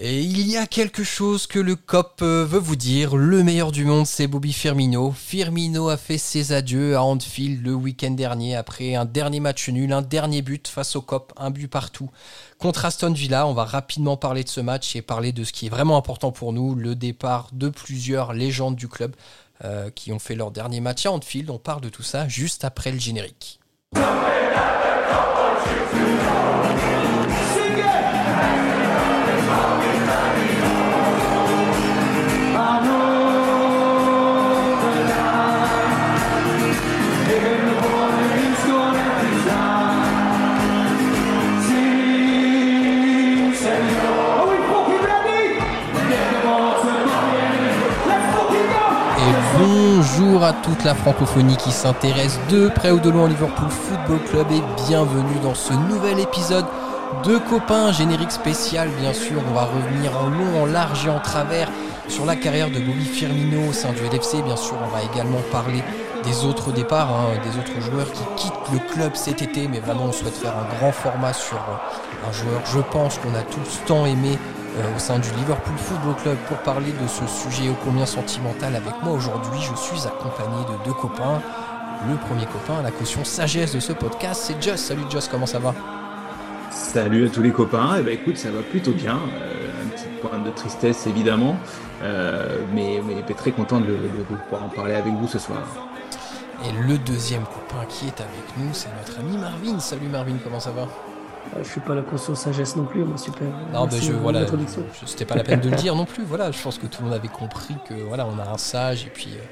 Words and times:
Et 0.00 0.20
il 0.20 0.48
y 0.48 0.56
a 0.56 0.68
quelque 0.68 1.02
chose 1.02 1.48
que 1.48 1.58
le 1.58 1.74
COP 1.74 2.20
euh, 2.22 2.46
veut 2.48 2.60
vous 2.60 2.76
dire. 2.76 3.16
Le 3.16 3.42
meilleur 3.42 3.72
du 3.72 3.84
monde, 3.84 4.06
c'est 4.06 4.28
Bobby 4.28 4.52
Firmino. 4.52 5.10
Firmino 5.10 5.88
a 5.88 5.96
fait 5.96 6.18
ses 6.18 6.52
adieux 6.52 6.94
à 6.94 7.02
Anfield 7.02 7.66
le 7.66 7.74
week-end 7.74 8.12
dernier 8.12 8.54
après 8.54 8.94
un 8.94 9.04
dernier 9.04 9.40
match 9.40 9.68
nul, 9.68 9.92
un 9.92 10.02
dernier 10.02 10.40
but 10.40 10.68
face 10.68 10.94
au 10.94 11.02
COP, 11.02 11.32
un 11.36 11.50
but 11.50 11.66
partout. 11.66 12.10
Contre 12.58 12.84
Aston 12.84 13.12
Villa, 13.12 13.48
on 13.48 13.54
va 13.54 13.64
rapidement 13.64 14.16
parler 14.16 14.44
de 14.44 14.48
ce 14.48 14.60
match 14.60 14.94
et 14.94 15.02
parler 15.02 15.32
de 15.32 15.42
ce 15.42 15.52
qui 15.52 15.66
est 15.66 15.70
vraiment 15.70 15.96
important 15.96 16.30
pour 16.30 16.52
nous, 16.52 16.76
le 16.76 16.94
départ 16.94 17.48
de 17.52 17.68
plusieurs 17.68 18.34
légendes 18.34 18.76
du 18.76 18.86
club 18.86 19.16
euh, 19.64 19.90
qui 19.90 20.12
ont 20.12 20.20
fait 20.20 20.36
leur 20.36 20.52
dernier 20.52 20.80
match 20.80 21.06
à 21.06 21.10
Anfield. 21.10 21.50
On 21.50 21.58
parle 21.58 21.80
de 21.80 21.88
tout 21.88 22.04
ça 22.04 22.28
juste 22.28 22.64
après 22.64 22.92
le 22.92 23.00
générique. 23.00 23.58
Bonjour 50.28 50.44
à 50.44 50.52
toute 50.52 50.84
la 50.84 50.94
francophonie 50.94 51.56
qui 51.56 51.70
s'intéresse 51.70 52.38
de 52.50 52.68
près 52.68 52.90
ou 52.90 53.00
de 53.00 53.08
loin 53.08 53.24
au 53.24 53.28
Liverpool 53.28 53.70
Football 53.70 54.18
Club 54.28 54.46
et 54.52 54.62
bienvenue 54.86 55.38
dans 55.42 55.54
ce 55.54 55.72
nouvel 55.72 56.20
épisode 56.20 56.66
de 57.24 57.38
Copains, 57.38 57.92
générique 57.92 58.32
spécial 58.32 58.90
bien 59.00 59.14
sûr. 59.14 59.40
On 59.48 59.54
va 59.54 59.64
revenir 59.64 60.14
en 60.18 60.28
long, 60.28 60.64
en 60.64 60.66
large 60.66 61.06
et 61.06 61.08
en 61.08 61.18
travers 61.18 61.70
sur 62.08 62.26
la 62.26 62.36
carrière 62.36 62.68
de 62.68 62.78
Bobby 62.78 63.06
Firmino 63.06 63.70
au 63.70 63.72
sein 63.72 63.88
du 63.94 64.00
LFC. 64.00 64.42
Bien 64.42 64.56
sûr, 64.56 64.76
on 64.84 64.94
va 64.94 65.02
également 65.02 65.40
parler 65.50 65.82
des 66.24 66.44
autres 66.44 66.72
départs, 66.72 67.10
hein, 67.10 67.28
des 67.42 67.58
autres 67.58 67.80
joueurs 67.80 68.12
qui 68.12 68.24
quittent 68.36 68.72
le 68.74 68.80
club 68.92 69.12
cet 69.14 69.40
été, 69.40 69.66
mais 69.66 69.80
vraiment 69.80 70.04
on 70.08 70.12
souhaite 70.12 70.36
faire 70.36 70.52
un 70.52 70.76
grand 70.76 70.92
format 70.92 71.32
sur 71.32 71.56
euh, 71.56 72.28
un 72.28 72.32
joueur, 72.32 72.60
je 72.66 72.80
pense, 72.80 73.16
qu'on 73.16 73.34
a 73.34 73.42
tous 73.42 73.80
tant 73.86 74.04
aimé 74.04 74.38
au 74.94 74.98
sein 74.98 75.18
du 75.18 75.28
Liverpool 75.30 75.76
Football 75.76 76.14
Club 76.22 76.36
pour 76.46 76.58
parler 76.58 76.92
de 76.92 77.08
ce 77.08 77.26
sujet 77.26 77.68
ô 77.68 77.74
combien 77.84 78.06
sentimental 78.06 78.76
avec 78.76 78.94
moi 79.02 79.12
aujourd'hui. 79.12 79.60
Je 79.60 79.74
suis 79.76 80.06
accompagné 80.06 80.64
de 80.64 80.84
deux 80.84 80.92
copains. 80.94 81.40
Le 82.08 82.16
premier 82.16 82.46
copain, 82.46 82.80
la 82.82 82.90
caution 82.92 83.24
sagesse 83.24 83.74
de 83.74 83.80
ce 83.80 83.92
podcast, 83.92 84.42
c'est 84.44 84.62
Just. 84.62 84.86
Salut 84.86 85.02
Just, 85.10 85.30
comment 85.30 85.46
ça 85.46 85.58
va? 85.58 85.74
Salut 86.70 87.26
à 87.26 87.30
tous 87.30 87.42
les 87.42 87.50
copains. 87.50 87.96
Eh 87.98 88.02
ben, 88.02 88.14
écoute, 88.14 88.36
ça 88.36 88.50
va 88.50 88.62
plutôt 88.62 88.92
bien. 88.92 89.16
Euh, 89.16 89.84
un 89.84 89.88
petit 89.88 90.06
point 90.20 90.38
de 90.38 90.50
tristesse 90.50 91.06
évidemment, 91.06 91.56
euh, 92.02 92.58
mais, 92.72 93.02
mais 93.04 93.22
très 93.34 93.50
content 93.50 93.80
de, 93.80 93.86
de, 93.86 94.36
pouvoir 94.44 94.64
en 94.64 94.68
parler 94.68 94.94
avec 94.94 95.12
vous 95.12 95.26
ce 95.26 95.38
soir. 95.38 95.58
Et 96.64 96.72
le 96.88 96.98
deuxième 96.98 97.44
copain 97.44 97.84
qui 97.88 98.06
est 98.06 98.20
avec 98.20 98.56
nous, 98.56 98.68
c'est 98.72 98.88
notre 98.96 99.18
ami 99.20 99.38
Marvin. 99.38 99.80
Salut 99.80 100.08
Marvin, 100.08 100.36
comment 100.42 100.60
ça 100.60 100.70
va? 100.70 100.82
euh, 100.82 101.17
je 101.62 101.68
suis 101.68 101.80
pas 101.80 101.94
la 101.94 102.02
conscience 102.02 102.40
sagesse 102.40 102.76
non 102.76 102.84
plus, 102.84 103.04
moi 103.04 103.18
super. 103.18 103.48
Non, 103.72 103.86
mais 103.90 104.00
je 104.00 104.12
voilà, 104.12 104.46
c'était 105.06 105.24
pas 105.24 105.36
la 105.36 105.44
peine 105.44 105.60
de 105.60 105.70
le 105.70 105.76
dire 105.76 105.94
non 105.94 106.04
plus. 106.04 106.24
Voilà, 106.24 106.50
je 106.50 106.62
pense 106.62 106.78
que 106.78 106.86
tout 106.86 107.02
le 107.02 107.08
monde 107.08 107.16
avait 107.16 107.28
compris 107.28 107.74
que 107.88 107.94
voilà, 107.94 108.26
on 108.26 108.38
a 108.38 108.48
un 108.48 108.58
sage 108.58 109.06
et 109.06 109.10
puis 109.10 109.30
euh, 109.32 109.42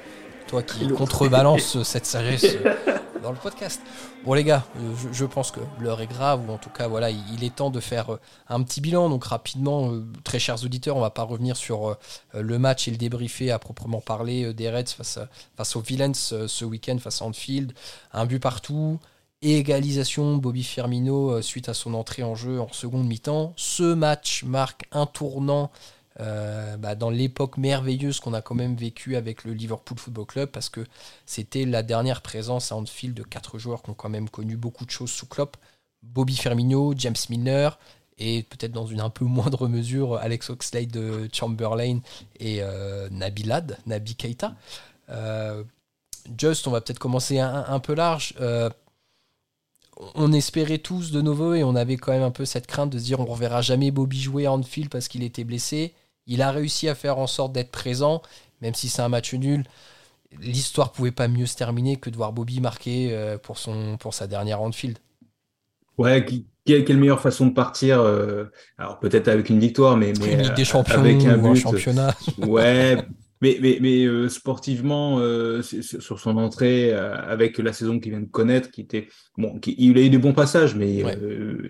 toi 0.47 0.63
qui 0.63 0.87
contrebalance 0.89 1.81
cette 1.83 2.05
sagesse 2.05 2.45
euh, 2.65 2.75
dans 3.21 3.31
le 3.31 3.37
podcast. 3.37 3.81
Bon 4.25 4.33
les 4.33 4.43
gars, 4.43 4.65
je, 5.11 5.25
pense 5.25 5.51
que 5.51 5.59
l'heure 5.79 6.01
est 6.01 6.07
grave 6.07 6.47
ou 6.47 6.51
en 6.51 6.57
tout 6.57 6.69
cas 6.69 6.87
voilà, 6.87 7.09
il, 7.09 7.43
est 7.43 7.55
temps 7.55 7.69
de 7.69 7.79
faire 7.79 8.17
un 8.49 8.61
petit 8.63 8.81
bilan. 8.81 9.09
Donc 9.09 9.25
rapidement, 9.25 9.91
très 10.23 10.39
chers 10.39 10.63
auditeurs, 10.63 10.97
on 10.97 11.01
va 11.01 11.09
pas 11.09 11.23
revenir 11.23 11.55
sur 11.55 11.97
le 12.33 12.59
match 12.59 12.87
et 12.87 12.91
le 12.91 12.97
débriefer 12.97 13.51
à 13.51 13.59
proprement 13.59 14.01
parler 14.01 14.53
des 14.53 14.69
Reds 14.69 14.93
face, 14.97 15.19
face 15.55 15.75
aux 15.75 15.81
Villains 15.81 16.13
ce 16.13 16.65
week-end 16.65 16.97
face 16.99 17.21
à 17.21 17.25
Anfield. 17.25 17.73
Un 18.13 18.25
but 18.25 18.39
partout 18.39 18.99
égalisation 19.41 20.37
Bobby 20.37 20.63
Firmino 20.63 21.31
euh, 21.31 21.41
suite 21.41 21.69
à 21.69 21.73
son 21.73 21.93
entrée 21.93 22.23
en 22.23 22.35
jeu 22.35 22.59
en 22.59 22.71
seconde 22.71 23.07
mi-temps. 23.07 23.53
Ce 23.55 23.93
match 23.93 24.43
marque 24.43 24.85
un 24.91 25.05
tournant 25.05 25.71
euh, 26.19 26.77
bah, 26.77 26.95
dans 26.95 27.11
l'époque 27.11 27.57
merveilleuse 27.57 28.19
qu'on 28.19 28.33
a 28.33 28.41
quand 28.41 28.55
même 28.55 28.75
vécu 28.75 29.15
avec 29.15 29.43
le 29.43 29.53
Liverpool 29.53 29.99
Football 29.99 30.25
Club 30.25 30.49
parce 30.49 30.69
que 30.69 30.85
c'était 31.25 31.65
la 31.65 31.83
dernière 31.83 32.21
présence 32.21 32.71
à 32.71 32.75
Anfield 32.75 33.15
de 33.15 33.23
quatre 33.23 33.59
joueurs 33.59 33.83
qui 33.83 33.91
ont 33.91 33.95
quand 33.95 34.09
même 34.09 34.29
connu 34.29 34.57
beaucoup 34.57 34.85
de 34.85 34.91
choses 34.91 35.11
sous 35.11 35.27
Klopp. 35.27 35.57
Bobby 36.01 36.35
Firmino, 36.35 36.93
James 36.97 37.15
Milner 37.29 37.69
et 38.17 38.43
peut-être 38.43 38.71
dans 38.71 38.87
une 38.87 39.01
un 39.01 39.11
peu 39.11 39.25
moindre 39.25 39.67
mesure 39.67 40.15
Alex 40.17 40.49
Oxlade 40.49 41.29
Chamberlain 41.31 41.99
et 42.39 42.63
euh, 42.63 43.07
Nabilad, 43.11 43.77
Nabi 43.85 44.15
Keita. 44.15 44.55
Just, 46.37 46.67
on 46.67 46.71
va 46.71 46.81
peut-être 46.81 46.99
commencer 46.99 47.39
un 47.39 47.79
peu 47.79 47.93
large 47.93 48.33
on 50.15 50.31
espérait 50.31 50.77
tous 50.77 51.11
de 51.11 51.21
nouveau 51.21 51.53
et 51.53 51.63
on 51.63 51.75
avait 51.75 51.97
quand 51.97 52.11
même 52.11 52.23
un 52.23 52.31
peu 52.31 52.45
cette 52.45 52.67
crainte 52.67 52.91
de 52.91 52.99
se 52.99 53.03
dire 53.03 53.19
on 53.19 53.25
reverra 53.25 53.61
jamais 53.61 53.91
Bobby 53.91 54.19
jouer 54.19 54.45
à 54.45 54.51
Anfield 54.51 54.89
parce 54.89 55.07
qu'il 55.07 55.23
était 55.23 55.43
blessé. 55.43 55.93
Il 56.27 56.41
a 56.41 56.51
réussi 56.51 56.89
à 56.89 56.95
faire 56.95 57.17
en 57.17 57.27
sorte 57.27 57.53
d'être 57.53 57.71
présent, 57.71 58.21
même 58.61 58.73
si 58.73 58.89
c'est 58.89 59.01
un 59.01 59.09
match 59.09 59.33
nul. 59.33 59.63
L'histoire 60.39 60.91
pouvait 60.91 61.11
pas 61.11 61.27
mieux 61.27 61.45
se 61.45 61.55
terminer 61.55 61.95
que 61.95 62.09
de 62.09 62.17
voir 62.17 62.33
Bobby 62.33 62.59
marquer 62.59 63.09
euh, 63.11 63.37
pour, 63.37 63.57
son, 63.57 63.97
pour 63.97 64.13
sa 64.13 64.27
dernière 64.27 64.61
Anfield. 64.61 64.97
Ouais, 65.97 66.25
quelle 66.65 66.97
meilleure 66.97 67.21
façon 67.21 67.47
de 67.47 67.53
partir 67.53 68.01
euh, 68.01 68.45
Alors 68.77 68.99
peut-être 68.99 69.29
avec 69.29 69.49
une 69.49 69.59
victoire, 69.59 69.97
mais, 69.97 70.13
mais 70.19 70.35
Ligue 70.35 70.53
des 70.53 70.65
Champions 70.65 70.99
avec 70.99 71.25
un, 71.25 71.55
championnat. 71.55 72.13
Ouais, 72.39 72.97
Mais, 73.41 73.57
mais, 73.61 73.77
mais 73.81 74.05
euh, 74.05 74.29
sportivement, 74.29 75.19
euh, 75.19 75.61
sur 75.61 76.19
son 76.19 76.37
entrée, 76.37 76.91
euh, 76.91 77.15
avec 77.15 77.59
la 77.59 77.71
saison 77.71 77.99
qu'il 77.99 78.11
vient 78.11 78.21
de 78.21 78.25
connaître, 78.25 78.71
qui 78.71 78.81
était 78.81 79.07
bon, 79.37 79.59
il 79.65 79.97
a 79.97 80.01
eu 80.01 80.09
des 80.09 80.17
bons 80.17 80.33
passages, 80.33 80.75
mais 80.75 81.03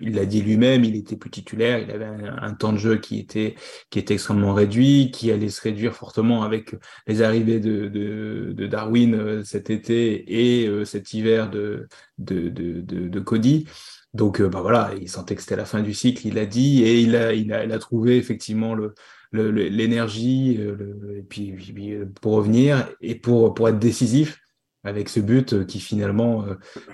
il 0.00 0.14
l'a 0.14 0.24
dit 0.24 0.40
lui-même, 0.40 0.84
il 0.84 0.96
était 0.96 1.16
plus 1.16 1.30
titulaire, 1.30 1.78
il 1.78 1.90
avait 1.90 2.06
un, 2.06 2.54
temps 2.54 2.72
de 2.72 2.78
jeu 2.78 2.96
qui 2.96 3.18
était 3.18 3.54
qui 3.90 3.98
était 3.98 4.14
extrêmement 4.14 4.54
réduit, 4.54 5.10
qui 5.12 5.30
allait 5.30 5.50
se 5.50 5.60
réduire 5.60 5.94
fortement 5.94 6.42
avec 6.42 6.74
les 7.06 7.22
arrivées 7.22 7.60
de, 7.60 7.88
de, 7.88 8.52
de 8.52 8.66
Darwin 8.66 9.44
cet 9.44 9.70
été 9.70 10.62
et 10.62 10.84
cet 10.84 11.12
hiver 11.12 11.50
de 11.50 11.86
de, 12.18 12.48
de, 12.48 12.80
de, 12.80 13.20
Cody. 13.20 13.66
Donc 14.14 14.40
bah 14.42 14.60
voilà, 14.62 14.92
il 15.00 15.08
sentait 15.08 15.36
que 15.36 15.42
c'était 15.42 15.56
la 15.56 15.66
fin 15.66 15.82
du 15.82 15.92
cycle, 15.94 16.26
il 16.26 16.38
a 16.38 16.46
dit, 16.46 16.82
et 16.82 17.00
il 17.00 17.14
a, 17.14 17.34
il 17.34 17.52
a, 17.52 17.64
il 17.64 17.72
a 17.72 17.78
trouvé 17.78 18.16
effectivement 18.16 18.74
le 18.74 18.94
l'énergie, 19.32 20.56
euh, 20.58 21.18
et 21.18 21.22
puis, 21.22 21.54
euh, 21.94 22.06
pour 22.20 22.34
revenir 22.34 22.88
et 23.00 23.14
pour, 23.14 23.54
pour 23.54 23.68
être 23.68 23.78
décisif 23.78 24.38
avec 24.84 25.08
ce 25.08 25.20
but 25.20 25.52
euh, 25.52 25.64
qui 25.64 25.80
finalement 25.80 26.44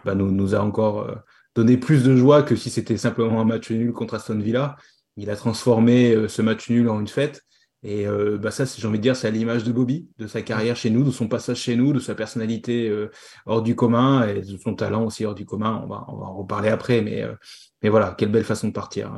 bah, 0.04 0.14
nous, 0.14 0.30
nous 0.30 0.54
a 0.54 0.60
encore 0.60 1.14
donné 1.54 1.76
plus 1.76 2.02
de 2.02 2.16
joie 2.16 2.42
que 2.42 2.56
si 2.56 2.70
c'était 2.70 2.96
simplement 2.96 3.40
un 3.40 3.44
match 3.44 3.70
nul 3.70 3.92
contre 3.92 4.14
Aston 4.14 4.38
Villa. 4.38 4.76
Il 5.16 5.30
a 5.30 5.36
transformé 5.36 6.28
ce 6.28 6.42
match 6.42 6.68
nul 6.70 6.88
en 6.88 6.98
une 6.98 7.06
fête. 7.06 7.42
Et 7.84 8.06
bah 8.40 8.50
ça, 8.50 8.64
j'ai 8.64 8.88
envie 8.88 8.98
de 8.98 9.02
dire, 9.02 9.14
c'est 9.14 9.28
à 9.28 9.30
l'image 9.30 9.62
de 9.62 9.70
Bobby, 9.70 10.08
de 10.18 10.26
sa 10.26 10.40
carrière 10.40 10.74
chez 10.74 10.88
nous, 10.88 11.04
de 11.04 11.10
son 11.10 11.28
passage 11.28 11.58
chez 11.58 11.76
nous, 11.76 11.92
de 11.92 12.00
sa 12.00 12.16
personnalité 12.16 12.92
hors 13.46 13.62
du 13.62 13.76
commun 13.76 14.26
et 14.26 14.40
de 14.40 14.56
son 14.56 14.74
talent 14.74 15.04
aussi 15.04 15.24
hors 15.24 15.36
du 15.36 15.44
commun. 15.44 15.82
On 15.84 15.86
va, 15.86 16.04
on 16.08 16.16
va 16.16 16.24
en 16.24 16.34
reparler 16.34 16.70
après, 16.70 17.00
mais, 17.02 17.24
mais 17.84 17.90
voilà, 17.90 18.14
quelle 18.16 18.30
belle 18.30 18.44
façon 18.44 18.68
de 18.68 18.72
partir. 18.72 19.12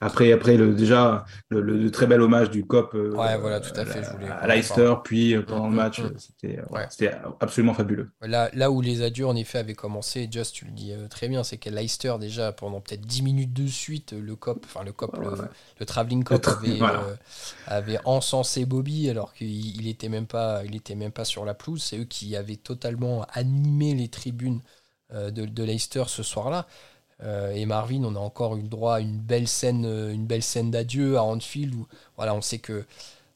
Après, 0.00 0.32
après 0.32 0.56
le, 0.56 0.74
déjà, 0.74 1.24
le, 1.50 1.90
très 1.90 2.06
bel 2.06 2.20
hommage 2.20 2.50
du 2.50 2.64
COP 2.64 2.94
euh, 2.94 3.10
voilà, 3.12 3.60
tout 3.60 3.72
à, 3.78 3.84
fait, 3.84 4.02
à 4.28 4.46
Leicester, 4.46 4.92
puis 5.02 5.34
euh, 5.34 5.42
pendant 5.42 5.66
le 5.66 5.72
mm, 5.72 5.76
match, 5.76 6.00
mm, 6.00 6.06
mm. 6.06 6.86
c'était 6.90 7.12
absolument 7.40 7.74
fabuleux. 7.74 8.10
Là, 8.22 8.50
là 8.54 8.70
où 8.70 8.80
les 8.80 9.02
adieux, 9.02 9.26
en 9.26 9.34
effet, 9.34 9.58
avaient 9.58 9.74
commencé, 9.74 10.28
Just, 10.30 10.54
tu 10.54 10.64
le 10.64 10.70
dis 10.72 10.92
euh, 10.92 11.08
très 11.08 11.28
bien, 11.28 11.42
c'est 11.42 11.56
qu'à 11.56 11.70
Leicester, 11.70 12.14
déjà, 12.20 12.52
pendant 12.52 12.80
peut-être 12.80 13.00
10 13.00 13.22
minutes 13.22 13.52
de 13.52 13.66
suite, 13.66 14.12
le 14.12 14.36
COP, 14.36 14.64
enfin 14.64 14.84
le 14.84 14.92
COP, 14.92 15.16
le, 15.16 15.86
Travelling 15.86 16.22
COP 16.24 16.46
avait, 16.46 16.78
avait, 17.66 17.98
encensé 18.04 18.66
Bobby, 18.66 19.10
alors 19.10 19.32
qu'il 19.32 19.84
n'était 19.84 20.08
même, 20.08 20.26
pas, 20.26 20.64
il 20.64 20.76
était 20.76 20.94
même 20.94 21.12
pas 21.12 21.24
sur 21.24 21.44
la 21.44 21.54
pelouse. 21.54 21.82
C'est 21.82 21.98
eux 21.98 22.04
qui 22.04 22.36
avaient 22.36 22.56
totalement 22.56 23.26
animé 23.32 23.94
les 23.94 24.08
tribunes 24.08 24.60
de, 25.12 25.30
de 25.30 25.64
Leicester 25.64 26.04
ce 26.06 26.22
soir-là. 26.22 26.66
Euh, 27.22 27.52
et 27.52 27.64
Marvin, 27.66 28.02
on 28.04 28.16
a 28.16 28.18
encore 28.18 28.56
eu 28.56 28.62
droit 28.62 28.96
à 28.96 29.00
une 29.00 29.18
belle 29.18 29.48
scène, 29.48 29.84
euh, 29.86 30.12
une 30.12 30.26
belle 30.26 30.42
scène 30.42 30.70
d'adieu 30.70 31.16
à 31.16 31.22
Anfield 31.22 31.74
voilà, 32.16 32.34
on 32.34 32.40
sait 32.40 32.58
que 32.58 32.84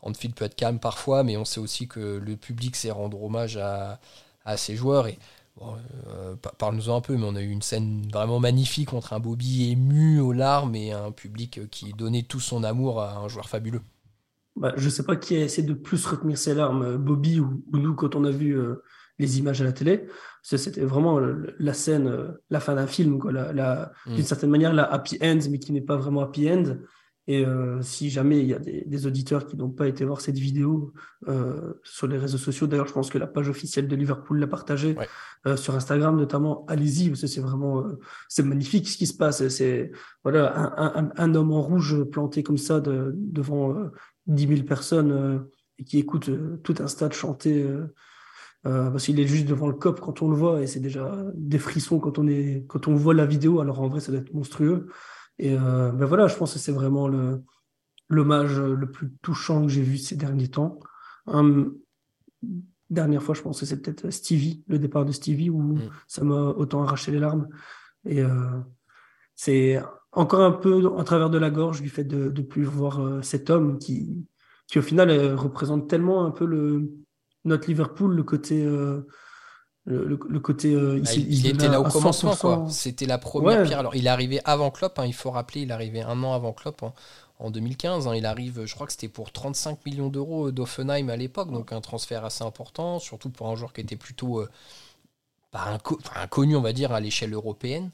Anfield 0.03 0.35
peut 0.35 0.45
être 0.45 0.57
calme 0.57 0.79
parfois, 0.79 1.25
mais 1.25 1.37
on 1.37 1.45
sait 1.45 1.61
aussi 1.61 1.89
que 1.89 2.19
le 2.19 2.37
public 2.37 2.77
sait 2.77 2.91
rendre 2.91 3.23
hommage 3.23 3.57
à, 3.57 3.99
ses 4.57 4.77
joueurs. 4.77 5.09
Et 5.09 5.19
euh, 5.61 6.35
parle-nous-en 6.57 6.97
un 6.97 7.01
peu, 7.01 7.17
mais 7.17 7.27
on 7.27 7.35
a 7.37 7.43
eu 7.43 7.51
une 7.51 7.63
scène 7.63 8.09
vraiment 8.11 8.41
magnifique 8.41 8.95
entre 8.95 9.13
un 9.13 9.21
Bobby 9.21 9.71
ému 9.71 10.21
aux 10.21 10.33
larmes 10.33 10.75
et 10.75 10.93
un 10.93 11.11
public 11.11 11.69
qui 11.71 11.93
donnait 11.93 12.23
tout 12.23 12.41
son 12.41 12.65
amour 12.65 13.03
à 13.03 13.19
un 13.19 13.29
joueur 13.29 13.49
fabuleux. 13.49 13.83
Bah, 14.57 14.73
je 14.77 14.87
ne 14.87 14.91
sais 14.91 15.03
pas 15.03 15.17
qui 15.17 15.37
a 15.37 15.41
essayé 15.41 15.67
de 15.67 15.75
plus 15.75 16.07
retenir 16.07 16.39
ses 16.39 16.55
larmes, 16.55 16.97
Bobby 16.97 17.41
ou, 17.41 17.63
nous, 17.73 17.95
quand 17.95 18.15
on 18.15 18.25
a 18.25 18.31
vu 18.31 18.57
les 19.19 19.39
images 19.39 19.61
à 19.61 19.65
la 19.65 19.73
télé. 19.73 20.07
C'était 20.57 20.85
vraiment 20.85 21.21
la 21.59 21.73
scène, 21.75 22.07
euh, 22.07 22.29
la 22.49 22.61
fin 22.61 22.75
d'un 22.75 22.87
film, 22.87 23.19
quoi, 23.19 23.33
la, 23.33 23.93
mm. 24.07 24.15
d'une 24.15 24.25
certaine 24.25 24.51
manière, 24.51 24.73
la 24.73 24.85
happy 24.85 25.19
end, 25.23 25.41
mais 25.51 25.59
qui 25.59 25.73
n'est 25.73 25.83
pas 25.83 25.97
vraiment 25.97 26.23
happy 26.23 26.51
end. 26.51 26.77
Et 27.29 27.45
euh, 27.45 27.83
si 27.83 28.09
jamais 28.09 28.41
il 28.41 28.47
y 28.47 28.55
a 28.55 28.59
des, 28.59 29.07
auditeurs 29.07 29.47
qui 29.47 29.59
n'ont 29.59 29.69
pas 29.69 29.87
été 29.87 30.03
voir 30.03 30.23
cette 30.23 30.39
vidéo 30.39 30.95
euh, 31.29 31.75
sur 31.85 32.07
les 32.07 32.17
réseaux 32.17 32.39
sociaux, 32.39 32.67
d'ailleurs, 32.67 32.87
je 32.87 32.95
pense 32.95 33.11
que 33.11 33.19
la 33.19 33.27
page 33.27 33.51
officielle 33.51 33.87
de 33.87 33.95
Liverpool 33.95 34.41
l'a 34.41 34.47
partagée 34.47 34.97
euh, 35.47 35.55
sur 35.55 35.75
Instagram 35.75 36.17
notamment. 36.17 36.65
Allez-y, 36.69 37.11
parce 37.11 37.21
que 37.21 37.27
c'est 37.27 37.43
vraiment 37.43 37.85
c'est 38.29 38.43
magnifique 38.43 38.89
ce 38.89 38.97
qui 38.97 39.07
se 39.07 39.15
passe. 39.15 39.47
C'est 39.49 39.93
voilà 40.25 40.73
un, 41.17 41.35
homme 41.35 41.53
en 41.53 41.61
rouge 41.61 42.03
planté 42.05 42.43
comme 42.43 42.57
ça 42.57 42.81
devant 42.81 43.77
10 44.27 44.49
000 44.49 44.63
personnes 44.63 45.47
et 45.79 45.85
qui 45.85 45.99
écoute 45.99 46.31
tout 46.63 46.77
un 46.79 46.87
stade 46.87 47.13
chanter. 47.13 47.63
Parce 48.65 49.05
qu'il 49.05 49.19
est 49.21 49.27
juste 49.27 49.47
devant 49.47 49.67
le 49.67 49.75
cop 49.75 50.01
quand 50.01 50.21
on 50.21 50.29
le 50.29 50.37
voit 50.37 50.61
et 50.61 50.67
c'est 50.67 50.81
déjà 50.81 51.25
des 51.35 51.59
frissons 51.59 52.01
quand 52.01 52.19
on 52.19 52.27
est 52.27 52.65
quand 52.69 52.87
on 52.87 52.95
voit 52.95 53.15
la 53.15 53.25
vidéo. 53.25 53.61
Alors 53.61 53.81
en 53.81 53.89
vrai, 53.89 54.01
ça 54.01 54.13
doit 54.13 54.21
être 54.21 54.35
monstrueux. 54.35 54.89
Et 55.39 55.57
euh, 55.57 55.91
ben 55.93 56.07
voilà, 56.07 56.27
je 56.27 56.37
pense 56.37 56.53
que 56.53 56.59
c'est 56.59 56.73
vraiment 56.73 57.09
le, 57.09 57.43
l'hommage 58.09 58.59
le 58.59 58.91
plus 58.91 59.11
touchant 59.23 59.63
que 59.63 59.69
j'ai 59.69 59.83
vu 59.83 59.97
ces 59.97 60.17
derniers 60.17 60.49
temps. 60.49 60.81
dernière 62.91 63.23
fois, 63.23 63.35
je 63.35 63.43
pense 63.43 63.61
que 63.61 63.67
c'est 63.67 63.81
peut-être 63.81 64.11
Stevie, 64.11 64.65
le 64.67 64.79
départ 64.79 65.05
de 65.05 65.13
Stevie, 65.13 65.51
où 65.51 65.61
mm. 65.63 65.91
ça 66.07 66.25
m'a 66.25 66.41
autant 66.41 66.83
arraché 66.83 67.13
les 67.13 67.21
larmes. 67.21 67.49
Et 68.05 68.21
euh, 68.21 68.61
c'est 69.35 69.81
encore 70.13 70.43
un 70.43 70.53
peu 70.53 70.99
à 70.99 71.05
travers 71.05 71.31
de 71.31 71.39
la 71.39 71.51
gorge 71.51 71.83
du 71.83 71.89
fait 71.89 72.05
de 72.05 72.31
ne 72.31 72.43
plus 72.43 72.65
voir 72.65 73.01
euh, 73.01 73.23
cet 73.23 73.51
homme 73.51 73.79
qui, 73.79 74.27
qui 74.67 74.79
au 74.79 74.83
final 74.83 75.35
représente 75.35 75.89
tellement 75.89 76.25
un 76.25 76.33
peu 76.33 76.47
le, 76.47 76.91
notre 77.45 77.69
Liverpool, 77.69 78.15
le 78.15 78.23
côté 78.23 78.65
le, 79.89 80.39
côté. 80.39 80.75
Euh, 80.75 81.03
ah, 81.07 81.13
il, 81.15 81.47
était 81.47 81.69
là 81.69 81.81
au 81.81 81.85
commencement, 81.85 82.37
quoi. 82.37 82.67
C'était 82.71 83.07
la 83.07 83.19
première 83.19 83.63
pierre. 83.63 83.79
Alors, 83.79 83.97
il 83.97 84.07
est 84.07 84.11
arrivé 84.11 84.41
avant 84.45 84.71
Klopp, 84.71 84.99
hein, 84.99 85.07
il 85.07 85.15
faut 85.15 85.31
rappeler, 85.31 85.63
il 85.63 85.71
est 85.71 85.73
arrivé 85.73 86.03
un 86.03 86.23
an 86.23 86.35
avant 86.35 86.53
Klopp, 86.53 86.83
hein, 86.83 86.93
en 87.39 87.51
2015. 87.51 88.07
Hein. 88.07 88.15
il 88.15 88.27
arrive, 88.27 88.65
je 88.65 88.75
crois 88.75 88.87
que 88.87 88.93
c'était 88.93 89.09
pour 89.09 89.33
35 89.33 89.85
millions 89.87 90.09
d'euros 90.09 90.51
d'Offenheim 90.51 91.09
à 91.09 91.17
l'époque, 91.17 91.51
donc 91.51 91.73
un 91.73 91.81
transfert 91.81 92.25
assez 92.25 92.45
important, 92.45 92.99
surtout 92.99 93.31
pour 93.31 93.49
un 93.49 93.57
joueur 93.57 93.73
qui 93.73 93.81
était 93.81 93.97
plutôt 93.97 94.41
euh, 94.41 94.49
inconnu, 96.17 96.57
on 96.57 96.63
va 96.63 96.73
dire, 96.73 96.93
à 96.93 97.01
l'échelle 97.01 97.33
européenne. 97.33 97.91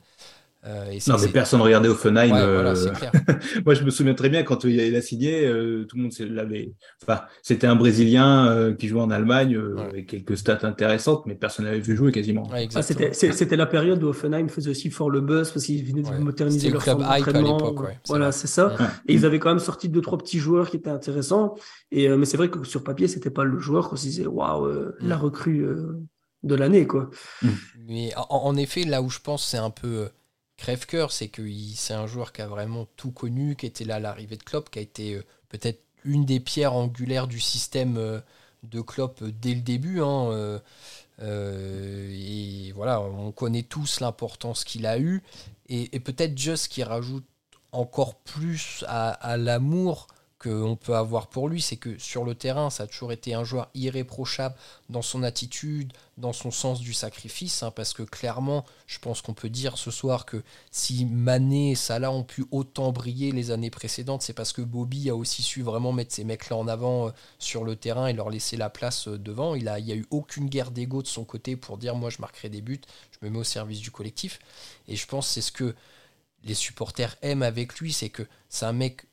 Euh, 0.66 0.98
non, 1.08 1.16
mais 1.20 1.28
personne 1.28 1.60
regardait 1.60 1.88
Offenheim. 1.88 2.32
Euh, 2.34 2.74
moi, 3.66 3.74
je 3.74 3.84
me 3.84 3.90
souviens 3.90 4.14
très 4.14 4.30
bien 4.30 4.44
quand 4.44 4.64
il 4.64 4.96
a 4.96 5.02
signé, 5.02 5.46
euh, 5.46 5.84
tout 5.84 5.96
le 5.96 6.04
monde 6.04 6.12
l'avait. 6.20 6.72
Enfin, 7.02 7.22
c'était 7.42 7.66
un 7.66 7.76
Brésilien 7.76 8.74
qui 8.78 8.88
jouait 8.88 9.02
en 9.02 9.10
Allemagne 9.10 9.58
avec 9.78 10.06
quelques 10.06 10.36
stats 10.36 10.60
intéressantes, 10.62 11.26
mais 11.26 11.34
personne 11.34 11.66
n'avait 11.66 11.80
vu 11.80 11.96
jouer 11.96 12.12
quasiment. 12.12 12.48
Ah, 12.74 12.82
c'était 12.82 13.56
la 13.56 13.66
période 13.66 14.02
où 14.02 14.08
Offenheim 14.08 14.48
faisait 14.48 14.70
aussi 14.70 14.90
fort 14.90 15.10
le 15.10 15.20
buzz 15.20 15.50
parce 15.50 15.66
qu'ils 15.66 15.84
venaient 15.84 16.02
de 16.02 16.22
moderniser 16.22 16.70
leur 16.70 16.82
club 16.82 16.98
d'entraînement. 16.98 17.74
Voilà, 18.06 18.32
c'est 18.32 18.46
ça. 18.46 18.74
Et 19.06 19.14
ils 19.14 19.26
avaient 19.26 19.38
quand 19.38 19.50
même 19.50 19.58
sorti 19.58 19.88
deux 19.88 20.00
trois 20.00 20.18
petits 20.18 20.38
joueurs 20.38 20.70
qui 20.70 20.76
étaient 20.76 20.90
intéressants. 20.90 21.54
Et 21.90 22.08
mais 22.08 22.24
c'est 22.24 22.36
vrai 22.36 22.48
que 22.48 22.64
sur 22.64 22.82
papier, 22.82 23.08
c'était 23.08 23.30
pas 23.30 23.44
le 23.44 23.58
joueur 23.58 23.88
qu'on 23.88 23.96
se 23.96 24.02
disait 24.02 24.26
waouh, 24.26 24.92
la 25.00 25.16
mm. 25.16 25.20
recrue 25.20 25.66
de 26.42 26.54
l'année, 26.54 26.86
quoi. 26.86 27.10
Mais 27.86 28.12
en 28.16 28.56
effet, 28.56 28.84
là 28.84 29.02
où 29.02 29.10
je 29.10 29.18
pense, 29.18 29.46
c'est 29.46 29.58
un 29.58 29.70
peu 29.70 30.08
crève-cœur, 30.56 31.12
c'est 31.12 31.28
que 31.28 31.42
c'est 31.74 31.94
un 31.94 32.06
joueur 32.06 32.32
qui 32.32 32.42
a 32.42 32.46
vraiment 32.46 32.86
tout 32.96 33.10
connu, 33.10 33.56
qui 33.56 33.66
était 33.66 33.84
là 33.84 33.96
à 33.96 34.00
l'arrivée 34.00 34.36
de 34.36 34.42
Klopp, 34.42 34.70
qui 34.70 34.78
a 34.78 34.82
été 34.82 35.14
euh, 35.14 35.24
peut-être 35.48 35.80
une 36.04 36.24
des 36.24 36.40
pierres 36.40 36.74
angulaires 36.74 37.26
du 37.26 37.40
système 37.40 37.96
euh, 37.96 38.20
de 38.62 38.80
Klopp 38.80 39.22
euh, 39.22 39.32
dès 39.32 39.54
le 39.54 39.62
début. 39.62 40.00
Hein, 40.00 40.60
et 41.20 42.72
voilà, 42.74 43.00
on 43.00 43.30
connaît 43.30 43.62
tous 43.62 44.00
l'importance 44.00 44.64
qu'il 44.64 44.84
a 44.84 44.98
eu. 44.98 45.22
Et, 45.68 46.00
peut-être 46.00 46.36
Just 46.36 46.68
qui 46.68 46.82
rajoute 46.82 47.24
encore 47.70 48.16
plus 48.16 48.84
à 48.88 49.36
l'amour 49.36 50.08
qu'on 50.44 50.76
peut 50.76 50.94
avoir 50.94 51.28
pour 51.28 51.48
lui, 51.48 51.62
c'est 51.62 51.76
que 51.76 51.98
sur 51.98 52.24
le 52.24 52.34
terrain, 52.34 52.68
ça 52.68 52.82
a 52.82 52.86
toujours 52.86 53.12
été 53.12 53.32
un 53.32 53.44
joueur 53.44 53.70
irréprochable 53.74 54.54
dans 54.90 55.00
son 55.00 55.22
attitude, 55.22 55.92
dans 56.18 56.34
son 56.34 56.50
sens 56.50 56.80
du 56.80 56.92
sacrifice, 56.92 57.62
hein, 57.62 57.70
parce 57.70 57.94
que 57.94 58.02
clairement, 58.02 58.64
je 58.86 58.98
pense 58.98 59.22
qu'on 59.22 59.32
peut 59.32 59.48
dire 59.48 59.78
ce 59.78 59.90
soir 59.90 60.26
que 60.26 60.42
si 60.70 61.06
Mané 61.06 61.70
et 61.70 61.74
Salah 61.74 62.12
ont 62.12 62.22
pu 62.22 62.44
autant 62.50 62.92
briller 62.92 63.32
les 63.32 63.50
années 63.50 63.70
précédentes, 63.70 64.22
c'est 64.22 64.34
parce 64.34 64.52
que 64.52 64.62
Bobby 64.62 65.08
a 65.08 65.16
aussi 65.16 65.42
su 65.42 65.62
vraiment 65.62 65.92
mettre 65.92 66.14
ces 66.14 66.24
mecs-là 66.24 66.56
en 66.56 66.68
avant 66.68 67.08
euh, 67.08 67.10
sur 67.38 67.64
le 67.64 67.74
terrain 67.74 68.06
et 68.06 68.12
leur 68.12 68.28
laisser 68.28 68.56
la 68.56 68.70
place 68.70 69.08
euh, 69.08 69.18
devant. 69.18 69.54
Il 69.54 69.62
n'y 69.62 69.68
a, 69.68 69.74
a 69.74 69.96
eu 69.96 70.06
aucune 70.10 70.48
guerre 70.48 70.70
d'ego 70.70 71.02
de 71.02 71.08
son 71.08 71.24
côté 71.24 71.56
pour 71.56 71.78
dire 71.78 71.94
moi 71.94 72.10
je 72.10 72.20
marquerai 72.20 72.50
des 72.50 72.60
buts, 72.60 72.82
je 73.10 73.26
me 73.26 73.30
mets 73.32 73.38
au 73.38 73.44
service 73.44 73.80
du 73.80 73.90
collectif. 73.90 74.38
Et 74.88 74.96
je 74.96 75.06
pense 75.06 75.26
c'est 75.26 75.40
ce 75.40 75.52
que 75.52 75.74
les 76.44 76.54
supporters 76.54 77.16
aiment 77.22 77.42
avec 77.42 77.78
lui, 77.80 77.92
c'est 77.92 78.10
que 78.10 78.26
c'est 78.48 78.66
un 78.66 78.72
mec 78.72 79.06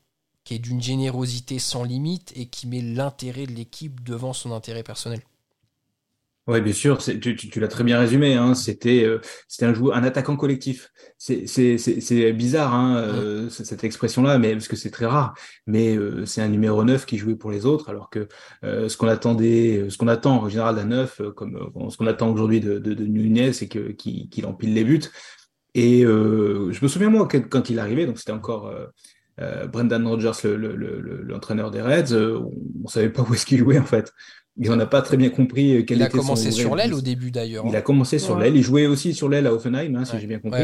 qui 0.44 0.56
est 0.56 0.60
d'une 0.60 0.82
générosité 0.82 1.60
sans 1.60 1.84
limite 1.84 2.34
et 2.36 2.48
qui 2.48 2.68
met 2.68 2.82
l'intérêt 2.82 3.46
de 3.46 3.54
l'équipe 3.54 4.04
devant 4.04 4.34
son 4.34 4.52
intérêt 4.52 4.84
personnel. 4.84 5.22
Oui, 6.48 6.60
bien 6.60 6.74
sûr, 6.74 6.98
tu, 6.98 7.36
tu, 7.36 7.60
l'as 7.60 7.68
très 7.68 7.84
bien 7.84 8.00
résumé. 8.00 8.34
Hein, 8.34 8.56
c'était 8.56 9.04
euh, 9.06 9.22
un 9.62 9.74
joueur, 9.76 9.96
un 9.96 10.04
attaquant 10.04 10.36
collectif. 10.36 10.92
C'est 11.18 12.34
bizarre 12.34 12.74
hein, 12.74 12.98
euh, 12.98 13.50
cette 13.50 13.84
expression-là, 13.84 14.40
mais 14.40 14.54
parce 14.54 14.68
que 14.68 14.76
c'est 14.76 14.90
très 14.90 15.06
rare. 15.06 15.36
Mais 15.68 15.96
euh, 15.96 16.26
c'est 16.26 16.42
un 16.42 16.48
numéro 16.48 16.84
9 16.84 17.06
qui 17.06 17.20
jouait 17.20 17.36
pour 17.36 17.52
les 17.52 17.68
autres, 17.68 17.90
alors 17.90 18.10
que 18.10 18.28
ce 18.64 18.98
qu'on 18.98 19.08
attendait, 19.08 19.86
ce 19.90 19.98
qu'on 19.98 20.08
attend 20.08 20.42
en 20.44 20.50
général 20.50 20.76
d'un 20.76 20.86
9, 20.86 21.22
comme 21.36 21.72
ce 21.90 21.98
qu'on 21.98 22.08
attend 22.08 22.32
aujourd'hui 22.32 22.60
de, 22.60 22.80
de, 22.80 22.96
de, 22.96 23.06
Nunez, 23.06 23.54
c'est 23.54 23.68
qu'il 23.68 24.46
empile 24.48 24.74
les 24.74 24.84
buts. 24.84 25.04
Et 25.76 26.02
je 26.02 26.82
me 26.82 26.88
souviens 26.88 27.10
moi 27.12 27.28
quand 27.28 27.70
il 27.70 27.78
arrivait, 27.78 28.08
donc 28.08 28.18
c'était 28.18 28.32
encore 28.32 28.74
Brendan 29.72 30.06
Rodgers, 30.06 30.32
l'entraîneur 31.24 31.72
des 31.72 31.82
Reds, 31.82 32.12
euh, 32.12 32.40
on 32.40 32.84
ne 32.84 32.90
savait 32.90 33.10
pas 33.10 33.24
où 33.24 33.34
est-ce 33.34 33.46
qu'il 33.46 33.60
jouait 33.60 33.80
en 33.80 33.86
fait. 33.86 34.14
Et 34.62 34.70
on 34.70 34.76
n'a 34.76 34.86
pas 34.86 35.02
très 35.02 35.16
bien 35.16 35.30
compris 35.30 35.78
euh, 35.78 35.84
quel 35.84 35.98
il 35.98 36.04
était 36.04 36.14
a 36.14 36.20
commencé 36.20 36.52
sur 36.52 36.76
l'aile 36.76 36.94
au 36.94 37.02
début 37.02 37.32
d'ailleurs. 37.32 37.66
Il 37.68 37.76
a 37.76 37.82
commencé 37.82 38.20
sur 38.20 38.38
l'aile. 38.38 38.56
Il 38.56 38.64
jouait 38.64 38.86
aussi 38.86 39.14
sur 39.14 39.30
l'aile 39.30 39.48
à 39.48 39.54
Offenheim, 39.54 39.96
hein, 39.96 40.06
si 40.06 40.20
j'ai 40.20 40.28
bien 40.28 40.40
compris. 40.40 40.64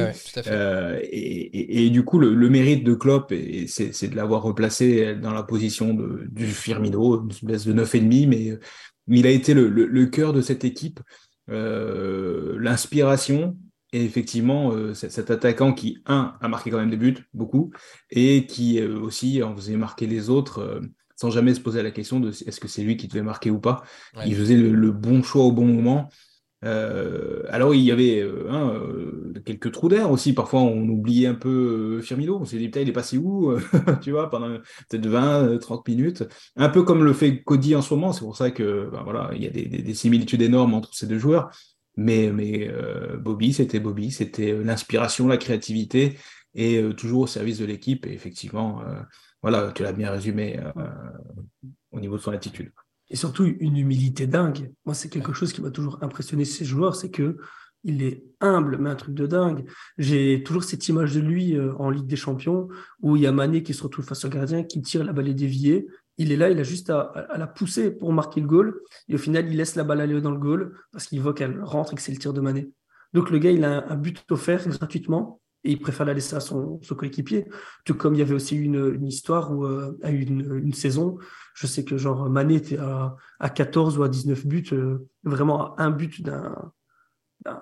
et, 1.11 1.89
du 1.89 2.03
coup, 2.03 2.19
le, 2.19 2.49
mérite 2.49 2.83
de 2.83 2.93
Klopp, 2.93 3.33
c'est 3.67 4.09
de 4.09 4.15
l'avoir 4.15 4.43
replacé 4.43 5.15
dans 5.15 5.33
la 5.33 5.43
position 5.43 5.93
de, 5.93 6.27
du 6.29 6.47
Firmino, 6.47 7.23
une 7.23 7.31
espèce 7.31 7.65
de 7.65 7.73
9,5, 7.73 8.27
mais, 8.27 8.59
mais 9.07 9.19
il 9.19 9.27
a 9.27 9.31
été 9.31 9.53
le, 9.53 10.05
cœur 10.07 10.33
de 10.33 10.41
cette 10.41 10.65
équipe. 10.65 10.99
L'inspiration, 11.47 13.55
et 13.93 14.03
effectivement, 14.03 14.71
euh, 14.73 14.93
cet 14.93 15.31
attaquant 15.31 15.73
qui, 15.73 15.99
un, 16.05 16.35
a 16.41 16.47
marqué 16.47 16.69
quand 16.71 16.77
même 16.77 16.89
des 16.89 16.97
buts, 16.97 17.17
beaucoup, 17.33 17.71
et 18.11 18.45
qui 18.45 18.79
euh, 18.81 18.99
aussi 18.99 19.41
en 19.41 19.55
faisait 19.55 19.77
marquer 19.77 20.07
les 20.07 20.29
autres 20.29 20.59
euh, 20.59 20.81
sans 21.15 21.31
jamais 21.31 21.53
se 21.53 21.61
poser 21.61 21.81
la 21.81 21.91
question 21.91 22.19
de 22.19 22.29
est-ce 22.29 22.59
que 22.59 22.67
c'est 22.67 22.83
lui 22.83 22.97
qui 22.97 23.07
devait 23.07 23.23
marquer 23.23 23.49
ou 23.49 23.59
pas. 23.59 23.83
Il 24.25 24.35
faisait 24.35 24.55
le, 24.55 24.91
bon 24.91 25.23
choix 25.23 25.45
au 25.45 25.51
bon 25.51 25.65
moment. 25.65 26.09
alors 26.61 27.73
il 27.73 27.81
y 27.81 27.91
avait 27.91 28.23
quelques 29.43 29.71
trous 29.71 29.89
d'air 29.89 30.11
aussi. 30.11 30.33
Parfois 30.33 30.61
on 30.61 30.87
oubliait 30.87 31.25
un 31.25 31.33
peu 31.33 32.01
Firmino. 32.03 32.37
On 32.39 32.45
s'est 32.45 32.59
dit, 32.59 32.65
putain, 32.65 32.81
il 32.81 32.89
est 32.89 32.93
passé 32.93 33.17
où 33.17 33.51
Tu 34.03 34.11
vois, 34.11 34.29
pendant 34.29 34.59
peut-être 34.89 35.07
20, 35.07 35.57
30 35.57 35.87
minutes. 35.87 36.23
Un 36.55 36.69
peu 36.69 36.83
comme 36.83 37.03
le 37.03 37.13
fait 37.13 37.41
Cody 37.41 37.75
en 37.75 37.81
ce 37.81 37.91
moment. 37.95 38.13
C'est 38.13 38.21
pour 38.21 38.37
ça 38.37 38.51
que 38.51 38.87
ben, 38.91 39.01
voilà, 39.03 39.31
il 39.33 39.41
y 39.41 39.47
a 39.47 39.49
des 39.49 39.93
similitudes 39.95 40.43
énormes 40.43 40.75
entre 40.75 40.93
ces 40.93 41.07
deux 41.07 41.17
joueurs. 41.17 41.49
Mais, 41.97 42.31
mais 42.31 42.69
euh, 42.69 43.17
Bobby, 43.17 43.53
c'était 43.53 43.79
Bobby, 43.79 44.11
c'était 44.11 44.51
euh, 44.51 44.63
l'inspiration, 44.63 45.27
la 45.27 45.37
créativité 45.37 46.17
et 46.53 46.77
euh, 46.77 46.93
toujours 46.93 47.21
au 47.21 47.27
service 47.27 47.57
de 47.57 47.65
l'équipe. 47.65 48.05
Et 48.05 48.13
effectivement, 48.13 48.83
voilà, 49.41 49.71
tu 49.73 49.83
l'as 49.83 49.93
bien 49.93 50.11
résumé 50.11 50.59
au 51.91 51.99
niveau 51.99 52.17
de 52.17 52.21
son 52.21 52.31
attitude. 52.31 52.71
Et 53.09 53.15
surtout 53.15 53.45
une 53.45 53.77
humilité 53.77 54.27
dingue. 54.27 54.71
Moi, 54.85 54.93
c'est 54.93 55.09
quelque 55.09 55.33
chose 55.33 55.53
qui 55.53 55.61
m'a 55.61 55.71
toujours 55.71 55.97
impressionné 56.01 56.45
ces 56.45 56.65
joueurs, 56.65 56.95
c'est 56.95 57.09
que 57.09 57.37
il 57.83 58.03
est 58.03 58.23
humble, 58.41 58.77
mais 58.79 58.89
un 58.89 58.95
truc 58.95 59.13
de 59.13 59.27
dingue. 59.27 59.65
J'ai 59.97 60.43
toujours 60.43 60.63
cette 60.63 60.87
image 60.89 61.13
de 61.13 61.21
lui 61.21 61.57
en 61.77 61.89
Ligue 61.89 62.07
des 62.07 62.15
Champions 62.15 62.67
où 63.01 63.15
il 63.15 63.21
y 63.21 63.27
a 63.27 63.31
Mané 63.31 63.63
qui 63.63 63.73
se 63.73 63.83
retrouve 63.83 64.05
face 64.05 64.25
au 64.25 64.29
gardien, 64.29 64.63
qui 64.63 64.81
tire 64.81 65.03
la 65.03 65.13
balle 65.13 65.33
déviée 65.33 65.87
il 66.17 66.31
est 66.31 66.37
là, 66.37 66.49
il 66.49 66.59
a 66.59 66.63
juste 66.63 66.89
à, 66.89 67.27
la 67.37 67.47
pousser 67.47 67.91
pour 67.91 68.11
marquer 68.11 68.41
le 68.41 68.47
goal. 68.47 68.79
Et 69.07 69.15
au 69.15 69.17
final, 69.17 69.47
il 69.47 69.57
laisse 69.57 69.75
la 69.75 69.83
balle 69.83 70.01
aller 70.01 70.19
dans 70.21 70.31
le 70.31 70.37
goal 70.37 70.73
parce 70.91 71.07
qu'il 71.07 71.21
voit 71.21 71.33
qu'elle 71.33 71.61
rentre 71.63 71.93
et 71.93 71.95
que 71.95 72.01
c'est 72.01 72.11
le 72.11 72.17
tir 72.17 72.33
de 72.33 72.41
Mané. 72.41 72.69
Donc 73.13 73.29
le 73.29 73.37
gars, 73.37 73.51
il 73.51 73.63
a 73.63 73.89
un, 73.89 73.95
but 73.95 74.23
offert 74.31 74.67
gratuitement 74.67 75.39
et 75.63 75.71
il 75.71 75.79
préfère 75.79 76.05
la 76.05 76.13
laisser 76.13 76.35
à 76.35 76.39
son, 76.39 76.79
coéquipier. 76.97 77.45
Tout 77.85 77.95
comme 77.95 78.15
il 78.15 78.19
y 78.19 78.21
avait 78.21 78.35
aussi 78.35 78.55
une, 78.55 79.05
histoire 79.05 79.51
où, 79.51 79.65
euh, 79.65 79.97
à 80.03 80.09
une, 80.09 80.59
une, 80.63 80.73
saison, 80.73 81.17
je 81.53 81.67
sais 81.67 81.83
que 81.83 81.97
genre 81.97 82.29
Mané 82.29 82.55
était 82.55 82.77
à, 82.77 83.15
à 83.39 83.49
14 83.49 83.97
ou 83.97 84.03
à 84.03 84.09
19 84.09 84.45
buts, 84.45 84.65
euh, 84.73 85.07
vraiment 85.23 85.75
à 85.75 85.83
un 85.83 85.91
but 85.91 86.21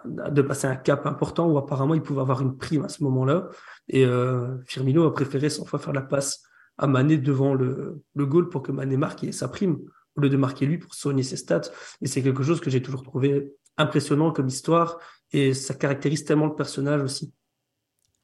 de 0.05 0.41
passer 0.41 0.67
un 0.67 0.75
cap 0.75 1.05
important 1.05 1.47
où 1.47 1.57
apparemment 1.57 1.93
il 1.93 2.01
pouvait 2.01 2.21
avoir 2.21 2.41
une 2.41 2.57
prime 2.57 2.85
à 2.85 2.89
ce 2.89 3.03
moment-là. 3.03 3.49
Et 3.87 4.05
euh, 4.05 4.57
Firmino 4.65 5.05
a 5.05 5.13
préféré 5.13 5.49
100 5.49 5.65
fois 5.65 5.79
faire 5.79 5.93
la 5.93 6.01
passe 6.01 6.43
à 6.77 6.87
Mané 6.87 7.17
devant 7.17 7.53
le, 7.53 8.03
le 8.15 8.25
goal 8.25 8.49
pour 8.49 8.61
que 8.61 8.71
Mané 8.71 8.97
marque 8.97 9.33
sa 9.33 9.47
prime, 9.47 9.79
au 10.15 10.21
lieu 10.21 10.29
de 10.29 10.37
marquer 10.37 10.65
lui 10.65 10.77
pour 10.77 10.93
soigner 10.93 11.23
ses 11.23 11.37
stats. 11.37 11.69
Et 12.01 12.07
c'est 12.07 12.21
quelque 12.21 12.43
chose 12.43 12.61
que 12.61 12.69
j'ai 12.69 12.81
toujours 12.81 13.03
trouvé 13.03 13.53
impressionnant 13.77 14.31
comme 14.31 14.47
histoire 14.47 14.97
et 15.31 15.53
ça 15.53 15.73
caractérise 15.73 16.23
tellement 16.25 16.45
le 16.45 16.55
personnage 16.55 17.01
aussi. 17.01 17.33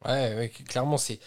Ouais, 0.05 0.51
clairement, 0.67 0.97
c'est. 0.97 1.19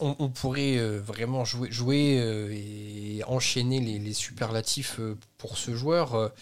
on, 0.00 0.28
pourrait 0.28 0.78
euh, 0.78 1.00
vraiment 1.00 1.44
jouer, 1.44 1.70
jouer 1.72 2.20
euh, 2.20 2.52
et 2.52 3.22
enchaîner 3.26 3.80
les, 3.80 4.12
superlatifs 4.12 5.00
euh, 5.00 5.18
pour 5.38 5.58
ce 5.58 5.74
joueur. 5.74 6.32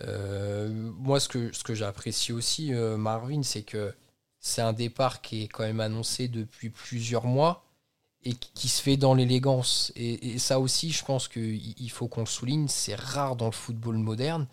moi, 0.00 1.20
ce 1.20 1.28
que, 1.28 1.52
ce 1.52 1.64
que 1.64 1.74
j'apprécie 1.74 2.32
aussi, 2.32 2.72
Marvin, 2.72 3.42
c'est 3.42 3.62
que 3.62 3.92
c'est 4.40 4.62
un 4.62 4.72
départ 4.72 5.22
qui 5.22 5.44
est 5.44 5.48
quand 5.48 5.64
même 5.64 5.80
annoncé 5.80 6.28
depuis 6.28 6.70
plusieurs 6.70 7.24
mois 7.24 7.65
et 8.26 8.32
qui 8.54 8.68
se 8.68 8.82
fait 8.82 8.96
dans 8.96 9.14
l'élégance. 9.14 9.92
Et, 9.94 10.38
ça 10.38 10.58
aussi, 10.58 10.90
je 10.90 11.04
pense 11.04 11.28
qu'il 11.28 11.90
faut 11.90 12.08
qu'on 12.08 12.22
le 12.22 12.26
souligne, 12.26 12.66
c'est 12.66 12.96
rare 12.96 13.36
dans 13.36 13.46
le 13.46 13.52
football 13.52 13.98
moderne. 13.98 14.48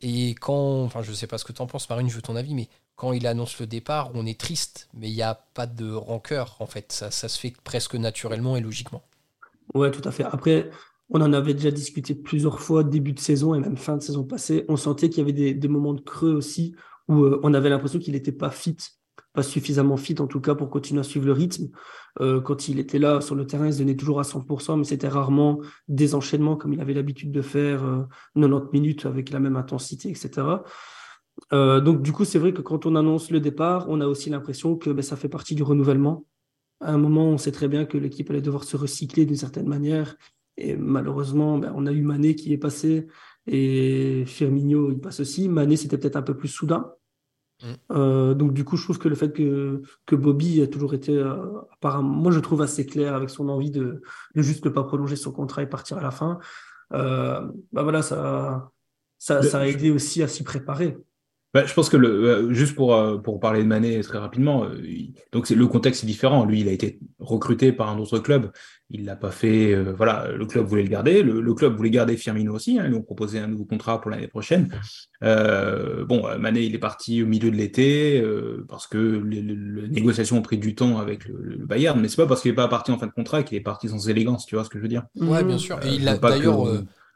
Et 0.00 0.30
quand, 0.30 0.82
enfin, 0.82 1.02
je 1.02 1.12
sais 1.12 1.28
pas 1.28 1.38
ce 1.38 1.44
que 1.44 1.52
tu 1.52 1.62
en 1.62 1.68
penses, 1.68 1.88
Marine, 1.88 2.10
je 2.10 2.16
veux 2.16 2.22
ton 2.22 2.34
avis, 2.34 2.52
mais 2.52 2.68
quand 2.96 3.12
il 3.12 3.28
annonce 3.28 3.60
le 3.60 3.68
départ, 3.68 4.10
on 4.14 4.26
est 4.26 4.38
triste, 4.38 4.88
mais 4.92 5.08
il 5.08 5.14
n'y 5.14 5.22
a 5.22 5.34
pas 5.54 5.66
de 5.66 5.92
rancœur, 5.92 6.56
en 6.58 6.66
fait. 6.66 6.90
Ça, 6.90 7.10
se 7.12 7.38
fait 7.38 7.54
presque 7.62 7.94
naturellement 7.94 8.56
et 8.56 8.60
logiquement. 8.60 9.02
Ouais, 9.72 9.92
tout 9.92 10.06
à 10.06 10.10
fait. 10.10 10.24
Après, 10.24 10.68
on 11.08 11.20
en 11.20 11.32
avait 11.32 11.54
déjà 11.54 11.70
discuté 11.70 12.16
plusieurs 12.16 12.58
fois, 12.58 12.82
début 12.82 13.12
de 13.12 13.20
saison 13.20 13.54
et 13.54 13.60
même 13.60 13.76
fin 13.76 13.96
de 13.96 14.02
saison 14.02 14.24
passée. 14.24 14.64
On 14.68 14.76
sentait 14.76 15.08
qu'il 15.08 15.18
y 15.18 15.30
avait 15.30 15.54
des, 15.54 15.68
moments 15.68 15.94
de 15.94 16.00
creux 16.00 16.32
aussi, 16.32 16.74
où 17.06 17.22
euh, 17.22 17.40
on 17.44 17.54
avait 17.54 17.70
l'impression 17.70 18.00
qu'il 18.00 18.14
n'était 18.14 18.32
pas 18.32 18.50
fit, 18.50 18.78
pas 19.32 19.42
suffisamment 19.42 19.96
fit 19.96 20.20
en 20.20 20.26
tout 20.26 20.40
cas 20.40 20.54
pour 20.54 20.68
continuer 20.70 21.00
à 21.00 21.04
suivre 21.04 21.26
le 21.26 21.32
rythme. 21.32 21.68
Euh, 22.20 22.40
quand 22.40 22.68
il 22.68 22.78
était 22.78 22.98
là 22.98 23.20
sur 23.20 23.34
le 23.34 23.46
terrain, 23.46 23.66
il 23.66 23.72
se 23.72 23.78
donnait 23.78 23.96
toujours 23.96 24.20
à 24.20 24.24
100%, 24.24 24.78
mais 24.78 24.84
c'était 24.84 25.08
rarement 25.08 25.60
des 25.88 26.14
enchaînements 26.14 26.56
comme 26.56 26.72
il 26.72 26.80
avait 26.80 26.94
l'habitude 26.94 27.32
de 27.32 27.42
faire 27.42 27.80
90 28.34 28.54
euh, 28.54 28.70
minutes 28.72 29.06
avec 29.06 29.30
la 29.30 29.40
même 29.40 29.56
intensité, 29.56 30.10
etc. 30.10 30.46
Euh, 31.52 31.80
donc, 31.80 32.02
du 32.02 32.12
coup, 32.12 32.24
c'est 32.24 32.38
vrai 32.38 32.52
que 32.52 32.60
quand 32.60 32.84
on 32.84 32.94
annonce 32.94 33.30
le 33.30 33.40
départ, 33.40 33.86
on 33.88 34.00
a 34.00 34.06
aussi 34.06 34.28
l'impression 34.28 34.76
que 34.76 34.90
ben, 34.90 35.02
ça 35.02 35.16
fait 35.16 35.28
partie 35.28 35.54
du 35.54 35.62
renouvellement. 35.62 36.26
À 36.80 36.92
un 36.92 36.98
moment, 36.98 37.28
on 37.28 37.38
sait 37.38 37.52
très 37.52 37.68
bien 37.68 37.86
que 37.86 37.96
l'équipe 37.96 38.28
allait 38.30 38.42
devoir 38.42 38.64
se 38.64 38.76
recycler 38.76 39.24
d'une 39.24 39.36
certaine 39.36 39.68
manière. 39.68 40.16
Et 40.58 40.76
malheureusement, 40.76 41.58
ben, 41.58 41.72
on 41.74 41.86
a 41.86 41.92
eu 41.92 42.02
Mané 42.02 42.34
qui 42.34 42.52
est 42.52 42.58
passé 42.58 43.06
et 43.46 44.24
Firmino, 44.26 44.90
il 44.90 45.00
passe 45.00 45.20
aussi. 45.20 45.48
Mané, 45.48 45.76
c'était 45.76 45.96
peut-être 45.96 46.16
un 46.16 46.22
peu 46.22 46.36
plus 46.36 46.48
soudain. 46.48 46.92
Euh, 47.90 48.34
donc, 48.34 48.52
du 48.52 48.64
coup, 48.64 48.76
je 48.76 48.84
trouve 48.84 48.98
que 48.98 49.08
le 49.08 49.14
fait 49.14 49.32
que, 49.32 49.82
que 50.06 50.16
Bobby 50.16 50.62
a 50.62 50.66
toujours 50.66 50.94
été, 50.94 51.16
euh, 51.16 51.60
apparemment, 51.72 52.08
moi, 52.08 52.32
je 52.32 52.40
trouve 52.40 52.62
assez 52.62 52.86
clair 52.86 53.14
avec 53.14 53.30
son 53.30 53.48
envie 53.48 53.70
de, 53.70 54.02
de 54.34 54.42
juste 54.42 54.64
ne 54.64 54.70
pas 54.70 54.84
prolonger 54.84 55.16
son 55.16 55.32
contrat 55.32 55.62
et 55.62 55.66
partir 55.66 55.98
à 55.98 56.02
la 56.02 56.10
fin. 56.10 56.38
ben 56.90 57.52
voilà, 57.72 58.02
ça, 58.02 58.70
ça, 59.18 59.42
ça 59.42 59.60
a 59.60 59.66
aidé 59.66 59.90
aussi 59.90 60.22
à 60.22 60.28
s'y 60.28 60.42
préparer. 60.42 60.98
Bah, 61.54 61.66
je 61.66 61.74
pense 61.74 61.90
que 61.90 61.98
le, 61.98 62.08
euh, 62.08 62.52
juste 62.54 62.74
pour, 62.74 62.94
euh, 62.94 63.18
pour 63.18 63.38
parler 63.38 63.62
de 63.62 63.68
Mané 63.68 64.00
très 64.00 64.16
rapidement, 64.16 64.64
euh, 64.64 64.80
donc 65.32 65.50
le 65.50 65.66
contexte 65.66 66.02
est 66.02 66.06
différent. 66.06 66.46
Lui, 66.46 66.60
il 66.60 66.68
a 66.68 66.72
été 66.72 66.98
recruté 67.18 67.72
par 67.72 67.90
un 67.90 67.98
autre 67.98 68.18
club. 68.20 68.50
Il 68.88 69.04
l'a 69.04 69.16
pas 69.16 69.30
fait. 69.30 69.74
voilà, 69.92 70.28
le 70.36 70.44
club 70.44 70.66
voulait 70.66 70.82
le 70.82 70.88
garder. 70.88 71.22
Le, 71.22 71.54
club 71.54 71.74
voulait 71.74 71.90
garder 71.90 72.16
Firmino 72.16 72.54
aussi. 72.54 72.78
Hein, 72.78 72.84
ils 72.84 72.90
lui 72.90 72.96
ont 72.96 73.02
proposé 73.02 73.38
un 73.38 73.46
nouveau 73.46 73.64
contrat 73.64 74.00
pour 74.02 74.10
l'année 74.10 74.28
prochaine. 74.28 74.68
bon, 75.22 76.24
Mané, 76.38 76.62
il 76.64 76.74
est 76.74 76.78
parti 76.78 77.22
au 77.22 77.26
milieu 77.26 77.50
de 77.50 77.56
l'été 77.56 78.22
parce 78.68 78.86
que 78.86 78.98
les, 78.98 79.40
négociations 79.42 80.36
ont 80.36 80.42
pris 80.42 80.58
du 80.58 80.74
temps 80.74 80.98
avec 80.98 81.26
le, 81.26 81.64
Bayern. 81.64 81.98
Mais 82.02 82.08
c'est 82.08 82.16
pas 82.16 82.26
parce 82.26 82.42
qu'il 82.42 82.50
est 82.50 82.54
pas 82.54 82.68
parti 82.68 82.90
en 82.90 82.98
fin 82.98 83.06
de 83.06 83.12
contrat 83.12 83.42
qu'il 83.42 83.56
est 83.56 83.62
parti 83.62 83.88
sans 83.88 84.10
élégance. 84.10 84.44
Tu 84.44 84.56
vois 84.56 84.64
ce 84.64 84.68
que 84.68 84.76
je 84.76 84.82
veux 84.82 84.88
dire? 84.88 85.04
Ouais, 85.16 85.42
bien 85.42 85.56
sûr. 85.56 85.80
Et 85.86 85.94
il 85.94 86.06
a 86.06 86.18
d'ailleurs. 86.18 86.66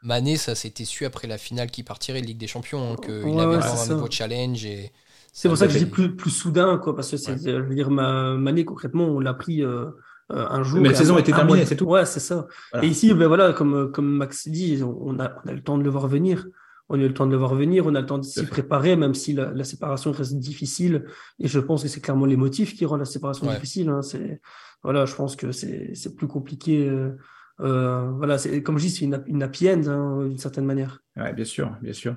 Mané, 0.07 0.37
ça 0.37 0.55
s'était 0.55 0.85
su 0.85 1.05
après 1.05 1.27
la 1.27 1.37
finale 1.37 1.69
qui 1.69 1.83
partirait 1.83 2.21
de 2.21 2.25
Ligue 2.25 2.37
des 2.37 2.47
Champions, 2.47 2.93
hein, 2.93 2.95
qu'il 2.95 3.39
avait 3.39 3.57
un 3.57 3.85
nouveau 3.89 4.07
challenge. 4.09 4.65
Et... 4.65 4.91
C'est 5.33 5.49
pour 5.49 5.57
ça 5.57 5.67
que 5.67 5.73
je 5.73 5.79
dis 5.79 5.85
plus, 5.85 6.15
plus 6.15 6.31
soudain, 6.31 6.77
quoi, 6.77 6.95
parce 6.95 7.11
que 7.11 7.17
c'est, 7.17 7.37
je 7.37 7.59
veux 7.59 7.75
dire, 7.75 7.91
Mané, 7.91 8.63
concrètement, 8.63 9.03
on 9.03 9.19
l'a 9.19 9.33
pris 9.33 9.61
euh, 9.61 9.87
euh, 10.31 10.47
un 10.49 10.63
jour. 10.63 10.79
Mais 10.79 10.89
la 10.89 10.95
saison 10.95 11.17
était 11.17 11.33
terminée, 11.33 11.65
c'est 11.65 11.75
tout. 11.75 11.85
Ouais, 11.85 12.05
c'est 12.05 12.21
ça. 12.21 12.47
Et 12.81 12.87
ici, 12.87 13.13
ben 13.13 13.27
voilà, 13.27 13.51
comme, 13.51 13.91
comme 13.91 14.09
Max 14.09 14.47
dit, 14.47 14.81
on 14.81 15.19
a, 15.19 15.35
on 15.43 15.49
a 15.49 15.51
le 15.51 15.61
temps 15.61 15.77
de 15.77 15.83
le 15.83 15.89
voir 15.89 16.07
venir. 16.07 16.47
On 16.89 16.95
a 16.95 17.03
eu 17.03 17.07
le 17.09 17.13
temps 17.13 17.25
de 17.25 17.31
le 17.31 17.37
voir 17.37 17.53
venir, 17.53 17.85
on 17.85 17.95
a 17.95 17.99
le 17.99 18.05
temps 18.05 18.17
de 18.17 18.23
s'y 18.23 18.45
préparer, 18.45 18.95
même 18.95 19.13
si 19.13 19.33
la, 19.33 19.63
séparation 19.65 20.13
reste 20.13 20.39
difficile. 20.39 21.03
Et 21.39 21.49
je 21.49 21.59
pense 21.59 21.83
que 21.83 21.89
c'est 21.89 21.99
clairement 21.99 22.25
les 22.25 22.37
motifs 22.37 22.75
qui 22.75 22.85
rendent 22.85 22.99
la 22.99 23.05
séparation 23.05 23.45
difficile. 23.51 23.89
Hein. 23.89 24.01
C'est, 24.01 24.39
voilà, 24.83 25.05
je 25.05 25.13
pense 25.13 25.35
que 25.35 25.51
c'est, 25.51 25.91
c'est 25.95 26.15
plus 26.15 26.27
compliqué. 26.27 26.87
Euh, 26.87 27.17
euh, 27.59 28.11
voilà, 28.11 28.37
c'est 28.37 28.61
comme 28.61 28.77
je 28.77 28.85
dis, 28.85 28.89
c'est 28.91 29.05
une, 29.05 29.23
une 29.27 29.43
happy 29.43 29.69
end 29.69 29.81
hein, 29.87 30.25
d'une 30.27 30.37
certaine 30.37 30.65
manière. 30.65 31.03
Ouais, 31.15 31.33
bien 31.33 31.45
sûr, 31.45 31.75
bien 31.81 31.93
sûr. 31.93 32.15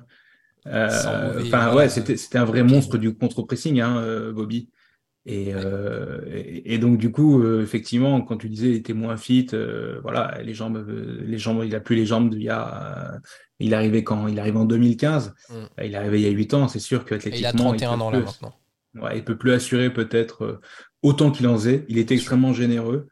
Euh, 0.67 1.41
enfin, 1.41 1.73
ouais, 1.75 1.89
c'était, 1.89 2.17
c'était 2.17 2.37
un 2.37 2.45
vrai 2.45 2.63
monstre 2.63 2.97
du 2.97 3.15
contre-pressing, 3.15 3.81
hein, 3.81 3.97
euh, 3.97 4.31
Bobby. 4.31 4.69
Et, 5.27 5.53
et, 6.65 6.79
donc 6.79 6.97
du 6.97 7.11
coup, 7.11 7.45
effectivement, 7.59 8.21
quand 8.21 8.37
tu 8.37 8.49
disais 8.49 8.69
il 8.69 8.75
était 8.77 8.93
moins 8.93 9.17
fit, 9.17 9.49
voilà, 10.01 10.41
les 10.41 10.55
jambes, 10.55 10.83
les 10.87 11.37
jambes, 11.37 11.61
il 11.63 11.75
a 11.75 11.79
plus 11.79 11.95
les 11.95 12.07
jambes 12.07 12.33
il 12.33 12.41
y 12.41 12.49
a, 12.49 13.19
il 13.59 13.75
arrivait 13.75 14.03
quand 14.03 14.25
il 14.25 14.39
arrive 14.39 14.57
en 14.57 14.65
2015, 14.65 15.35
mm. 15.47 15.53
il 15.83 15.93
est 15.93 15.95
arrivé 15.95 16.21
il 16.21 16.23
y 16.23 16.27
a 16.27 16.31
8 16.31 16.55
ans, 16.55 16.67
c'est 16.67 16.79
sûr 16.79 17.05
qu'athlétiquement, 17.05 17.75
il 17.75 17.83
a 17.83 17.87
31 17.87 18.01
ans 18.01 18.09
là 18.09 18.19
maintenant. 18.19 18.55
Ouais, 18.95 19.19
il 19.19 19.23
peut 19.23 19.37
plus 19.37 19.51
assurer 19.51 19.93
peut-être 19.93 20.59
autant 21.03 21.29
qu'il 21.29 21.47
en 21.47 21.55
faisait. 21.55 21.85
Il 21.87 21.99
était 21.99 22.15
extrêmement 22.15 22.51
généreux 22.51 23.10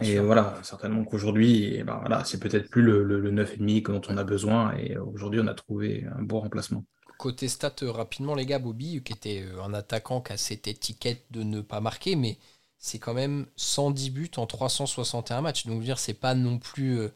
et 0.00 0.18
voilà, 0.18 0.58
certainement 0.62 1.04
qu'aujourd'hui, 1.04 1.74
eh 1.76 1.84
ben 1.84 1.98
voilà, 2.00 2.24
c'est 2.24 2.38
peut-être 2.38 2.68
plus 2.68 2.82
le, 2.82 3.02
le, 3.02 3.20
le 3.20 3.30
9,5 3.32 3.86
dont 3.86 4.02
on 4.08 4.16
a 4.16 4.24
besoin. 4.24 4.76
Et 4.76 4.96
aujourd'hui, 4.98 5.40
on 5.40 5.46
a 5.46 5.54
trouvé 5.54 6.04
un 6.16 6.22
bon 6.22 6.40
remplacement. 6.40 6.84
Côté 7.18 7.48
stats, 7.48 7.72
euh, 7.82 7.90
rapidement, 7.90 8.34
les 8.34 8.44
gars, 8.44 8.58
Bobby, 8.58 9.02
qui 9.02 9.12
était 9.12 9.42
euh, 9.42 9.62
un 9.62 9.72
attaquant 9.72 10.20
qui 10.20 10.32
a 10.32 10.36
cette 10.36 10.68
étiquette 10.68 11.24
de 11.30 11.42
ne 11.42 11.62
pas 11.62 11.80
marquer, 11.80 12.14
mais 12.14 12.38
c'est 12.78 12.98
quand 12.98 13.14
même 13.14 13.46
110 13.56 14.10
buts 14.10 14.30
en 14.36 14.46
361 14.46 15.40
matchs. 15.40 15.66
Donc, 15.66 15.82
dire, 15.82 15.98
c'est 15.98 16.14
pas 16.14 16.34
non 16.34 16.58
plus 16.58 16.98
euh, 16.98 17.08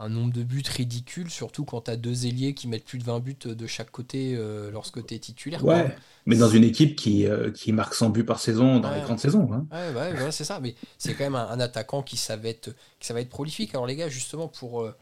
un 0.00 0.08
nombre 0.08 0.32
de 0.32 0.42
buts 0.42 0.64
ridicule, 0.66 1.30
surtout 1.30 1.64
quand 1.64 1.82
tu 1.82 1.90
as 1.90 1.96
deux 1.96 2.26
ailiers 2.26 2.54
qui 2.54 2.68
mettent 2.68 2.86
plus 2.86 2.98
de 2.98 3.04
20 3.04 3.20
buts 3.20 3.36
de 3.44 3.66
chaque 3.66 3.90
côté 3.90 4.34
euh, 4.34 4.70
lorsque 4.70 5.04
tu 5.06 5.14
es 5.14 5.18
titulaire. 5.18 5.62
Ouais, 5.62 5.94
mais 6.24 6.36
dans 6.36 6.48
une 6.48 6.64
équipe 6.64 6.96
qui, 6.96 7.26
euh, 7.26 7.50
qui 7.50 7.72
marque 7.72 7.94
100 7.94 8.08
buts 8.08 8.24
par 8.24 8.40
saison 8.40 8.80
dans 8.80 8.92
les 8.94 9.02
grandes 9.02 9.20
saisons. 9.20 9.50
Hein. 9.52 9.66
Ouais, 9.70 10.14
ouais, 10.14 10.32
c'est 10.32 10.44
ça. 10.44 10.58
Mais 10.58 10.74
c'est 10.96 11.12
quand 11.14 11.24
même 11.24 11.34
un, 11.34 11.60
attaquant 11.60 12.02
qui 12.02 12.16
savait, 12.16 12.50
être, 12.50 12.74
qui 12.98 13.06
savait 13.06 13.22
être 13.22 13.28
prolifique. 13.28 13.74
Alors 13.74 13.86
les 13.86 13.94
gars, 13.94 14.08
justement, 14.08 14.48
pour 14.48 14.80
euh, 14.80 14.96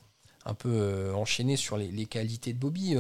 un 0.45 0.55
peu 0.55 1.12
enchaîner 1.14 1.55
sur 1.55 1.76
les, 1.76 2.07
qualités 2.07 2.52
de 2.52 2.59
Bobby, 2.59 2.97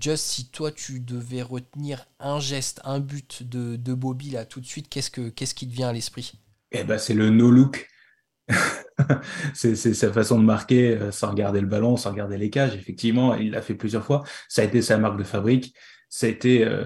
Just, 0.00 0.24
si 0.24 0.46
toi 0.46 0.70
tu 0.70 1.00
devais 1.00 1.42
retenir 1.42 2.06
un 2.20 2.40
geste, 2.40 2.80
un 2.84 3.00
but 3.00 3.42
de, 3.42 3.76
de 3.76 3.94
Bobby 3.94 4.30
là 4.30 4.44
tout 4.44 4.60
de 4.60 4.66
suite, 4.66 4.88
qu'est-ce, 4.90 5.10
que, 5.10 5.28
qu'est-ce 5.28 5.54
qui 5.54 5.66
te 5.66 5.72
vient 5.72 5.88
à 5.88 5.92
l'esprit? 5.92 6.32
Eh 6.72 6.84
ben, 6.84 6.98
c'est 6.98 7.14
le 7.14 7.30
no-look. 7.30 7.88
c'est 9.54 9.74
sa 9.76 10.12
façon 10.12 10.38
de 10.38 10.44
marquer 10.44 10.96
euh, 10.96 11.10
sans 11.10 11.30
regarder 11.30 11.60
le 11.60 11.66
ballon, 11.66 11.96
sans 11.96 12.10
regarder 12.10 12.36
les 12.36 12.50
cages. 12.50 12.74
Effectivement, 12.74 13.34
il 13.34 13.52
l'a 13.52 13.62
fait 13.62 13.74
plusieurs 13.74 14.04
fois. 14.04 14.22
Ça 14.48 14.62
a 14.62 14.64
été 14.64 14.82
sa 14.82 14.98
marque 14.98 15.18
de 15.18 15.24
fabrique. 15.24 15.74
Été, 16.22 16.64
euh, 16.64 16.84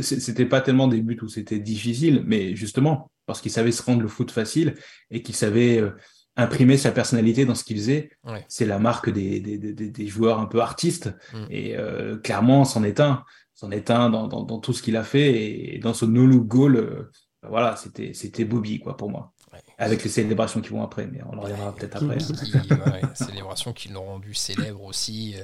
c'était 0.00 0.46
pas 0.46 0.60
tellement 0.60 0.88
des 0.88 1.02
buts 1.02 1.18
où 1.20 1.28
c'était 1.28 1.58
difficile, 1.58 2.22
mais 2.24 2.54
justement 2.54 3.10
parce 3.26 3.40
qu'il 3.40 3.50
savait 3.50 3.72
se 3.72 3.82
rendre 3.82 4.00
le 4.00 4.08
foot 4.08 4.30
facile 4.30 4.74
et 5.10 5.22
qu'il 5.22 5.34
savait 5.34 5.78
euh, 5.78 5.90
imprimer 6.36 6.76
sa 6.76 6.90
personnalité 6.90 7.44
dans 7.44 7.54
ce 7.54 7.62
qu'il 7.62 7.76
faisait. 7.76 8.10
C'est 8.48 8.64
la 8.64 8.78
marque 8.78 9.10
des, 9.10 9.40
des, 9.40 9.58
des, 9.58 9.74
des, 9.74 10.06
joueurs 10.06 10.38
un 10.38 10.46
peu 10.46 10.60
artistes. 10.60 11.12
Mm. 11.34 11.44
Et 11.50 11.76
clairement, 12.24 12.64
c'en 12.64 12.82
est 12.82 13.00
un. 13.00 13.24
C'en 13.54 13.70
est 13.70 13.90
un 13.90 14.08
dans, 14.08 14.26
dans, 14.26 14.42
dans, 14.42 14.58
tout 14.58 14.72
ce 14.72 14.82
qu'il 14.82 14.96
a 14.96 15.04
fait. 15.04 15.74
Et 15.74 15.78
dans 15.78 15.92
ce 15.92 16.06
no-look 16.06 16.46
goal, 16.46 17.10
voilà, 17.46 17.76
c'était 17.76 18.44
Bobby, 18.44 18.80
quoi, 18.80 18.96
pour 18.96 19.10
moi. 19.10 19.34
Avec 19.80 20.04
les 20.04 20.10
célébrations 20.10 20.60
qui 20.60 20.68
vont 20.68 20.82
après, 20.82 21.08
mais 21.10 21.20
on 21.32 21.38
en 21.38 21.40
reviendra 21.40 21.74
peut-être 21.74 21.96
après. 21.96 22.18
célébrations 23.14 23.72
qui 23.72 23.88
l'ont 23.88 24.04
rendu 24.04 24.34
célèbre 24.34 24.84
aussi. 24.84 25.34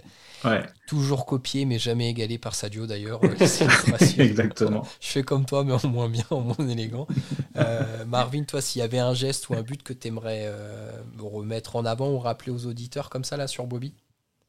Euh, 0.44 0.62
toujours 0.86 1.24
copié, 1.24 1.64
mais 1.64 1.78
jamais 1.78 2.10
égalé 2.10 2.36
par 2.36 2.54
Sadio 2.54 2.86
d'ailleurs. 2.86 3.18
Euh, 3.24 3.34
Exactement. 4.18 4.86
Je 5.00 5.08
fais 5.08 5.22
comme 5.22 5.46
toi, 5.46 5.64
mais 5.64 5.72
en 5.72 5.88
moins 5.88 6.10
bien, 6.10 6.26
en 6.28 6.42
moins 6.42 6.68
élégant. 6.68 7.06
Euh, 7.56 8.04
Marvin, 8.04 8.44
toi, 8.44 8.60
s'il 8.60 8.80
y 8.80 8.82
avait 8.82 8.98
un 8.98 9.14
geste 9.14 9.48
ou 9.48 9.54
un 9.54 9.62
but 9.62 9.82
que 9.82 9.94
tu 9.94 10.08
aimerais 10.08 10.52
remettre 11.18 11.76
en 11.76 11.86
avant 11.86 12.10
ou 12.10 12.18
rappeler 12.18 12.52
aux 12.52 12.66
auditeurs 12.66 13.08
comme 13.08 13.24
ça 13.24 13.38
là 13.38 13.46
sur 13.46 13.66
Bobby? 13.66 13.94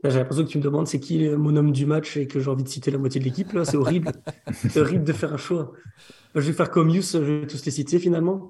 J'ai 0.03 0.19
l'impression 0.19 0.43
que 0.43 0.49
tu 0.49 0.57
me 0.57 0.63
demandes 0.63 0.87
c'est 0.87 0.99
qui 0.99 1.27
mon 1.29 1.55
homme 1.55 1.71
du 1.71 1.85
match 1.85 2.17
et 2.17 2.27
que 2.27 2.41
j'ai 2.41 2.49
envie 2.49 2.63
de 2.63 2.69
citer 2.69 2.91
la 2.91 2.97
moitié 2.97 3.21
de 3.21 3.25
l'équipe. 3.25 3.53
là? 3.53 3.63
C'est 3.63 3.77
horrible. 3.77 4.11
c'est 4.53 4.81
horrible 4.81 5.05
de 5.05 5.13
faire 5.13 5.33
un 5.33 5.37
choix. 5.37 5.71
Je 6.35 6.41
vais 6.41 6.53
faire 6.53 6.69
comme 6.69 6.89
Yous, 6.89 7.13
je 7.13 7.17
vais 7.19 7.47
tous 7.47 7.63
les 7.65 7.71
citer 7.71 7.99
finalement. 7.99 8.49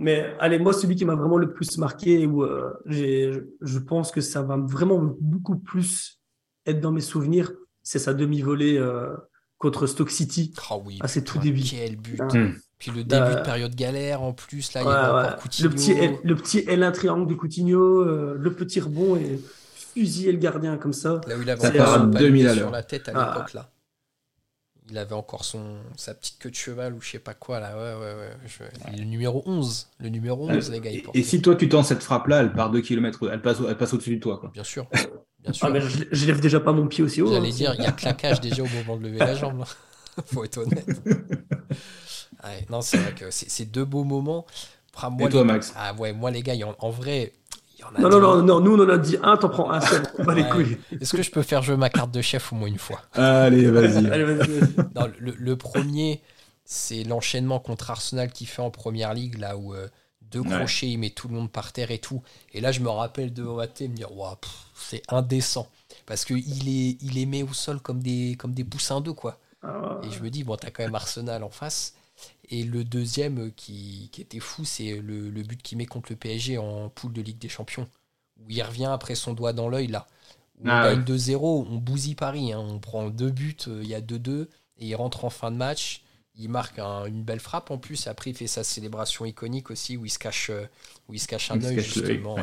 Mais 0.00 0.34
allez, 0.40 0.58
moi, 0.58 0.72
celui 0.72 0.96
qui 0.96 1.04
m'a 1.04 1.14
vraiment 1.14 1.36
le 1.36 1.52
plus 1.52 1.76
marqué, 1.76 2.26
où 2.26 2.42
euh, 2.42 2.72
je 2.86 3.78
pense 3.78 4.10
que 4.10 4.22
ça 4.22 4.40
va 4.40 4.56
vraiment 4.56 5.14
beaucoup 5.20 5.58
plus 5.58 6.22
être 6.64 6.80
dans 6.80 6.90
mes 6.90 7.02
souvenirs, 7.02 7.52
c'est 7.82 7.98
sa 7.98 8.14
demi-volée 8.14 8.78
euh, 8.78 9.14
contre 9.58 9.86
Stoke 9.86 10.10
City. 10.10 10.54
Oh 10.70 10.82
oui, 10.86 10.98
à 11.02 11.06
ses 11.06 11.22
tout 11.22 11.38
débuts. 11.38 11.60
Quel 11.60 11.96
but. 11.96 12.18
Hein. 12.18 12.52
Puis 12.78 12.92
le 12.92 13.04
début 13.04 13.30
de 13.30 13.40
euh, 13.40 13.42
période 13.42 13.74
galère 13.74 14.22
en 14.22 14.32
plus, 14.32 14.72
là, 14.72 14.80
il 14.80 14.86
y 14.86 14.88
a 14.88 15.38
Le 15.62 15.68
petit, 15.68 15.92
L, 15.92 16.16
le 16.24 16.34
petit 16.34 16.60
L1 16.60 16.92
triangle 16.92 17.28
de 17.28 17.34
Coutinho, 17.34 18.02
le 18.02 18.52
petit 18.54 18.80
rebond 18.80 19.16
et 19.16 19.38
fusiller 19.74 20.32
le 20.32 20.38
gardien 20.38 20.78
comme 20.78 20.94
ça. 20.94 21.20
Là 21.26 21.36
où 21.36 21.42
il 21.42 21.50
avait 21.50 21.78
un 21.78 22.06
2000 22.06 22.54
sur 22.54 22.70
la 22.70 22.82
tête 22.82 23.06
à 23.10 23.12
ah. 23.14 23.34
l'époque, 23.34 23.52
là. 23.52 23.70
Il 24.90 24.98
avait 24.98 25.14
encore 25.14 25.44
son, 25.44 25.76
sa 25.96 26.14
petite 26.14 26.38
queue 26.38 26.50
de 26.50 26.54
cheval 26.54 26.94
ou 26.94 27.00
je 27.00 27.10
sais 27.10 27.18
pas 27.18 27.34
quoi 27.34 27.60
là. 27.60 27.76
Ouais, 27.76 28.00
ouais, 28.00 28.14
ouais. 28.14 28.96
Le 28.96 29.04
numéro 29.04 29.42
11. 29.46 29.88
Le 30.00 30.08
numéro 30.08 30.50
11, 30.50 30.70
les 30.70 30.80
gars. 30.80 30.90
et, 31.14 31.22
si 31.22 31.40
toi 31.40 31.54
tu 31.54 31.68
tends 31.68 31.82
cette 31.82 32.02
frappe-là, 32.02 32.40
elle 32.40 32.52
part 32.52 32.70
2 32.70 32.80
km, 32.80 33.30
elle 33.30 33.40
passe, 33.40 33.58
elle 33.66 33.76
passe 33.76 33.94
au-dessus 33.94 34.16
de 34.16 34.20
toi. 34.20 34.38
Quoi. 34.38 34.50
Bien 34.52 34.64
sûr. 34.64 34.86
Bien 35.42 35.52
sûr. 35.52 35.72
Ah, 35.72 35.78
je, 35.78 36.26
lève 36.26 36.40
déjà 36.40 36.60
pas 36.60 36.72
mon 36.72 36.86
pied 36.86 37.04
aussi 37.04 37.22
haut. 37.22 37.32
J'allais 37.32 37.48
hein. 37.48 37.54
dire, 37.54 37.74
il 37.78 37.84
y 37.84 37.86
a 37.86 37.92
claquage 37.92 38.40
déjà 38.40 38.62
au 38.62 38.68
moment 38.68 38.96
de 38.96 39.04
lever 39.04 39.18
la 39.18 39.34
jambe. 39.34 39.64
Faut 40.26 40.44
être 40.44 40.58
honnête. 40.58 40.86
non, 42.68 42.80
c'est 42.82 42.98
vrai 42.98 43.14
que 43.14 43.30
c'est 43.30 43.70
deux 43.70 43.84
beaux 43.84 44.04
moments. 44.04 44.44
et 45.20 45.28
toi, 45.28 45.44
Max? 45.44 45.72
Ah 45.76 45.94
ouais, 45.94 46.12
moi 46.12 46.30
les 46.30 46.42
gars, 46.42 46.54
en, 46.78 46.90
vrai, 46.90 47.32
non, 47.98 48.08
non, 48.08 48.20
non, 48.20 48.42
non, 48.42 48.60
nous 48.60 48.74
on 48.76 48.84
en 48.84 48.88
a 48.88 48.98
dit 48.98 49.16
un, 49.22 49.36
t'en 49.36 49.48
prends 49.48 49.70
un 49.70 49.80
seul. 49.80 50.02
les 50.34 50.48
couilles. 50.48 50.78
Est-ce 51.00 51.16
que 51.16 51.22
je 51.22 51.30
peux 51.30 51.42
faire 51.42 51.62
jouer 51.62 51.76
ma 51.76 51.90
carte 51.90 52.10
de 52.10 52.22
chef 52.22 52.52
au 52.52 52.56
moins 52.56 52.68
une 52.68 52.78
fois? 52.78 53.00
Allez, 53.14 53.70
vas-y. 53.70 54.02
le, 55.18 55.56
premier, 55.56 56.22
c'est 56.64 57.04
l'enchaînement 57.04 57.58
contre 57.58 57.90
Arsenal 57.90 58.30
qui 58.30 58.46
fait 58.46 58.62
en 58.62 58.70
première 58.70 59.14
ligue, 59.14 59.38
là 59.38 59.56
où 59.56 59.74
euh, 59.74 59.88
deux 60.30 60.42
crochets, 60.42 60.88
il 60.88 60.98
met 60.98 61.10
tout 61.10 61.28
le 61.28 61.34
monde 61.34 61.50
par 61.50 61.72
terre 61.72 61.90
et 61.90 61.98
tout. 61.98 62.22
Et 62.52 62.60
là, 62.60 62.72
je 62.72 62.80
me 62.80 62.88
rappelle 62.88 63.32
de 63.32 63.42
Oate 63.42 63.80
me 63.82 63.88
dire, 63.88 64.16
waouh, 64.16 64.36
c'est 64.74 65.02
indécent. 65.08 65.68
Parce 66.06 66.24
qu'il 66.24 66.68
est, 66.68 66.96
il 67.00 67.18
est 67.18 67.26
mis 67.26 67.42
au 67.42 67.52
sol 67.52 67.80
comme 67.80 68.02
des, 68.02 68.36
comme 68.38 68.54
des 68.54 68.64
poussins 68.64 69.00
d'eux, 69.00 69.12
quoi. 69.12 69.38
Ah. 69.62 70.00
Et 70.04 70.10
je 70.10 70.22
me 70.22 70.30
dis, 70.30 70.44
bon, 70.44 70.56
t'as 70.56 70.70
quand 70.70 70.82
même 70.82 70.94
Arsenal 70.94 71.42
en 71.42 71.50
face. 71.50 71.94
Et 72.50 72.64
le 72.64 72.82
deuxième 72.84 73.52
qui, 73.52 74.10
était 74.18 74.40
fou, 74.40 74.64
c'est 74.64 74.96
le, 74.96 75.30
but 75.30 75.62
qu'il 75.62 75.78
met 75.78 75.86
contre 75.86 76.10
le 76.10 76.16
PSG 76.16 76.58
en 76.58 76.88
poule 76.88 77.12
de 77.12 77.22
Ligue 77.22 77.38
des 77.38 77.48
Champions. 77.48 77.88
Où 78.40 78.50
il 78.50 78.62
revient 78.62 78.90
après 78.92 79.14
son 79.14 79.34
doigt 79.34 79.52
dans 79.52 79.68
l'œil, 79.68 79.86
là. 79.86 80.06
Où 80.58 80.66
on 80.66 80.70
ah 80.70 80.94
gagne 80.94 81.04
2-0, 81.04 81.38
on 81.70 81.76
bousille 81.76 82.16
Paris. 82.16 82.52
Hein. 82.52 82.58
On 82.58 82.80
prend 82.80 83.08
deux 83.08 83.30
buts, 83.30 83.56
euh, 83.68 83.80
il 83.82 83.88
y 83.88 83.94
a 83.94 84.00
2-2. 84.00 84.48
Et 84.78 84.86
il 84.88 84.94
rentre 84.96 85.24
en 85.24 85.30
fin 85.30 85.52
de 85.52 85.56
match. 85.56 86.02
Il 86.34 86.48
marque 86.48 86.78
une 86.78 87.22
belle 87.22 87.40
frappe 87.40 87.70
en 87.70 87.78
plus. 87.78 88.06
Après, 88.08 88.30
il 88.30 88.36
fait 88.36 88.46
sa 88.46 88.64
célébration 88.64 89.24
iconique 89.24 89.70
aussi, 89.70 89.96
où 89.96 90.04
il 90.04 90.10
se 90.10 90.18
cache, 90.18 90.50
euh, 90.50 90.66
où 91.08 91.14
il 91.14 91.20
se 91.20 91.28
cache 91.28 91.50
un 91.50 91.62
œil, 91.62 91.80
justement. 91.80 92.36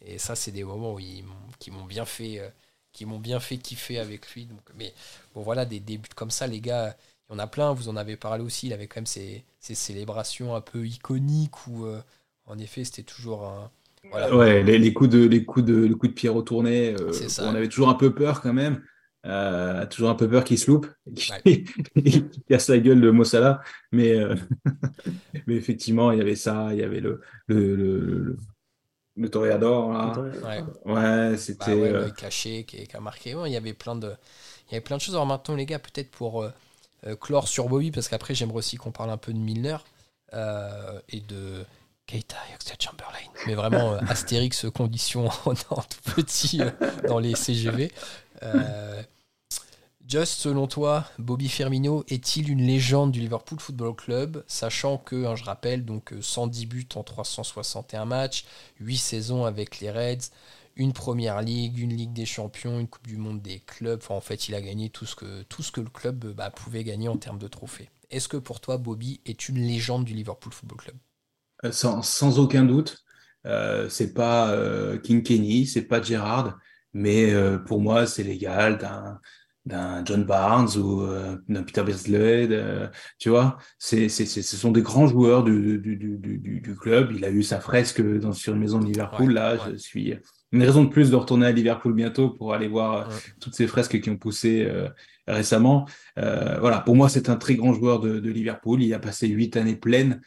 Et 0.00 0.18
ça, 0.18 0.36
c'est 0.36 0.52
des 0.52 0.64
moments 0.64 0.94
où 0.94 1.00
ils, 1.00 1.24
qui 1.58 1.70
m'ont 1.70 1.84
bien 1.84 2.04
fait. 2.06 2.38
Euh, 2.38 2.48
qui 2.92 3.06
m'ont 3.06 3.18
bien 3.18 3.40
fait 3.40 3.58
kiffer 3.58 3.98
avec 3.98 4.30
lui. 4.30 4.46
Donc, 4.46 4.60
mais 4.76 4.94
bon, 5.34 5.42
voilà, 5.42 5.64
des, 5.64 5.80
des 5.80 5.98
buts 5.98 6.08
comme 6.14 6.30
ça, 6.30 6.46
les 6.46 6.60
gars, 6.60 6.96
il 7.28 7.32
y 7.32 7.36
en 7.36 7.38
a 7.38 7.46
plein, 7.46 7.72
vous 7.72 7.88
en 7.88 7.96
avez 7.96 8.16
parlé 8.16 8.44
aussi, 8.44 8.66
il 8.66 8.72
avait 8.72 8.86
quand 8.86 8.98
même 8.98 9.06
ces, 9.06 9.44
célébrations 9.60 10.54
un 10.54 10.60
peu 10.60 10.86
iconiques 10.86 11.66
où, 11.66 11.86
euh, 11.86 12.00
en 12.46 12.58
effet, 12.58 12.84
c'était 12.84 13.02
toujours 13.02 13.44
un. 13.44 13.70
Ouais, 14.12 14.62
les, 14.62 14.92
coups 14.92 15.08
de, 15.08 15.24
les 15.26 15.46
coups 15.46 15.64
de, 15.64 15.74
le 15.74 15.94
coup 15.94 16.06
de 16.06 16.12
pied 16.12 16.28
retourné, 16.28 16.94
euh, 16.94 17.10
on 17.40 17.54
avait 17.54 17.68
toujours 17.68 17.88
un 17.88 17.94
peu 17.94 18.14
peur 18.14 18.42
quand 18.42 18.52
même. 18.52 18.82
Euh, 19.24 19.86
toujours 19.86 20.10
un 20.10 20.14
peu 20.14 20.28
peur 20.28 20.44
qu'il 20.44 20.58
se 20.58 20.70
loupe, 20.70 20.86
qu'il 21.16 22.28
casse 22.46 22.68
la 22.68 22.78
gueule 22.78 23.00
de 23.00 23.10
Mossala. 23.10 23.62
Mais, 23.92 24.14
mais 25.46 25.54
effectivement, 25.54 26.12
il 26.12 26.18
y 26.18 26.20
avait 26.20 26.36
ça, 26.36 26.68
il 26.72 26.80
y 26.80 26.82
avait 26.82 27.00
le, 27.00 27.22
le, 27.46 27.74
le, 27.74 28.36
le 29.16 29.28
Toréador. 29.28 29.88
Ouais, 30.44 30.92
ouais 30.92 31.36
c'était. 31.36 31.92
Bah 31.92 32.10
caché 32.10 32.64
qui, 32.64 32.86
qui, 32.86 32.96
a 32.96 33.00
marqué. 33.00 33.34
il 33.46 33.52
y 33.52 33.56
avait 33.56 33.74
plein 33.74 33.96
de. 33.96 34.12
Il 34.68 34.72
y 34.72 34.74
avait 34.76 34.84
plein 34.84 34.96
de 34.96 35.02
choses. 35.02 35.14
Alors 35.14 35.26
maintenant, 35.26 35.56
les 35.56 35.66
gars, 35.66 35.78
peut-être 35.78 36.10
pour 36.10 36.42
euh, 36.42 36.50
clore 37.20 37.48
sur 37.48 37.68
Bobby, 37.68 37.90
parce 37.90 38.08
qu'après, 38.08 38.34
j'aimerais 38.34 38.58
aussi 38.58 38.76
qu'on 38.76 38.92
parle 38.92 39.10
un 39.10 39.16
peu 39.16 39.32
de 39.32 39.38
Milner 39.38 39.76
euh, 40.32 41.00
et 41.08 41.20
de 41.20 41.64
Keita 42.06 42.36
et 42.50 42.82
Chamberlain. 42.82 43.18
Mais 43.46 43.54
vraiment, 43.54 43.94
euh, 43.94 43.98
Astérix 44.08 44.66
condition 44.74 45.28
en, 45.46 45.54
tout 45.54 46.14
petit 46.14 46.60
dans 47.06 47.18
les 47.18 47.34
CGV. 47.34 47.92
Just, 50.06 50.40
selon 50.40 50.66
toi, 50.66 51.06
Bobby 51.18 51.48
Firmino 51.48 52.04
est-il 52.08 52.50
une 52.50 52.60
légende 52.60 53.10
du 53.10 53.20
Liverpool 53.20 53.58
Football 53.58 53.96
Club, 53.96 54.44
sachant 54.46 54.98
que, 54.98 55.24
hein, 55.24 55.34
je 55.34 55.44
rappelle, 55.44 55.86
donc 55.86 56.12
110 56.20 56.66
buts 56.66 56.88
en 56.94 57.02
361 57.02 58.04
matchs, 58.04 58.44
8 58.80 58.98
saisons 58.98 59.46
avec 59.46 59.80
les 59.80 59.90
Reds, 59.90 60.30
une 60.76 60.92
première 60.92 61.40
ligue, 61.42 61.78
une 61.78 61.94
ligue 61.94 62.12
des 62.12 62.26
champions, 62.26 62.78
une 62.78 62.88
coupe 62.88 63.06
du 63.06 63.16
monde 63.16 63.40
des 63.42 63.60
clubs. 63.60 64.00
Enfin, 64.02 64.14
en 64.14 64.20
fait, 64.20 64.48
il 64.48 64.54
a 64.54 64.60
gagné 64.60 64.90
tout 64.90 65.06
ce 65.06 65.14
que, 65.14 65.42
tout 65.44 65.62
ce 65.62 65.72
que 65.72 65.80
le 65.80 65.90
club 65.90 66.24
bah, 66.34 66.50
pouvait 66.50 66.84
gagner 66.84 67.08
en 67.08 67.16
termes 67.16 67.38
de 67.38 67.48
trophées. 67.48 67.90
Est-ce 68.10 68.28
que 68.28 68.36
pour 68.36 68.60
toi, 68.60 68.78
Bobby 68.78 69.20
est 69.24 69.48
une 69.48 69.58
légende 69.58 70.04
du 70.04 70.14
Liverpool 70.14 70.52
Football 70.52 70.78
Club? 70.78 70.96
Euh, 71.64 71.72
sans, 71.72 72.38
aucun 72.38 72.64
doute. 72.64 73.04
Euh, 73.46 73.88
c'est 73.88 74.14
pas 74.14 74.50
euh, 74.50 74.98
King 74.98 75.22
Kenny, 75.22 75.66
c'est 75.66 75.82
pas 75.82 76.00
Gerrard, 76.00 76.58
mais 76.94 77.32
euh, 77.32 77.58
pour 77.58 77.80
moi, 77.80 78.06
c'est 78.06 78.22
l'égal 78.22 78.78
d'un 78.78 79.20
d'un 79.66 80.04
John 80.04 80.24
Barnes 80.24 80.76
ou 80.76 81.06
d'un 81.48 81.62
Peter 81.62 81.82
Beardsley, 81.82 82.50
tu 83.18 83.30
vois, 83.30 83.56
c'est, 83.78 84.10
c'est, 84.10 84.26
ce 84.26 84.56
sont 84.58 84.70
des 84.70 84.82
grands 84.82 85.06
joueurs 85.06 85.42
du, 85.42 85.78
du, 85.78 85.96
du, 85.96 86.60
du, 86.60 86.76
club. 86.76 87.12
Il 87.16 87.24
a 87.24 87.30
eu 87.30 87.42
sa 87.42 87.60
fresque 87.60 88.02
dans, 88.18 88.34
sur 88.34 88.52
une 88.52 88.60
maison 88.60 88.78
de 88.78 88.84
Liverpool. 88.84 89.32
là, 89.32 89.56
je 89.70 89.76
suis 89.76 90.14
une 90.54 90.62
raison 90.62 90.84
de 90.84 90.88
plus 90.88 91.10
de 91.10 91.16
retourner 91.16 91.46
à 91.46 91.52
Liverpool 91.52 91.94
bientôt 91.94 92.30
pour 92.30 92.54
aller 92.54 92.68
voir 92.68 93.10
euh, 93.10 93.14
toutes 93.40 93.54
ces 93.54 93.66
fresques 93.66 94.00
qui 94.00 94.08
ont 94.08 94.16
poussé 94.16 94.64
euh, 94.64 94.88
récemment. 95.26 95.86
Euh, 96.16 96.58
voilà, 96.60 96.80
pour 96.80 96.94
moi, 96.94 97.08
c'est 97.08 97.28
un 97.28 97.34
très 97.34 97.56
grand 97.56 97.72
joueur 97.72 97.98
de, 97.98 98.30
Liverpool. 98.30 98.80
Il 98.80 98.94
a 98.94 99.00
passé 99.00 99.26
huit 99.26 99.56
années 99.56 99.74
pleines, 99.74 100.20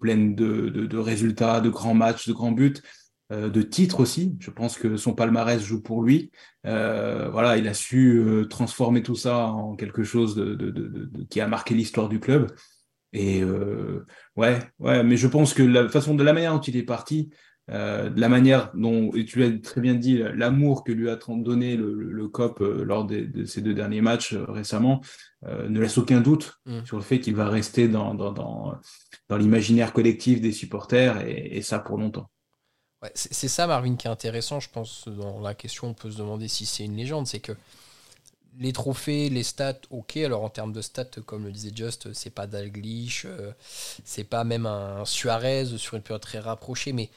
pleines 0.00 0.34
de, 0.34 0.98
résultats, 0.98 1.60
de 1.60 1.70
grands 1.70 1.94
matchs, 1.94 2.28
de 2.28 2.34
grands 2.34 2.52
buts, 2.52 2.82
de 3.30 3.62
titres 3.62 4.00
aussi. 4.00 4.36
Je 4.40 4.50
pense 4.50 4.76
que 4.76 4.96
son 4.96 5.14
palmarès 5.14 5.62
joue 5.62 5.80
pour 5.80 6.02
lui. 6.02 6.30
voilà, 6.64 7.56
il 7.56 7.66
a 7.68 7.74
su 7.74 8.22
transformer 8.50 9.02
tout 9.02 9.14
ça 9.16 9.46
en 9.46 9.76
quelque 9.76 10.02
chose 10.02 10.42
qui 11.30 11.40
a 11.40 11.46
marqué 11.46 11.74
l'histoire 11.74 12.08
du 12.08 12.20
club. 12.20 12.52
Et 13.12 13.42
ouais, 14.36 14.58
ouais, 14.78 15.02
mais 15.02 15.16
je 15.16 15.28
pense 15.28 15.54
que 15.54 15.62
la 15.62 15.88
façon 15.88 16.14
de 16.14 16.24
la 16.24 16.32
manière 16.32 16.52
dont 16.52 16.60
il 16.60 16.76
est 16.76 16.82
parti, 16.82 17.30
euh, 17.70 18.10
de 18.10 18.20
la 18.20 18.28
manière 18.28 18.70
dont, 18.74 19.12
et 19.14 19.24
tu 19.24 19.38
l'as 19.38 19.56
très 19.58 19.80
bien 19.80 19.94
dit, 19.94 20.20
l'amour 20.34 20.82
que 20.82 20.90
lui 20.90 21.08
a 21.08 21.16
donné 21.28 21.76
le, 21.76 22.28
COP 22.28 22.60
euh, 22.60 22.84
lors 22.84 23.04
de 23.04 23.44
ces 23.44 23.60
deux 23.60 23.74
derniers 23.74 24.00
matchs 24.00 24.32
euh, 24.32 24.44
récemment 24.48 25.00
ne 25.42 25.80
laisse 25.80 25.96
aucun 25.96 26.20
doute 26.20 26.60
mm. 26.66 26.84
sur 26.84 26.98
le 26.98 27.02
fait 27.02 27.18
qu'il 27.18 27.34
va 27.34 27.48
rester 27.48 27.88
dans, 27.88 28.14
dans, 28.14 28.32
dans, 28.32 28.74
dans 29.28 29.36
l'imaginaire 29.38 29.94
collectif 29.94 30.40
des 30.40 30.52
supporters 30.52 31.26
et, 31.26 31.62
ça 31.62 31.78
pour 31.78 31.96
longtemps. 31.96 32.28
Ouais, 33.02 33.10
c'est 33.14 33.48
ça, 33.48 33.66
Marvin, 33.66 33.96
qui 33.96 34.06
est 34.06 34.10
intéressant, 34.10 34.60
je 34.60 34.68
pense, 34.68 35.08
dans 35.08 35.40
la 35.40 35.54
question, 35.54 35.88
on 35.88 35.94
peut 35.94 36.10
se 36.10 36.18
demander 36.18 36.46
si 36.46 36.66
c'est 36.66 36.84
une 36.84 36.96
légende, 36.96 37.26
c'est 37.26 37.40
que 37.40 37.52
les 38.58 38.74
trophées, 38.74 39.30
les 39.30 39.42
stats, 39.42 39.80
ok. 39.90 40.18
Alors 40.18 40.42
en 40.42 40.50
termes 40.50 40.72
de 40.72 40.82
stats, 40.82 41.22
comme 41.24 41.46
le 41.46 41.52
disait 41.52 41.72
Just, 41.74 42.12
c'est 42.12 42.34
pas 42.34 42.46
Dalglish, 42.46 43.26
c'est 44.04 44.24
pas 44.24 44.44
même 44.44 44.66
un 44.66 45.06
Suarez 45.06 45.64
sur 45.78 45.96
une 45.96 46.02
période 46.02 46.20
très 46.20 46.40
rapprochée, 46.40 46.92
mais 46.92 47.08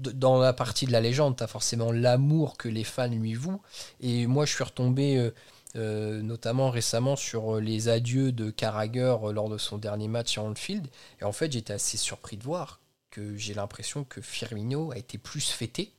dans 0.00 0.38
la 0.38 0.52
partie 0.52 0.86
de 0.86 0.92
la 0.92 1.00
légende, 1.00 1.36
tu 1.36 1.42
as 1.42 1.46
forcément 1.46 1.92
l'amour 1.92 2.56
que 2.56 2.68
les 2.68 2.84
fans 2.84 3.08
lui 3.08 3.34
vouent. 3.34 3.60
Et 4.00 4.26
moi, 4.26 4.46
je 4.46 4.54
suis 4.54 4.64
retombé 4.64 5.16
euh, 5.16 5.30
euh, 5.76 6.22
notamment 6.22 6.70
récemment 6.70 7.16
sur 7.16 7.56
euh, 7.56 7.60
les 7.60 7.88
adieux 7.88 8.32
de 8.32 8.50
Carragher 8.50 9.16
lors 9.32 9.48
de 9.48 9.58
son 9.58 9.78
dernier 9.78 10.08
match 10.08 10.38
en 10.38 10.50
Anfield. 10.50 10.86
Et 11.20 11.24
en 11.24 11.32
fait, 11.32 11.52
j'étais 11.52 11.72
assez 11.72 11.96
surpris 11.96 12.36
de 12.36 12.44
voir 12.44 12.80
que 13.10 13.36
j'ai 13.36 13.54
l'impression 13.54 14.04
que 14.04 14.20
Firmino 14.20 14.92
a 14.92 14.98
été 14.98 15.18
plus 15.18 15.50
fêté 15.50 15.92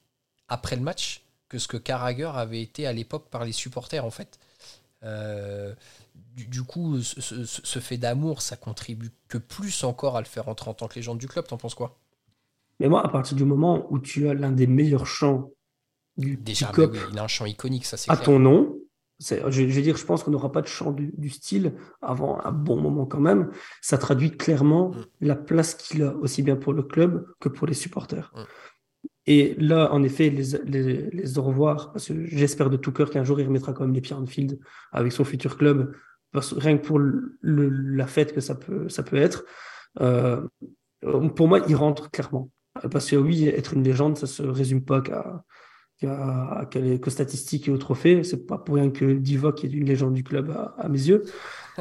après 0.47 0.75
le 0.75 0.81
match 0.81 1.23
que 1.49 1.59
ce 1.59 1.67
que 1.67 1.77
Carragher 1.77 2.31
avait 2.33 2.61
été 2.61 2.87
à 2.87 2.93
l'époque 2.93 3.29
par 3.29 3.43
les 3.43 3.51
supporters, 3.51 4.05
en 4.05 4.11
fait. 4.11 4.39
du, 6.35 6.63
coup, 6.63 7.01
ce, 7.01 7.45
ce 7.45 7.79
fait 7.79 7.97
d'amour, 7.97 8.41
ça 8.41 8.55
contribue 8.55 9.11
que 9.27 9.37
plus 9.37 9.83
encore 9.83 10.15
à 10.15 10.21
le 10.21 10.27
faire 10.27 10.47
entrer 10.47 10.69
en 10.69 10.73
tant 10.73 10.87
que 10.87 10.95
légende 10.95 11.17
du 11.17 11.27
club. 11.27 11.45
T'en 11.45 11.57
penses 11.57 11.75
quoi? 11.75 11.97
Mais 12.81 12.89
moi, 12.89 13.05
à 13.05 13.09
partir 13.09 13.37
du 13.37 13.45
moment 13.45 13.85
où 13.91 13.99
tu 13.99 14.27
as 14.27 14.33
l'un 14.33 14.51
des 14.51 14.65
meilleurs 14.65 15.05
chants 15.05 15.51
du, 16.17 16.35
Déjà, 16.35 16.71
il 17.11 17.19
a 17.19 17.23
un 17.23 17.27
chant 17.27 17.45
iconique, 17.45 17.85
ça 17.85 17.95
c'est 17.95 18.09
À 18.09 18.17
ton 18.17 18.39
nom, 18.39 18.75
je, 19.19 19.35
je, 19.51 19.61
vais 19.61 19.81
dire, 19.83 19.97
je 19.97 20.03
pense 20.03 20.23
qu'on 20.23 20.31
n'aura 20.31 20.51
pas 20.51 20.63
de 20.63 20.67
chant 20.67 20.91
du, 20.91 21.29
style 21.29 21.73
avant 22.01 22.43
un 22.43 22.51
bon 22.51 22.81
moment 22.81 23.05
quand 23.05 23.19
même. 23.19 23.51
Ça 23.81 23.99
traduit 23.99 24.31
clairement 24.31 24.89
mm. 24.89 25.05
la 25.21 25.35
place 25.35 25.75
qu'il 25.75 26.01
a, 26.01 26.15
aussi 26.15 26.41
bien 26.41 26.55
pour 26.55 26.73
le 26.73 26.81
club 26.81 27.27
que 27.39 27.49
pour 27.49 27.67
les 27.67 27.75
supporters. 27.75 28.33
Mm. 28.35 28.41
Et 29.27 29.55
là, 29.59 29.93
en 29.93 30.01
effet, 30.01 30.31
les, 30.31 31.07
les, 31.11 31.37
au 31.37 31.43
revoir, 31.43 31.91
parce 31.93 32.07
que 32.07 32.25
j'espère 32.25 32.71
de 32.71 32.77
tout 32.77 32.91
cœur 32.91 33.11
qu'un 33.11 33.23
jour 33.23 33.39
il 33.39 33.45
remettra 33.45 33.73
quand 33.73 33.83
même 33.83 33.93
les 33.93 34.01
pieds 34.01 34.15
en 34.15 34.25
field 34.25 34.59
avec 34.91 35.11
son 35.11 35.23
futur 35.23 35.55
club, 35.55 35.95
parce, 36.31 36.53
rien 36.53 36.79
que 36.79 36.83
pour 36.83 36.97
le, 36.97 37.37
la 37.41 38.07
fête 38.07 38.33
que 38.33 38.41
ça 38.41 38.55
peut, 38.55 38.89
ça 38.89 39.03
peut 39.03 39.17
être. 39.17 39.45
Euh, 39.99 40.41
pour 41.35 41.47
moi, 41.47 41.59
il 41.67 41.75
rentre 41.75 42.09
clairement. 42.09 42.49
Parce 42.89 43.09
que 43.09 43.15
oui, 43.15 43.47
être 43.47 43.73
une 43.73 43.83
légende, 43.83 44.17
ça 44.17 44.25
ne 44.25 44.31
se 44.31 44.43
résume 44.43 44.81
pas 44.81 45.01
qu'à 45.01 45.43
qu'aux 46.01 47.09
statistiques 47.09 47.67
et 47.67 47.71
aux 47.71 47.77
trophées. 47.77 48.23
C'est 48.23 48.47
pas 48.47 48.57
pour 48.57 48.75
rien 48.75 48.89
que 48.89 49.13
Divock 49.13 49.63
est 49.63 49.69
une 49.69 49.85
légende 49.85 50.13
du 50.13 50.23
club 50.23 50.51
à, 50.77 50.87
mes 50.89 51.07
yeux. 51.07 51.23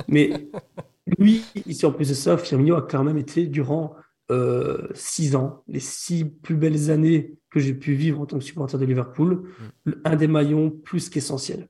Mais 0.08 0.50
lui, 1.18 1.44
ici 1.66 1.86
en 1.86 1.92
plus 1.92 2.08
de 2.08 2.14
ça, 2.14 2.36
Firmino 2.36 2.76
a 2.76 2.82
quand 2.82 3.04
même 3.04 3.18
été 3.18 3.46
durant 3.46 3.96
euh, 4.30 4.88
six 4.94 5.34
ans, 5.34 5.64
les 5.66 5.80
six 5.80 6.24
plus 6.24 6.54
belles 6.54 6.90
années 6.90 7.34
que 7.50 7.58
j'ai 7.58 7.74
pu 7.74 7.94
vivre 7.94 8.20
en 8.20 8.26
tant 8.26 8.38
que 8.38 8.44
supporter 8.44 8.78
de 8.78 8.84
Liverpool, 8.84 9.48
mm. 9.86 9.92
un 10.04 10.16
des 10.16 10.28
maillons 10.28 10.70
plus 10.70 11.08
qu'essentiels. 11.08 11.68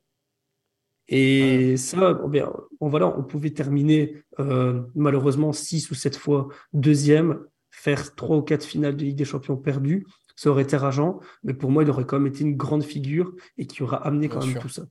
Et 1.08 1.76
ça, 1.76 2.14
bien, 2.28 2.52
voilà, 2.80 3.08
on 3.18 3.24
pouvait 3.24 3.50
terminer 3.50 4.22
euh, 4.38 4.82
malheureusement 4.94 5.52
six 5.52 5.90
ou 5.90 5.94
sept 5.94 6.16
fois 6.16 6.48
deuxième, 6.72 7.40
faire 7.70 8.14
trois 8.14 8.36
ou 8.36 8.42
quatre 8.42 8.64
finales 8.64 8.96
de 8.96 9.04
Ligue 9.04 9.16
des 9.16 9.24
Champions 9.24 9.56
perdues. 9.56 10.06
Ça 10.36 10.50
aurait 10.50 10.62
été 10.62 10.76
rageant, 10.76 11.20
mais 11.42 11.54
pour 11.54 11.70
moi, 11.70 11.82
il 11.82 11.90
aurait 11.90 12.04
quand 12.04 12.18
même 12.18 12.32
été 12.32 12.42
une 12.44 12.56
grande 12.56 12.82
figure 12.82 13.34
et 13.58 13.66
qui 13.66 13.82
aura 13.82 13.98
amené 14.06 14.28
quand 14.28 14.44
même 14.44 14.58
tout 14.58 14.68
ça. 14.68 14.84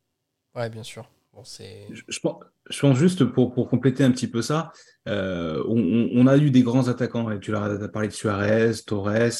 Ouais, 0.55 0.69
bien 0.69 0.83
sûr. 0.83 1.09
je, 1.35 2.19
pense, 2.19 2.39
je, 2.69 2.79
pense, 2.79 2.97
juste 2.97 3.25
pour, 3.25 3.53
pour, 3.53 3.67
compléter 3.67 4.03
un 4.03 4.11
petit 4.11 4.27
peu 4.27 4.41
ça, 4.41 4.71
euh, 5.07 5.63
on, 5.67 6.27
a 6.27 6.37
eu 6.37 6.51
des 6.51 6.61
grands 6.61 6.87
attaquants. 6.87 7.37
Tu 7.39 7.55
as 7.55 7.87
parlé 7.87 8.09
de 8.09 8.13
Suarez, 8.13 8.73
Torres, 8.85 9.31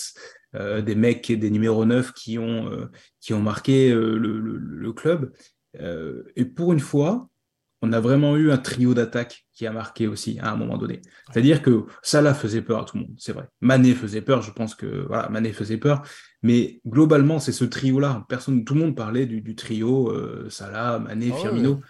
euh, 0.55 0.81
des 0.81 0.95
mecs, 0.95 1.31
des 1.31 1.51
numéros 1.51 1.85
9 1.85 2.13
qui 2.13 2.39
ont, 2.39 2.89
qui 3.19 3.33
ont 3.33 3.41
marqué 3.41 3.91
le, 3.91 4.17
le, 4.17 4.93
club. 4.93 5.31
Euh, 5.79 6.23
et 6.35 6.45
pour 6.45 6.73
une 6.73 6.79
fois, 6.79 7.29
on 7.81 7.93
a 7.93 7.99
vraiment 7.99 8.35
eu 8.35 8.51
un 8.51 8.57
trio 8.57 8.93
d'attaque 8.93 9.45
qui 9.53 9.65
a 9.65 9.71
marqué 9.71 10.07
aussi 10.07 10.37
à 10.39 10.51
un 10.51 10.55
moment 10.55 10.77
donné. 10.77 11.01
C'est-à-dire 11.31 11.61
que 11.61 11.85
Salah 12.01 12.33
faisait 12.33 12.61
peur 12.61 12.81
à 12.81 12.85
tout 12.85 12.97
le 12.97 13.03
monde, 13.03 13.15
c'est 13.17 13.31
vrai. 13.31 13.47
Mané 13.61 13.93
faisait 13.93 14.21
peur, 14.21 14.41
je 14.41 14.51
pense 14.51 14.75
que 14.75 15.05
voilà, 15.07 15.29
Mané 15.29 15.53
faisait 15.53 15.77
peur. 15.77 16.01
Mais 16.41 16.81
globalement, 16.85 17.39
c'est 17.39 17.51
ce 17.51 17.65
trio-là. 17.65 18.25
Personne, 18.29 18.63
tout 18.63 18.73
le 18.73 18.81
monde 18.81 18.95
parlait 18.95 19.25
du, 19.25 19.55
trio 19.55 20.11
euh, 20.11 20.49
Salah, 20.49 20.99
Mané, 20.99 21.31
ah 21.33 21.37
Firmino. 21.37 21.81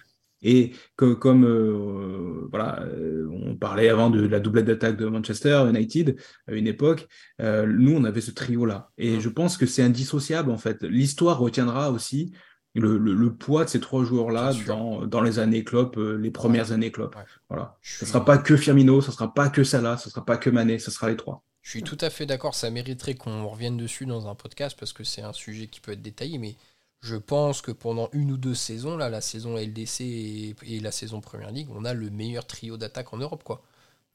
Et 0.41 0.71
comme 0.95 1.43
euh, 1.43 2.47
voilà, 2.49 2.86
on 3.30 3.58
parlait 3.58 3.89
avant 3.89 4.10
de 4.10 4.25
la 4.25 4.39
doublette 4.39 4.65
d'attaque 4.65 4.95
de 4.95 5.06
Manchester 5.06 5.65
United 5.67 6.15
à 6.47 6.54
une 6.54 6.65
époque, 6.65 7.10
nous 7.39 7.93
on 7.93 8.06
avait 8.06 8.21
ce 8.21 8.32
trio-là. 8.32 8.89
Et 8.97 9.19
je 9.19 9.28
pense 9.28 9.58
que 9.58 9.65
c'est 9.65 9.84
indissociable 9.84 10.49
en 10.49 10.58
fait. 10.58 10.82
L'histoire 10.84 11.39
retiendra 11.39 11.91
aussi 11.91 12.32
le, 12.76 13.34
poids 13.34 13.66
de 13.66 13.70
ces 13.70 13.80
trois 13.80 14.04
joueurs-là 14.04 14.54
dans, 14.68 15.06
dans, 15.06 15.22
les 15.22 15.40
années 15.40 15.64
Klopp, 15.64 15.98
euh, 15.98 16.16
les 16.16 16.32
premières 16.32 16.72
années 16.72 16.92
Klopp. 16.92 17.16
Voilà. 17.50 17.78
Ce 17.82 18.06
ne 18.06 18.10
sera 18.10 18.24
pas 18.24 18.38
que 18.38 18.56
Firmino, 18.56 19.02
ce 19.02 19.08
ne 19.08 19.14
sera 19.14 19.34
pas 19.34 19.50
que 19.50 19.64
Salah, 19.64 19.98
ce 19.98 20.10
ne 20.10 20.12
sera 20.12 20.26
pas 20.26 20.38
que 20.38 20.50
Mané, 20.50 20.80
ce 20.80 20.92
sera 20.92 21.10
les 21.10 21.18
trois. 21.18 21.44
Je 21.62 21.72
suis 21.72 21.84
tout 21.84 21.98
à 22.02 22.10
fait 22.10 22.26
d'accord, 22.26 22.56
ça 22.56 22.70
mériterait 22.70 23.16
qu'on 23.16 23.48
revienne 23.48 23.78
dessus 23.78 24.06
dans 24.06 24.28
un 24.28 24.36
podcast 24.36 24.78
parce 24.80 24.94
que 24.94 25.04
c'est 25.04 25.22
un 25.22 25.34
sujet 25.34 25.68
qui 25.68 25.82
peut 25.82 25.92
être 25.92 26.02
détaillé, 26.02 26.38
mais 26.38 26.56
je 27.02 27.16
pense 27.16 27.62
que 27.62 27.72
pendant 27.72 28.10
une 28.14 28.32
ou 28.32 28.38
deux 28.38 28.56
saisons, 28.56 28.98
là, 28.98 29.10
la 29.10 29.22
saison 29.22 29.56
LDC 29.58 30.02
et, 30.02 30.80
la 30.82 30.92
saison 30.92 31.22
Première 31.22 31.52
Ligue, 31.52 31.70
on 31.72 31.86
a 31.86 31.94
le 31.94 32.10
meilleur 32.10 32.46
trio 32.46 32.78
d'attaque 32.78 33.14
en 33.14 33.18
Europe. 33.18 33.44
quoi. 33.44 33.62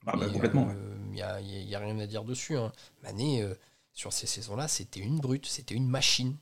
Ah 0.07 0.17
bah, 0.17 0.27
complètement. 0.29 0.69
Il 1.07 1.13
n'y 1.13 1.23
a, 1.23 1.41
y 1.41 1.75
a, 1.75 1.79
rien 1.79 1.99
à 1.99 2.07
dire 2.07 2.25
dessus. 2.25 2.57
Hein. 2.57 2.73
Mané, 3.03 3.43
euh, 3.43 3.55
sur 3.93 4.13
ces 4.13 4.27
saisons-là, 4.27 4.69
c'était 4.69 5.01
une 5.01 5.19
brute, 5.19 5.47
c'était 5.47 5.75
une 5.75 5.89
machine. 5.89 6.37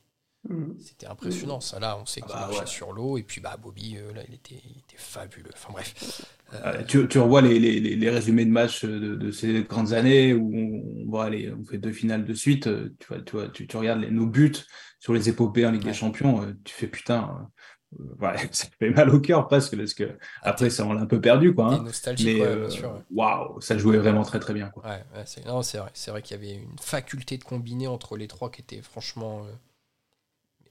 Mm. 0.49 0.73
C'était 0.79 1.07
impressionnant, 1.07 1.61
ça 1.61 1.79
là, 1.79 1.97
on 2.01 2.05
sait 2.05 2.21
ah 2.23 2.27
qu'il 2.27 2.35
bah 2.35 2.47
marchait 2.51 2.65
sur 2.65 2.91
l'eau, 2.91 3.17
et 3.17 3.23
puis 3.23 3.39
bah, 3.39 3.57
Bobby, 3.61 3.97
euh, 3.97 4.13
là, 4.13 4.21
il 4.27 4.35
était, 4.35 4.61
fabuleux. 4.95 5.49
Enfin 5.53 5.71
bref. 5.71 6.25
Euh, 6.53 6.83
tu, 6.83 7.07
tu, 7.07 7.17
revois 7.17 7.41
les, 7.41 7.59
les, 7.59 7.79
les, 7.79 8.09
résumés 8.09 8.45
de 8.45 8.51
matchs 8.51 8.85
de, 8.85 9.31
ces 9.31 9.63
grandes 9.63 9.93
années 9.93 10.33
où 10.33 10.51
on, 10.53 11.09
voit 11.09 11.25
aller, 11.25 11.51
on 11.51 11.63
fait 11.63 11.77
deux 11.77 11.91
finales 11.91 12.25
de 12.25 12.33
suite, 12.33 12.67
euh, 12.67 12.93
tu, 12.99 13.07
vois, 13.07 13.21
tu, 13.21 13.35
vois, 13.35 13.47
tu, 13.49 13.77
regardes 13.77 14.01
nos 14.01 14.27
buts 14.27 14.53
sur 14.99 15.13
les 15.13 15.29
épopées 15.29 15.65
en 15.65 15.71
Ligue 15.71 15.83
des 15.83 15.93
Champions, 15.93 16.53
tu 16.63 16.73
fais 16.73 16.87
putain. 16.87 17.49
Ouais, 18.19 18.35
ça 18.51 18.67
fait 18.79 18.89
mal 18.89 19.09
au 19.11 19.19
cœur 19.19 19.47
parce 19.47 19.69
que 19.69 19.77
ah, 20.41 20.49
après 20.49 20.71
ça 20.71 20.83
on 20.83 20.93
l'a 20.93 21.01
un 21.01 21.05
peu 21.05 21.21
perdu 21.21 21.53
quoi. 21.53 21.75
Hein. 21.75 21.85
Mais 22.23 22.41
waouh, 23.11 23.61
ça 23.61 23.77
jouait 23.77 23.97
vraiment 23.97 24.23
très 24.23 24.39
très 24.39 24.53
bien 24.53 24.69
quoi. 24.69 24.83
Ouais, 24.83 25.03
c'est 25.25 25.43
vrai, 25.45 25.91
c'est 25.93 26.09
vrai 26.09 26.23
qu'il 26.23 26.35
y 26.35 26.39
avait 26.39 26.55
une 26.55 26.79
faculté 26.81 27.37
de 27.37 27.43
combiner 27.43 27.85
entre 27.85 28.17
les 28.17 28.27
trois 28.27 28.49
qui 28.49 28.61
était 28.61 28.81
franchement 28.81 29.45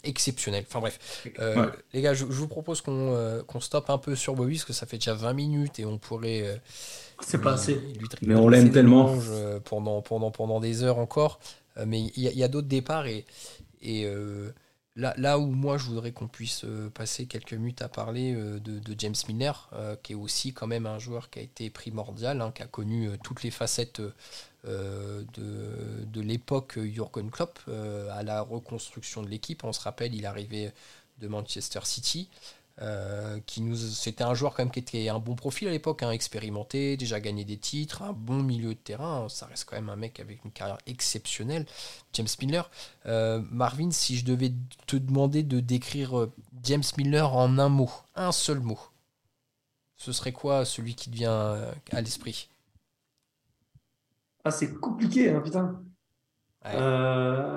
exceptionnel. 0.05 0.65
Enfin 0.67 0.81
bref, 0.81 1.29
euh, 1.39 1.71
les 1.93 2.03
gars, 2.03 2.15
je, 2.15 2.25
vous 2.25 2.49
propose 2.49 2.83
euh, 2.89 3.43
qu'on 3.45 3.61
stoppe 3.61 3.91
un 3.91 3.99
peu 3.99 4.15
sur 4.15 4.35
Bobby 4.35 4.55
parce 4.55 4.65
que 4.65 4.73
ça 4.73 4.87
fait 4.87 4.99
déjà 4.99 5.15
20 5.15 5.33
minutes 5.33 5.79
et 5.79 5.85
on 5.85 5.99
pourrait. 5.99 6.43
Euh, 6.43 6.57
c'est 7.25 7.41
pas 7.41 7.53
assez. 7.53 7.81
mais 8.23 8.35
on 8.35 8.49
l'aime 8.49 8.73
tellement. 8.73 9.17
Pendant, 9.65 10.03
pendant, 10.03 10.31
pendant 10.31 10.61
des 10.61 10.83
heures 10.83 10.99
encore. 10.99 11.39
mais 11.87 12.11
il 12.17 12.23
y 12.23 12.43
a, 12.43 12.49
d'autres 12.49 12.69
départs 12.69 13.07
et, 13.07 13.25
et 13.81 14.11
là, 14.97 15.15
là 15.17 15.39
où 15.39 15.47
moi 15.47 15.79
je 15.79 15.85
voudrais 15.85 16.11
qu'on 16.11 16.27
puisse 16.27 16.65
passer 16.95 17.27
quelques 17.27 17.53
minutes 17.53 17.81
à 17.81 17.89
parler 17.89 18.35
de, 18.35 18.95
James 18.99 19.15
Milner, 19.29 19.53
qui 20.03 20.15
est 20.15 20.17
aussi 20.17 20.53
quand 20.53 20.67
même 20.67 20.87
un 20.87 20.99
joueur 20.99 21.31
qui 21.31 21.39
a 21.39 21.43
été 21.43 21.71
primordial, 21.71 22.41
hein, 22.41 22.51
qui 22.53 22.63
a 22.63 22.67
connu 22.67 23.09
toutes 23.23 23.45
les 23.45 23.53
facettes 23.53 24.03
euh, 24.69 25.25
de, 25.35 26.21
l'époque 26.21 26.79
Jurgen 26.79 27.31
Klopp 27.31 27.59
euh, 27.67 28.09
à 28.13 28.23
la 28.23 28.43
reconstruction 28.43 29.23
de 29.23 29.29
l'équipe. 29.29 29.65
On 29.65 29.73
se 29.73 29.81
rappelle, 29.81 30.15
il 30.15 30.25
arrivait 30.25 30.73
de 31.19 31.27
Manchester 31.27 31.81
City. 31.83 32.29
Euh, 32.81 33.41
c'était 33.77 34.23
un 34.23 34.35
joueur 34.35 34.55
quand 34.55 34.63
même 34.63 34.71
qui 34.71 34.79
était 34.79 35.09
un 35.09 35.19
bon 35.19 35.35
profil 35.35 35.67
à 35.67 35.73
l'époque, 35.73 36.03
hein, 36.05 36.13
expérimenté, 36.13 36.97
déjà 36.97 37.19
gagné 37.21 37.45
des 37.45 37.57
titres, 37.57 38.03
un 38.03 38.13
bon 38.13 38.43
milieu 38.43 38.75
de 38.75 38.79
terrain. 38.79 39.29
Ça 39.29 39.47
reste 39.47 39.65
quand 39.65 39.77
même 39.77 39.91
un 39.91 39.97
mec 39.97 40.21
avec 40.21 40.45
une 40.45 40.53
carrière 40.53 40.79
exceptionnelle. 40.87 41.67
James 42.13 42.29
Miller. 42.41 42.71
Marvin, 43.51 43.91
si 43.91 44.17
je 44.17 44.25
devais 44.25 44.53
te 44.87 44.97
demander 44.97 45.43
de 45.43 45.59
décrire 45.59 46.29
James 46.63 46.85
Miller 46.99 47.35
en 47.35 47.59
un 47.59 47.69
mot, 47.69 47.91
un 48.15 48.31
seul 48.31 48.61
mot, 48.61 48.79
ce 49.97 50.13
serait 50.13 50.33
quoi 50.33 50.65
celui 50.65 50.95
qui 50.95 51.11
te 51.11 51.17
vient 51.17 51.59
à 51.91 52.01
l'esprit? 52.01 52.49
Ah, 54.45 54.51
c'est 54.51 54.75
compliqué, 54.75 55.31
hein, 55.31 55.41
putain. 55.41 55.81
Euh, 56.67 57.53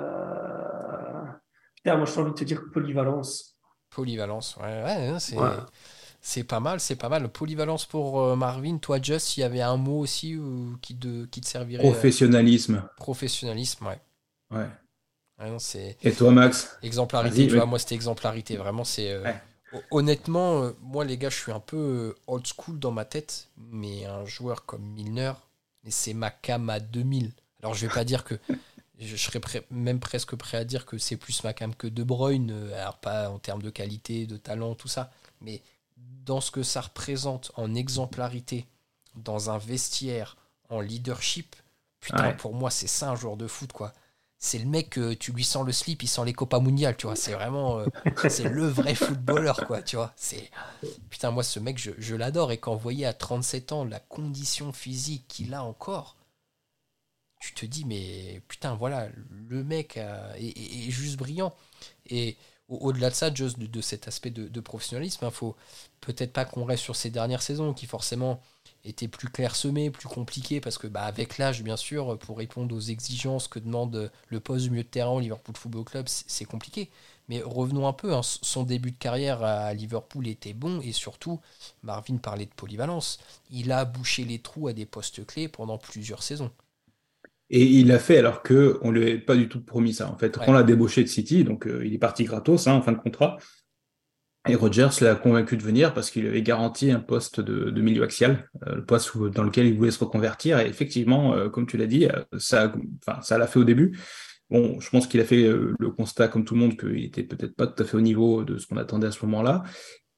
putain, 1.76 1.96
moi, 1.96 2.06
j'ai 2.06 2.20
envie 2.20 2.30
de 2.30 2.36
te 2.36 2.44
dire 2.44 2.62
polyvalence. 2.72 3.56
Polyvalence, 3.90 4.56
ouais, 4.56 4.82
ouais 4.82 5.16
c'est. 5.18 5.36
C'est 6.20 6.42
pas 6.42 6.58
mal, 6.58 6.80
c'est 6.80 6.96
pas 6.96 7.08
mal. 7.08 7.28
Polyvalence 7.28 7.86
pour 7.86 8.20
euh, 8.20 8.34
Marvin. 8.34 8.78
Toi, 8.78 8.98
Just, 9.00 9.36
il 9.36 9.42
y 9.42 9.44
avait 9.44 9.60
un 9.60 9.76
mot 9.76 10.00
aussi 10.00 10.36
qui, 10.82 10.98
qui 11.30 11.40
te 11.40 11.46
servirait. 11.46 11.84
Professionnalisme. 11.84 12.82
professionnalisme, 12.96 13.86
ouais. 13.86 14.00
Ouais. 14.50 14.66
Et 16.02 16.12
toi, 16.12 16.30
Max? 16.32 16.78
Exemplarité, 16.82 17.46
tu 17.46 17.54
vois, 17.54 17.66
moi, 17.66 17.78
c'était 17.78 17.94
exemplarité. 17.94 18.56
Vraiment, 18.56 18.84
c'est. 18.84 19.20
Honnêtement, 19.90 20.70
moi, 20.80 21.04
les 21.04 21.18
gars, 21.18 21.28
je 21.28 21.36
suis 21.36 21.52
un 21.52 21.60
peu 21.60 22.14
old 22.26 22.46
school 22.46 22.78
dans 22.78 22.92
ma 22.92 23.04
tête, 23.04 23.48
mais 23.56 24.06
un 24.06 24.24
joueur 24.24 24.64
comme 24.64 24.82
Milner, 24.82 25.32
mais 25.86 25.92
c'est 25.92 26.12
ma 26.12 26.30
cam 26.30 26.68
à 26.68 26.80
2000. 26.80 27.32
Alors 27.62 27.72
je 27.72 27.86
vais 27.86 27.94
pas 27.94 28.04
dire 28.04 28.24
que 28.24 28.34
je 28.98 29.16
serais 29.16 29.40
même 29.70 30.00
presque 30.00 30.34
prêt 30.34 30.58
à 30.58 30.64
dire 30.64 30.84
que 30.84 30.98
c'est 30.98 31.16
plus 31.16 31.42
ma 31.44 31.54
cam 31.54 31.74
que 31.74 31.86
De 31.86 32.02
Bruyne, 32.02 32.50
euh, 32.50 32.78
alors 32.78 32.98
pas 32.98 33.30
en 33.30 33.38
termes 33.38 33.62
de 33.62 33.70
qualité, 33.70 34.26
de 34.26 34.36
talent, 34.36 34.74
tout 34.74 34.88
ça, 34.88 35.10
mais 35.40 35.62
dans 35.96 36.40
ce 36.40 36.50
que 36.50 36.64
ça 36.64 36.80
représente 36.82 37.52
en 37.54 37.74
exemplarité, 37.74 38.66
dans 39.14 39.48
un 39.48 39.58
vestiaire, 39.58 40.36
en 40.68 40.80
leadership, 40.80 41.54
putain, 42.00 42.32
pour 42.32 42.52
moi, 42.52 42.70
c'est 42.70 42.88
ça 42.88 43.10
un 43.10 43.14
joueur 43.14 43.36
de 43.36 43.46
foot, 43.46 43.72
quoi. 43.72 43.92
C'est 44.38 44.58
le 44.58 44.66
mec, 44.66 44.90
que 44.90 45.14
tu 45.14 45.32
lui 45.32 45.44
sens 45.44 45.64
le 45.64 45.72
slip, 45.72 46.02
il 46.02 46.08
sent 46.08 46.24
les 46.26 46.34
Copas 46.34 46.60
mondiales, 46.60 46.96
tu 46.96 47.06
vois. 47.06 47.16
C'est 47.16 47.32
vraiment, 47.32 47.78
euh, 47.78 47.86
c'est 48.28 48.48
le 48.48 48.66
vrai 48.66 48.94
footballeur, 48.94 49.66
quoi, 49.66 49.82
tu 49.82 49.96
vois. 49.96 50.12
C'est, 50.16 50.50
putain, 51.08 51.30
moi, 51.30 51.42
ce 51.42 51.58
mec, 51.58 51.78
je, 51.78 52.14
l'adore. 52.14 52.52
Et 52.52 52.58
quand 52.58 52.74
vous 52.74 52.80
voyez 52.80 53.06
à 53.06 53.14
37 53.14 53.72
ans 53.72 53.84
la 53.84 53.98
condition 53.98 54.72
physique 54.72 55.24
qu'il 55.26 55.54
a 55.54 55.64
encore, 55.64 56.16
tu 57.40 57.54
te 57.54 57.64
dis, 57.64 57.84
mais 57.86 58.42
putain, 58.48 58.74
voilà, 58.74 59.08
le 59.48 59.64
mec 59.64 59.96
est, 59.96 60.90
juste 60.90 61.16
brillant. 61.16 61.54
Et 62.06 62.36
au-delà 62.68 63.10
de 63.10 63.14
ça, 63.14 63.32
juste 63.32 63.58
de, 63.58 63.80
cet 63.80 64.06
aspect 64.06 64.30
de, 64.30 64.60
professionnalisme, 64.60 65.20
il 65.22 65.26
hein, 65.26 65.30
faut 65.30 65.56
peut-être 66.00 66.32
pas 66.32 66.44
qu'on 66.44 66.64
reste 66.64 66.82
sur 66.82 66.96
ces 66.96 67.10
dernières 67.10 67.42
saisons 67.42 67.72
qui 67.72 67.86
forcément 67.86 68.42
était 68.86 69.08
plus 69.08 69.28
clairsemé, 69.28 69.90
plus 69.90 70.08
compliqué, 70.08 70.60
parce 70.60 70.78
que 70.78 70.86
bah, 70.86 71.02
avec 71.02 71.38
l'âge, 71.38 71.62
bien 71.62 71.76
sûr, 71.76 72.18
pour 72.18 72.38
répondre 72.38 72.74
aux 72.74 72.80
exigences 72.80 73.48
que 73.48 73.58
demande 73.58 74.10
le 74.28 74.40
poste 74.40 74.64
du 74.64 74.70
milieu 74.70 74.84
de 74.84 74.88
terrain 74.88 75.10
au 75.10 75.20
Liverpool 75.20 75.56
Football 75.56 75.84
Club, 75.84 76.06
c'est 76.08 76.44
compliqué. 76.44 76.90
Mais 77.28 77.42
revenons 77.42 77.88
un 77.88 77.92
peu, 77.92 78.14
hein. 78.14 78.20
son 78.22 78.62
début 78.62 78.92
de 78.92 78.98
carrière 78.98 79.42
à 79.42 79.74
Liverpool 79.74 80.28
était 80.28 80.52
bon, 80.52 80.80
et 80.80 80.92
surtout, 80.92 81.40
Marvin 81.82 82.16
parlait 82.18 82.46
de 82.46 82.54
polyvalence. 82.54 83.18
Il 83.50 83.72
a 83.72 83.84
bouché 83.84 84.24
les 84.24 84.38
trous 84.38 84.68
à 84.68 84.72
des 84.72 84.86
postes 84.86 85.26
clés 85.26 85.48
pendant 85.48 85.78
plusieurs 85.78 86.22
saisons. 86.22 86.52
Et 87.50 87.64
il 87.64 87.88
l'a 87.88 87.98
fait 87.98 88.18
alors 88.18 88.42
qu'on 88.42 88.90
ne 88.90 88.90
lui 88.90 89.02
avait 89.02 89.18
pas 89.18 89.36
du 89.36 89.48
tout 89.48 89.60
promis 89.60 89.94
ça. 89.94 90.10
En 90.10 90.18
fait, 90.18 90.36
on 90.46 90.52
l'a 90.52 90.64
débauché 90.64 91.02
de 91.04 91.08
City, 91.08 91.44
donc 91.44 91.66
euh, 91.66 91.86
il 91.86 91.94
est 91.94 91.98
parti 91.98 92.24
gratos 92.24 92.66
hein, 92.66 92.74
en 92.74 92.82
fin 92.82 92.92
de 92.92 92.98
contrat. 92.98 93.38
Et 94.48 94.54
Rogers 94.54 94.88
l'a 95.00 95.14
convaincu 95.14 95.56
de 95.56 95.62
venir 95.62 95.94
parce 95.94 96.10
qu'il 96.10 96.26
avait 96.26 96.42
garanti 96.42 96.90
un 96.90 97.00
poste 97.00 97.40
de, 97.40 97.80
milieu 97.80 98.02
axial, 98.02 98.48
euh, 98.66 98.76
le 98.76 98.84
poste 98.84 99.16
dans 99.16 99.42
lequel 99.42 99.66
il 99.66 99.76
voulait 99.76 99.90
se 99.90 100.02
reconvertir. 100.02 100.60
Et 100.60 100.66
effectivement, 100.66 101.34
euh, 101.34 101.48
comme 101.48 101.66
tu 101.66 101.76
l'as 101.76 101.86
dit, 101.86 102.06
euh, 102.06 102.22
ça, 102.38 102.72
enfin, 103.06 103.20
ça 103.22 103.38
l'a 103.38 103.46
fait 103.46 103.58
au 103.58 103.64
début. 103.64 103.98
Bon, 104.50 104.78
je 104.78 104.88
pense 104.90 105.06
qu'il 105.08 105.20
a 105.20 105.24
fait 105.24 105.42
le 105.42 105.90
constat, 105.90 106.28
comme 106.28 106.44
tout 106.44 106.54
le 106.54 106.60
monde, 106.60 106.78
qu'il 106.78 107.04
était 107.04 107.24
peut-être 107.24 107.56
pas 107.56 107.66
tout 107.66 107.82
à 107.82 107.86
fait 107.86 107.96
au 107.96 108.00
niveau 108.00 108.44
de 108.44 108.58
ce 108.58 108.66
qu'on 108.68 108.76
attendait 108.76 109.08
à 109.08 109.10
ce 109.10 109.24
moment-là. 109.26 109.64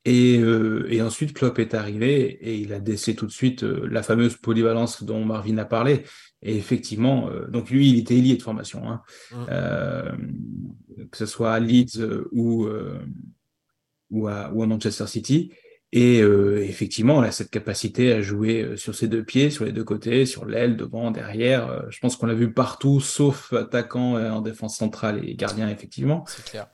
Et, 0.05 0.35
et, 0.35 1.01
ensuite, 1.01 1.33
Klopp 1.33 1.59
est 1.59 1.73
arrivé 1.73 2.39
et 2.43 2.59
il 2.59 2.75
a 2.75 2.79
décelé 2.79 3.17
tout 3.17 3.25
de 3.25 3.33
suite 3.33 3.63
la 3.63 4.03
fameuse 4.03 4.37
polyvalence 4.37 5.03
dont 5.03 5.25
Marvin 5.25 5.57
a 5.57 5.65
parlé. 5.65 6.05
Et 6.43 6.57
effectivement, 6.57 7.31
donc 7.49 7.71
lui, 7.71 7.89
il 7.89 7.99
était 8.01 8.17
lié 8.17 8.37
de 8.37 8.43
formation, 8.43 8.87
hein. 8.87 9.01
Mmh. 9.33 11.07
que 11.11 11.17
ce 11.17 11.25
soit 11.25 11.53
à 11.53 11.59
Leeds 11.59 11.99
ou 12.33 12.69
ou 14.11 14.29
à, 14.29 14.51
Manchester 14.51 15.07
City. 15.07 15.53
Et 15.91 16.21
euh, 16.21 16.63
effectivement, 16.63 17.23
elle 17.23 17.31
a 17.31 17.33
cette 17.33 17.51
capacité 17.51 18.13
à 18.13 18.21
jouer 18.21 18.63
euh, 18.63 18.77
sur 18.77 18.95
ses 18.95 19.09
deux 19.09 19.25
pieds, 19.25 19.49
sur 19.49 19.65
les 19.65 19.73
deux 19.73 19.85
côtés, 19.85 20.27
sur 20.27 20.45
l'aile, 20.45 20.77
devant, 20.77 21.11
derrière. 21.11 21.67
Euh, 21.67 21.81
je 21.89 21.99
pense 22.01 22.17
qu'on 22.17 22.27
l'a 22.27 22.35
vu 22.35 22.53
partout, 22.53 23.01
sauf 23.01 23.55
attaquant 23.55 24.17
en 24.17 24.43
défense 24.43 24.77
centrale 24.77 25.25
et 25.27 25.35
gardien, 25.35 25.71
effectivement. 25.71 26.25
C'est 26.27 26.45
clair. 26.45 26.69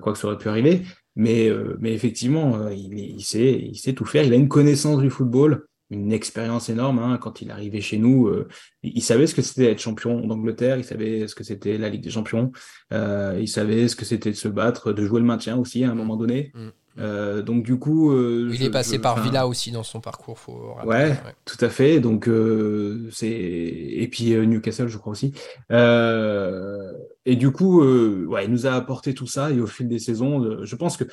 quoi 0.00 0.12
que 0.12 0.18
ça 0.18 0.28
aurait 0.28 0.38
pu 0.38 0.48
arriver. 0.48 0.82
Mais, 1.16 1.50
mais 1.80 1.92
effectivement, 1.92 2.68
il, 2.68 2.96
il, 2.96 3.24
sait, 3.24 3.52
il 3.52 3.76
sait 3.76 3.92
tout 3.92 4.04
faire. 4.04 4.22
Il 4.24 4.32
a 4.32 4.36
une 4.36 4.48
connaissance 4.48 5.00
du 5.00 5.10
football 5.10 5.66
une 5.90 6.12
expérience 6.12 6.68
énorme. 6.68 6.98
Hein. 7.00 7.18
Quand 7.18 7.42
il 7.42 7.50
arrivé 7.50 7.80
chez 7.80 7.98
nous, 7.98 8.28
euh, 8.28 8.48
il 8.82 9.02
savait 9.02 9.26
ce 9.26 9.34
que 9.34 9.42
c'était 9.42 9.70
être 9.70 9.80
champion 9.80 10.26
d'Angleterre, 10.26 10.78
il 10.78 10.84
savait 10.84 11.26
ce 11.26 11.34
que 11.34 11.44
c'était 11.44 11.78
la 11.78 11.88
Ligue 11.88 12.02
des 12.02 12.10
Champions, 12.10 12.52
euh, 12.92 13.36
il 13.40 13.48
savait 13.48 13.88
ce 13.88 13.96
que 13.96 14.04
c'était 14.04 14.30
de 14.30 14.36
se 14.36 14.48
battre, 14.48 14.92
de 14.92 15.04
jouer 15.04 15.20
le 15.20 15.26
maintien 15.26 15.56
aussi 15.56 15.84
à 15.84 15.90
un 15.90 15.94
moment 15.94 16.16
donné. 16.16 16.52
Mm. 16.54 16.68
Euh, 16.98 17.42
donc 17.42 17.62
du 17.62 17.78
coup, 17.78 18.16
il 18.50 18.62
est 18.62 18.70
passé 18.70 18.98
par 18.98 19.22
Villa 19.22 19.46
aussi 19.46 19.70
dans 19.70 19.82
son 19.82 20.00
parcours, 20.00 20.38
faut 20.38 20.74
rappeler. 20.74 20.90
Ouais, 20.90 21.16
tout 21.44 21.62
à 21.64 21.68
fait. 21.68 22.00
Donc 22.00 22.28
c'est 23.12 23.28
et 23.30 24.08
puis 24.10 24.34
Newcastle, 24.46 24.88
je 24.88 24.98
crois 24.98 25.12
aussi. 25.12 25.32
et 25.70 27.36
du 27.36 27.50
coup, 27.50 27.82
ouais, 27.82 28.44
il 28.44 28.50
nous 28.50 28.66
a 28.66 28.72
apporté 28.72 29.14
tout 29.14 29.26
ça 29.26 29.50
et 29.50 29.60
au 29.60 29.66
fil 29.66 29.88
des 29.88 29.98
saisons, 29.98 30.64
je 30.64 30.76
pense 30.76 30.96
que 30.96 31.04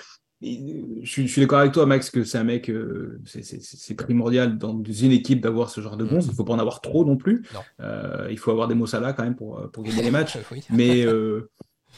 je, 0.41 1.25
suis 1.25 1.41
d'accord 1.41 1.59
avec 1.59 1.71
toi, 1.71 1.85
Max, 1.85 2.11
que 2.11 2.23
c'est 2.23 2.37
un 2.37 2.43
mec, 2.43 2.69
euh, 2.69 3.19
c'est 3.25 3.95
primordial 3.95 4.57
dans 4.57 4.83
une 4.83 5.11
équipe 5.11 5.41
d'avoir 5.41 5.69
ce 5.69 5.81
genre 5.81 5.97
de 5.97 6.03
bons. 6.03 6.17
Mm. 6.17 6.25
Il 6.25 6.29
ne 6.29 6.33
faut 6.33 6.43
pas 6.43 6.53
en 6.53 6.59
avoir 6.59 6.81
trop 6.81 7.05
non 7.05 7.17
plus. 7.17 7.43
Euh, 7.79 8.27
il 8.29 8.37
faut 8.37 8.51
avoir 8.51 8.67
des 8.67 8.75
mots 8.75 8.85
là 8.85 9.13
quand 9.13 9.23
même 9.23 9.35
pour, 9.35 9.69
pour 9.71 9.83
gagner 9.83 10.03
les 10.03 10.11
matchs. 10.11 10.37
Mais, 10.69 11.05
euh, 11.05 11.49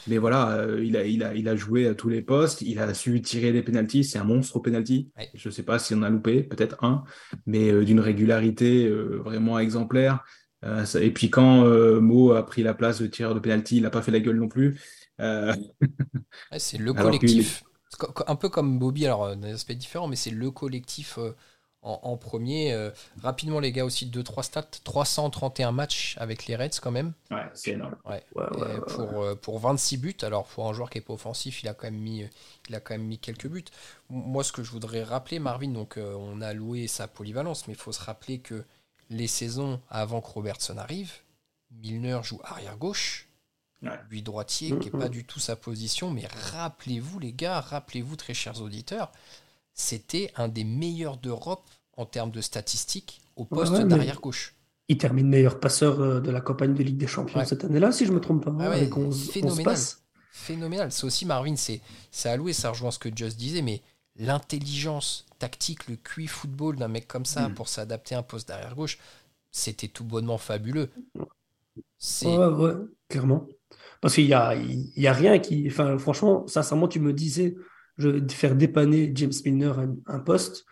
mais 0.06 0.18
voilà, 0.18 0.66
il, 0.82 0.96
a, 0.96 1.04
il, 1.04 1.22
a, 1.22 1.34
il 1.34 1.48
a 1.48 1.56
joué 1.56 1.86
à 1.86 1.94
tous 1.94 2.08
les 2.08 2.22
postes. 2.22 2.62
Il 2.62 2.78
a 2.78 2.92
su 2.94 3.20
tirer 3.22 3.52
des 3.52 3.62
pénalties. 3.62 4.04
C'est 4.04 4.18
un 4.18 4.24
monstre 4.24 4.56
au 4.56 4.60
pénalty. 4.60 5.10
Je 5.34 5.48
ne 5.48 5.52
sais 5.52 5.62
pas 5.62 5.78
si 5.78 5.94
on 5.94 6.02
a 6.02 6.10
loupé, 6.10 6.42
peut-être 6.42 6.82
un, 6.84 7.04
mais 7.46 7.84
d'une 7.84 8.00
régularité 8.00 8.88
vraiment 8.88 9.58
exemplaire. 9.58 10.24
et 10.62 11.10
puis 11.10 11.30
quand 11.30 11.64
Mo 12.00 12.32
a 12.32 12.44
pris 12.46 12.62
la 12.62 12.74
place 12.74 13.00
de 13.00 13.06
tireur 13.06 13.34
de 13.34 13.40
pénalty, 13.40 13.76
il 13.76 13.82
n'a 13.82 13.90
pas 13.90 14.02
fait 14.02 14.12
la 14.12 14.20
gueule 14.20 14.38
non 14.38 14.48
plus. 14.48 14.80
c'est 16.56 16.78
le 16.78 16.92
collectif 16.92 17.62
un 18.26 18.36
peu 18.36 18.48
comme 18.48 18.78
Bobby, 18.78 19.06
alors 19.06 19.24
euh, 19.24 19.34
d'un 19.34 19.54
aspect 19.54 19.74
différent, 19.74 20.08
mais 20.08 20.16
c'est 20.16 20.30
le 20.30 20.50
collectif 20.50 21.18
euh, 21.84 21.88
en, 22.02 22.16
premier. 22.16 22.72
Euh, 22.72 22.90
rapidement, 23.22 23.60
les 23.60 23.72
gars, 23.72 23.84
aussi 23.84 24.06
2-3 24.06 24.42
stats 24.42 24.62
331 24.84 25.72
matchs 25.72 26.16
avec 26.18 26.46
les 26.46 26.56
Reds, 26.56 26.80
quand 26.80 26.90
même. 26.90 27.12
Ouais, 27.30 27.42
c'est 27.54 27.72
énorme. 27.72 27.96
pour, 28.88 29.38
pour 29.40 29.58
26 29.58 29.96
buts, 29.96 30.16
alors 30.22 30.46
pour 30.46 30.68
un 30.68 30.72
joueur 30.72 30.90
qui 30.90 30.98
n'est 30.98 31.04
pas 31.04 31.14
offensif, 31.14 31.62
il 31.62 31.68
a, 31.68 31.74
quand 31.74 31.90
même 31.90 32.00
mis, 32.00 32.24
il 32.68 32.74
a 32.74 32.80
quand 32.80 32.94
même 32.94 33.06
mis 33.06 33.18
quelques 33.18 33.48
buts. 33.48 33.64
Moi, 34.08 34.44
ce 34.44 34.52
que 34.52 34.62
je 34.62 34.70
voudrais 34.70 35.02
rappeler, 35.02 35.38
Marvin, 35.38 35.68
donc 35.68 35.98
on 35.98 36.40
a 36.40 36.52
loué 36.52 36.86
sa 36.86 37.08
polyvalence, 37.08 37.66
mais 37.66 37.74
il 37.74 37.80
faut 37.80 37.92
se 37.92 38.02
rappeler 38.02 38.38
que 38.38 38.64
les 39.10 39.26
saisons 39.26 39.80
avant 39.90 40.20
que 40.20 40.28
Robertson 40.28 40.78
arrive, 40.78 41.12
Milner 41.70 42.20
joue 42.22 42.40
arrière 42.44 42.76
gauche. 42.76 43.26
Lui 44.10 44.20
droitier, 44.20 44.78
qui 44.78 44.90
n'est 44.90 44.98
pas 44.98 45.08
du 45.08 45.24
tout 45.24 45.40
sa 45.40 45.56
position, 45.56 46.10
mais 46.10 46.26
rappelez-vous 46.52 47.18
les 47.18 47.32
gars, 47.32 47.60
rappelez-vous 47.60 48.14
très 48.14 48.34
chers 48.34 48.60
auditeurs, 48.60 49.10
c'était 49.74 50.32
un 50.36 50.48
des 50.48 50.64
meilleurs 50.64 51.16
d'Europe 51.16 51.68
en 51.96 52.06
termes 52.06 52.30
de 52.30 52.40
statistiques 52.40 53.20
au 53.36 53.44
poste 53.44 53.72
d'arrière 53.72 54.20
gauche. 54.20 54.54
Il 54.88 54.98
termine 54.98 55.28
meilleur 55.28 55.60
passeur 55.60 56.00
euh, 56.00 56.20
de 56.20 56.30
la 56.30 56.40
campagne 56.40 56.74
de 56.74 56.82
Ligue 56.82 56.96
des 56.96 57.06
Champions 57.06 57.44
cette 57.44 57.64
année-là, 57.64 57.92
si 57.92 58.06
je 58.06 58.12
me 58.12 58.20
trompe 58.20 58.44
pas. 58.44 58.64
avec 58.64 58.92
phénoménal. 59.32 59.76
phénoménal. 60.32 60.90
C'est 60.90 61.04
aussi 61.04 61.26
Marvin, 61.26 61.54
c'est 61.56 61.80
alloué, 62.28 62.52
ça 62.52 62.70
rejoint 62.70 62.90
ce 62.90 62.98
que 62.98 63.08
Just 63.14 63.38
disait, 63.38 63.62
mais 63.62 63.82
l'intelligence 64.16 65.26
tactique, 65.38 65.88
le 65.88 65.96
QI 65.96 66.26
football 66.26 66.76
d'un 66.76 66.88
mec 66.88 67.06
comme 67.06 67.24
ça 67.24 67.48
mm. 67.48 67.54
pour 67.54 67.68
s'adapter 67.68 68.14
à 68.14 68.18
un 68.18 68.22
poste 68.22 68.48
d'arrière 68.48 68.74
gauche, 68.74 68.98
c'était 69.50 69.88
tout 69.88 70.04
bonnement 70.04 70.38
fabuleux. 70.38 70.90
Ouais, 72.24 72.46
ouais, 72.46 72.74
clairement. 73.08 73.46
Parce 74.00 74.14
qu'il 74.14 74.26
n'y 74.26 74.34
a, 74.34 74.54
il 74.54 74.90
y 74.96 75.06
a 75.06 75.12
rien 75.12 75.38
qui. 75.38 75.66
Enfin, 75.68 75.98
franchement, 75.98 76.46
sincèrement, 76.46 76.88
tu 76.88 77.00
me 77.00 77.12
disais, 77.12 77.54
je 78.00 78.20
faire 78.30 78.56
dépanner 78.56 79.12
James 79.14 79.32
Milner 79.44 79.72
un, 79.76 79.94
un 80.06 80.18
poste. 80.18 80.64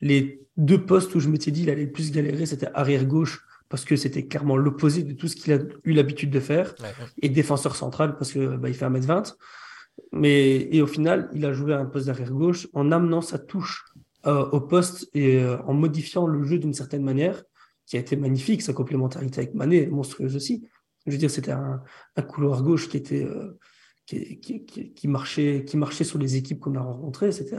Les 0.00 0.40
deux 0.56 0.84
postes 0.84 1.14
où 1.14 1.20
je 1.20 1.28
m'étais 1.28 1.50
dit 1.50 1.62
il 1.62 1.70
allait 1.70 1.86
le 1.86 1.92
plus 1.92 2.12
galérer, 2.12 2.46
c'était 2.46 2.68
arrière-gauche, 2.74 3.44
parce 3.68 3.84
que 3.84 3.96
c'était 3.96 4.26
clairement 4.26 4.56
l'opposé 4.56 5.02
de 5.02 5.12
tout 5.12 5.28
ce 5.28 5.36
qu'il 5.36 5.52
a 5.52 5.58
eu 5.84 5.92
l'habitude 5.92 6.30
de 6.30 6.40
faire, 6.40 6.74
et 7.20 7.28
défenseur 7.28 7.76
central, 7.76 8.16
parce 8.16 8.32
que 8.32 8.56
bah, 8.56 8.68
il 8.68 8.74
fait 8.74 8.86
1m20. 8.86 9.34
Mais, 10.12 10.68
et 10.72 10.80
au 10.80 10.86
final, 10.86 11.28
il 11.34 11.44
a 11.44 11.52
joué 11.52 11.74
à 11.74 11.80
un 11.80 11.84
poste 11.84 12.06
d'arrière-gauche 12.06 12.68
en 12.72 12.92
amenant 12.92 13.20
sa 13.20 13.38
touche 13.38 13.84
euh, 14.26 14.48
au 14.50 14.60
poste 14.60 15.08
et 15.14 15.42
euh, 15.42 15.60
en 15.62 15.74
modifiant 15.74 16.26
le 16.26 16.44
jeu 16.44 16.58
d'une 16.58 16.74
certaine 16.74 17.02
manière, 17.02 17.42
qui 17.86 17.96
a 17.96 18.00
été 18.00 18.16
magnifique. 18.16 18.62
Sa 18.62 18.72
complémentarité 18.72 19.40
avec 19.40 19.54
Mané 19.54 19.86
monstrueuse 19.86 20.36
aussi. 20.36 20.66
Je 21.06 21.12
veux 21.12 21.18
dire, 21.18 21.30
c'était 21.30 21.52
un, 21.52 21.82
couloir 22.28 22.62
gauche 22.62 22.88
qui 22.88 22.96
était 22.96 23.24
euh, 23.24 23.58
qui, 24.08 25.08
marchait, 25.08 25.64
qui 25.66 25.76
marchait 25.76 26.04
sur 26.04 26.18
les 26.18 26.36
équipes 26.36 26.60
qu'on 26.60 26.74
a 26.74 26.80
rencontrées. 26.80 27.32
C'était 27.32 27.58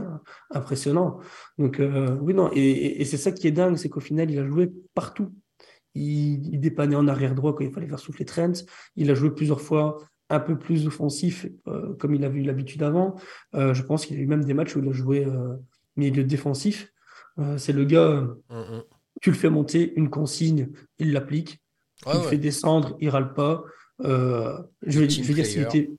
impressionnant. 0.51 1.19
Donc, 1.57 1.79
euh, 1.79 2.17
oui, 2.21 2.33
non. 2.33 2.49
Et, 2.53 3.03
c'est 3.05 3.17
ça 3.17 3.31
qui 3.31 3.47
est 3.47 3.51
dingue, 3.51 3.77
c'est 3.77 3.89
qu'au 3.89 3.99
final, 3.99 4.31
il 4.31 4.39
a 4.39 4.45
joué 4.45 4.71
partout. 4.93 5.33
Il, 5.95 6.53
il, 6.53 6.59
dépannait 6.59 6.95
en 6.95 7.07
arrière 7.07 7.35
droit 7.35 7.55
quand 7.55 7.63
il 7.63 7.71
fallait 7.71 7.87
faire 7.87 7.99
souffler 7.99 8.25
Trent. 8.25 8.53
Il 8.95 9.09
a 9.11 9.13
joué 9.13 9.31
plusieurs 9.31 9.61
fois 9.61 9.97
un 10.29 10.39
peu 10.39 10.57
plus 10.57 10.85
offensif, 10.85 11.47
euh, 11.67 11.93
comme 11.95 12.13
il 12.13 12.23
avait 12.23 12.39
eu 12.39 12.43
l'habitude 12.43 12.83
avant. 12.83 13.15
je 13.53 13.81
pense 13.81 14.05
qu'il 14.05 14.17
y 14.17 14.19
a 14.19 14.23
eu 14.23 14.27
même 14.27 14.43
des 14.43 14.53
matchs 14.53 14.75
où 14.75 14.79
il 14.79 14.89
a 14.89 14.91
joué 14.91 15.27
milieu 15.95 16.23
défensif. 16.23 16.91
c'est 17.57 17.73
le 17.73 17.85
gars, 17.85 18.27
tu 19.21 19.31
le 19.31 19.35
fais 19.35 19.49
monter, 19.49 19.93
une 19.95 20.09
consigne, 20.09 20.69
il 20.99 21.13
l'applique 21.13 21.61
il 22.07 22.21
fait 22.21 22.37
descendre, 22.37 22.95
il 22.99 23.09
râle 23.09 23.33
pas. 23.33 23.63
Euh, 24.01 24.57
je, 24.85 24.99
vais, 25.01 25.07
dire, 25.07 25.45
s'il 25.45 25.61
était 25.61 25.89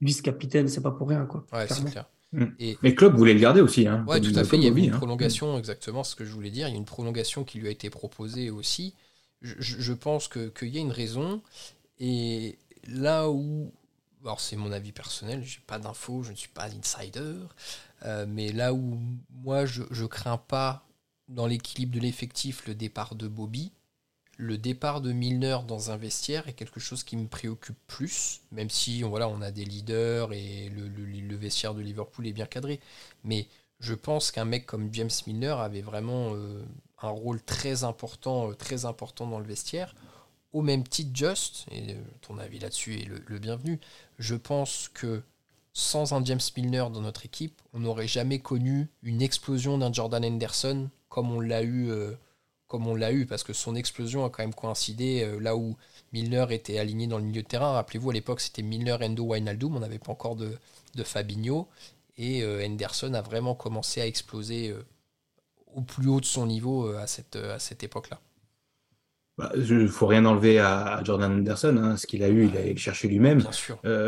vice-capitaine, 0.00 0.68
c'est 0.68 0.82
pas 0.82 0.90
pour 0.90 1.08
rien. 1.08 1.26
Quoi, 1.26 1.44
c'est 1.68 1.84
clair. 1.90 2.06
Mm. 2.32 2.44
Et... 2.58 2.78
Mais 2.82 2.94
Klopp 2.94 3.14
voulait 3.14 3.34
le 3.34 3.40
garder 3.40 3.60
aussi. 3.60 3.86
Hein, 3.86 4.04
tout 4.06 4.32
à 4.38 4.44
fait. 4.44 4.56
Il 4.56 4.64
y 4.64 4.68
avait 4.68 4.84
une 4.84 4.94
hein. 4.94 4.96
prolongation, 4.96 5.58
exactement 5.58 6.04
ce 6.04 6.14
que 6.14 6.24
je 6.24 6.32
voulais 6.32 6.50
dire. 6.50 6.68
Il 6.68 6.72
y 6.72 6.74
a 6.74 6.78
une 6.78 6.84
prolongation 6.84 7.44
qui 7.44 7.58
lui 7.58 7.68
a 7.68 7.70
été 7.70 7.90
proposée 7.90 8.50
aussi. 8.50 8.94
Je, 9.42 9.92
pense 9.94 10.28
qu'il 10.28 10.68
y 10.68 10.78
a 10.78 10.80
une 10.80 10.92
raison. 10.92 11.42
Et 11.98 12.58
là 12.86 13.30
où. 13.30 13.72
Alors, 14.22 14.40
c'est 14.40 14.56
mon 14.56 14.70
avis 14.70 14.92
personnel, 14.92 15.42
j'ai 15.42 15.60
pas 15.66 15.78
d'infos, 15.78 16.22
je 16.22 16.32
ne 16.32 16.36
suis 16.36 16.50
pas 16.50 16.66
insider. 16.66 17.36
Euh, 18.04 18.26
mais 18.28 18.52
là 18.52 18.74
où 18.74 18.98
moi, 19.30 19.64
je, 19.64 19.82
je 19.90 20.04
crains 20.04 20.36
pas 20.36 20.86
dans 21.28 21.46
l'équilibre 21.46 21.94
de 21.94 22.00
l'effectif 22.00 22.66
le 22.66 22.74
départ 22.74 23.14
de 23.14 23.28
Bobby 23.28 23.72
le 24.40 24.56
départ 24.56 25.02
de 25.02 25.12
Milner 25.12 25.58
dans 25.68 25.90
un 25.90 25.98
vestiaire 25.98 26.48
est 26.48 26.54
quelque 26.54 26.80
chose 26.80 27.04
qui 27.04 27.16
me 27.16 27.28
préoccupe 27.28 27.76
plus, 27.86 28.40
même 28.52 28.70
si 28.70 29.02
voilà, 29.02 29.28
on 29.28 29.42
a 29.42 29.50
des 29.50 29.66
leaders 29.66 30.32
et 30.32 30.70
le, 30.70 31.36
vestiaire 31.36 31.74
de 31.74 31.82
Liverpool 31.82 32.26
est 32.26 32.32
bien 32.32 32.46
cadré. 32.46 32.80
Mais 33.22 33.46
je 33.80 33.92
pense 33.94 34.30
qu'un 34.30 34.46
mec 34.46 34.64
comme 34.64 34.88
James 34.94 35.10
Milner 35.26 35.56
avait 35.58 35.82
vraiment 35.82 36.34
euh, 36.34 36.62
un 37.02 37.10
rôle 37.10 37.42
très 37.42 37.84
important, 37.84 38.50
euh, 38.50 38.54
très 38.54 38.86
important 38.86 39.26
dans 39.26 39.38
le 39.38 39.44
vestiaire. 39.44 39.94
Au 40.54 40.62
même 40.62 40.84
titre, 40.84 41.10
Just, 41.14 41.66
et 41.70 41.92
euh, 41.92 41.96
ton 42.22 42.38
avis 42.38 42.58
là-dessus 42.58 42.98
est 42.98 43.04
le, 43.06 43.38
bienvenu, 43.38 43.78
je 44.18 44.34
pense 44.34 44.88
que 44.88 45.22
sans 45.74 46.14
un 46.14 46.24
James 46.24 46.40
Milner 46.56 46.86
dans 46.92 47.02
notre 47.02 47.26
équipe, 47.26 47.60
on 47.74 47.80
n'aurait 47.80 48.08
jamais 48.08 48.38
connu 48.38 48.88
une 49.02 49.20
explosion 49.20 49.76
d'un 49.76 49.92
Jordan 49.92 50.24
Henderson 50.24 50.88
comme 51.10 51.30
on 51.30 51.40
l'a 51.40 51.62
eu 51.62 51.90
comme 52.70 52.86
on 52.86 52.94
l'a 52.94 53.12
eu, 53.12 53.26
parce 53.26 53.42
que 53.42 53.52
son 53.52 53.74
explosion 53.74 54.24
a 54.24 54.30
quand 54.30 54.44
même 54.44 54.54
coïncidé 54.54 55.24
euh, 55.24 55.40
là 55.40 55.56
où 55.56 55.76
Milner 56.12 56.46
était 56.50 56.78
aligné 56.78 57.08
dans 57.08 57.18
le 57.18 57.24
milieu 57.24 57.42
de 57.42 57.46
terrain. 57.46 57.72
Rappelez-vous, 57.72 58.10
à 58.10 58.12
l'époque, 58.12 58.40
c'était 58.40 58.62
Milner, 58.62 58.96
Endo, 59.02 59.24
Wijnaldum, 59.24 59.74
on 59.74 59.80
n'avait 59.80 59.98
pas 59.98 60.12
encore 60.12 60.36
de, 60.36 60.52
de 60.94 61.02
Fabinho, 61.02 61.66
et 62.16 62.44
euh, 62.44 62.64
Henderson 62.64 63.12
a 63.14 63.22
vraiment 63.22 63.56
commencé 63.56 64.00
à 64.00 64.06
exploser 64.06 64.70
euh, 64.70 64.84
au 65.74 65.82
plus 65.82 66.08
haut 66.08 66.20
de 66.20 66.24
son 66.24 66.46
niveau 66.46 66.86
à 66.92 67.08
cette, 67.08 67.34
à 67.34 67.58
cette 67.58 67.82
époque-là. 67.82 68.20
Bah, 69.36 69.50
il 69.56 69.76
ne 69.76 69.86
faut 69.88 70.06
rien 70.06 70.24
enlever 70.24 70.60
à, 70.60 71.00
Jordan 71.02 71.40
Henderson, 71.40 71.76
hein. 71.76 71.96
ce 71.96 72.06
qu'il 72.06 72.22
a 72.22 72.28
eu, 72.28 72.46
il 72.46 72.56
a 72.56 72.76
cherché 72.76 73.08
lui-même. 73.08 73.42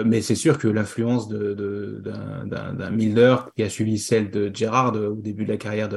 mais 0.05 0.23
c'est 0.23 0.37
sûr 0.37 0.57
que 0.57 0.69
l'influence 0.69 1.29
d'un 1.29 2.91
Milner 2.91 3.37
qui 3.57 3.65
a 3.65 3.71
suivi 3.71 3.99
celle 3.99 4.31
de 4.31 4.55
Gerrard 4.55 4.95
au 4.95 5.17
début 5.17 5.45
de 5.45 5.51
la 5.51 5.57
carrière 5.57 5.89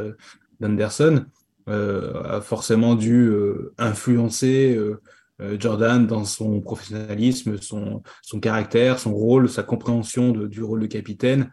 d'Henderson, 0.59 1.25
euh, 1.25 1.34
a 1.67 2.41
forcément 2.41 2.95
dû 2.95 3.27
euh, 3.27 3.73
influencer 3.77 4.75
euh, 4.75 5.57
Jordan 5.59 6.05
dans 6.07 6.23
son 6.23 6.61
professionnalisme, 6.61 7.59
son, 7.61 8.03
son 8.21 8.39
caractère, 8.39 8.99
son 8.99 9.13
rôle, 9.13 9.49
sa 9.49 9.63
compréhension 9.63 10.31
de, 10.31 10.47
du 10.47 10.63
rôle 10.63 10.81
de 10.81 10.87
capitaine, 10.87 11.51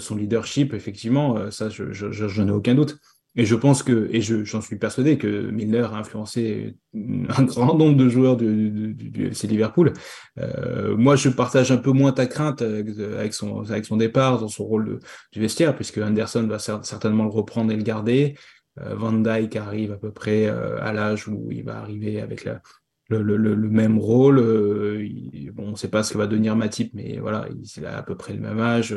son 0.00 0.16
leadership, 0.16 0.74
effectivement, 0.74 1.50
ça, 1.50 1.70
je, 1.70 1.92
je, 1.92 2.12
je 2.12 2.42
n'ai 2.42 2.52
aucun 2.52 2.74
doute. 2.74 2.98
Et 3.34 3.46
je 3.46 3.54
pense 3.54 3.82
que, 3.82 4.10
et 4.12 4.20
j'en 4.20 4.60
suis 4.60 4.76
persuadé 4.76 5.16
que 5.16 5.50
Milner 5.50 5.86
a 5.92 5.94
influencé 5.94 6.76
un 6.94 7.44
grand 7.44 7.76
nombre 7.76 7.96
de 7.96 8.08
joueurs 8.08 8.36
du, 8.36 8.94
du, 8.94 9.28
FC 9.28 9.46
Liverpool. 9.46 9.94
Euh, 10.38 10.96
moi, 10.96 11.16
je 11.16 11.30
partage 11.30 11.72
un 11.72 11.78
peu 11.78 11.92
moins 11.92 12.12
ta 12.12 12.26
crainte 12.26 12.60
avec, 12.60 13.32
son, 13.32 13.62
avec 13.62 13.86
son 13.86 13.96
départ 13.96 14.38
dans 14.38 14.48
son 14.48 14.64
rôle 14.64 14.84
de, 14.84 15.00
du 15.32 15.40
vestiaire, 15.40 15.74
puisque 15.74 15.98
Anderson 15.98 16.46
va 16.46 16.58
certainement 16.58 17.24
le 17.24 17.30
reprendre 17.30 17.72
et 17.72 17.76
le 17.76 17.82
garder. 17.82 18.34
Euh, 18.80 18.94
Van 18.94 19.12
Dyke 19.12 19.56
arrive 19.56 19.92
à 19.92 19.96
peu 19.96 20.10
près 20.10 20.46
euh, 20.46 20.82
à 20.82 20.92
l'âge 20.92 21.28
où 21.28 21.50
il 21.50 21.64
va 21.64 21.78
arriver 21.78 22.20
avec 22.20 22.44
la, 22.44 22.62
le, 23.08 23.22
le, 23.22 23.36
le, 23.36 23.68
même 23.68 23.98
rôle. 23.98 24.38
Euh, 24.38 25.06
bon, 25.52 25.68
on 25.68 25.70
ne 25.72 25.76
sait 25.76 25.88
pas 25.88 26.02
ce 26.02 26.12
que 26.12 26.18
va 26.18 26.26
devenir 26.26 26.56
Matip, 26.56 26.92
mais 26.94 27.18
voilà, 27.18 27.46
il, 27.76 27.86
a 27.86 27.98
à 27.98 28.02
peu 28.02 28.16
près 28.16 28.32
le 28.32 28.40
même 28.40 28.60
âge. 28.60 28.96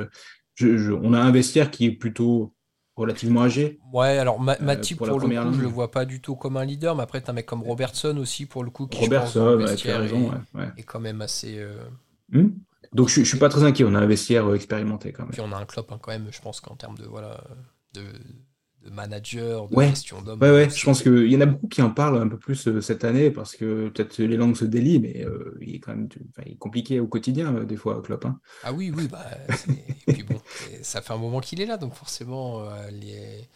Je, 0.55 0.91
on 0.91 1.13
a 1.13 1.19
un 1.19 1.31
vestiaire 1.31 1.69
qui 1.71 1.85
est 1.85 1.91
plutôt 1.91 2.53
relativement 2.95 3.43
âgé. 3.43 3.79
Ouais, 3.91 4.17
alors 4.17 4.39
Matip, 4.39 4.97
pour, 4.97 5.07
le 5.07 5.13
coup, 5.15 5.53
je 5.53 5.61
le 5.61 5.67
vois 5.67 5.91
pas 5.91 6.05
du 6.05 6.21
tout 6.21 6.38
comme 6.38 6.55
un 6.55 6.63
leader, 6.63 6.95
mais 6.95 7.03
après, 7.03 7.21
tu 7.21 7.27
as 7.27 7.31
un 7.31 7.33
mec 7.33 7.45
comme 7.45 7.63
Robertson 7.63 8.15
aussi, 8.17 8.45
pour 8.45 8.63
le 8.63 8.69
coup, 8.69 8.88
qui 8.88 9.01
Robertson, 9.01 9.65
tu 9.75 9.89
as 9.89 9.97
raison, 9.97 10.31
est, 10.77 10.83
quand 10.83 11.01
même 11.01 11.21
assez. 11.21 11.61
Hmm. 12.31 12.51
Donc, 12.93 13.09
je, 13.09 13.19
ne 13.19 13.25
suis 13.25 13.38
pas 13.38 13.49
très 13.49 13.63
inquiet. 13.65 13.83
On 13.83 13.93
a 13.93 13.99
un 13.99 14.05
vestiaire 14.05 14.53
expérimenté 14.53 15.11
quand 15.11 15.23
même. 15.23 15.31
Puis 15.33 15.41
on 15.41 15.51
a 15.51 15.57
un 15.57 15.65
club 15.65 15.85
hein, 15.89 15.99
quand 16.01 16.11
même, 16.11 16.27
je 16.31 16.39
pense 16.39 16.61
qu'en 16.61 16.75
termes 16.75 16.97
de 16.97 17.03
voilà 17.03 17.43
de, 17.93 18.03
de 18.86 18.91
manager, 18.91 19.67
de 19.67 19.76
ouais. 19.76 19.89
gestion 19.89 20.21
d'hommes. 20.21 20.39
Ouais, 20.41 20.52
ouais, 20.52 20.69
je 20.69 20.86
pense 20.86 21.02
qu'il 21.02 21.32
y 21.32 21.36
en 21.36 21.41
a 21.41 21.45
beaucoup 21.48 21.67
qui 21.67 21.82
en 21.82 21.89
parlent 21.89 22.21
un 22.21 22.28
peu 22.28 22.38
plus 22.38 22.67
euh, 22.67 22.82
cette 22.82 23.04
année 23.04 23.32
parce 23.32 23.56
que 23.56 23.89
peut-être 23.89 24.19
les 24.19 24.38
langues 24.38 24.56
se 24.56 24.65
délient, 24.65 25.00
mais 25.00 25.26
euh, 25.26 25.58
il 25.62 25.76
est 25.76 25.80
quand 25.80 25.95
même 25.95 26.08
il 26.45 26.54
est 26.54 26.58
compliqué 26.58 27.00
au 27.00 27.08
quotidien, 27.08 27.56
euh, 27.56 27.65
des 27.65 27.78
fois, 27.78 28.02
Klopp. 28.04 28.26
Hein. 28.26 28.39
Ah 28.63 28.74
oui, 28.74 28.93
oui, 28.95 29.08
bah, 29.08 29.26
et 30.08 30.13
puis 30.13 30.24
bon, 30.24 30.39
ça 30.82 31.02
fait 31.02 31.13
un 31.13 31.17
moment 31.17 31.39
qu'il 31.39 31.62
est 31.62 31.65
là, 31.65 31.78
donc 31.78 31.93
forcément, 31.93 32.63
les... 32.91 33.48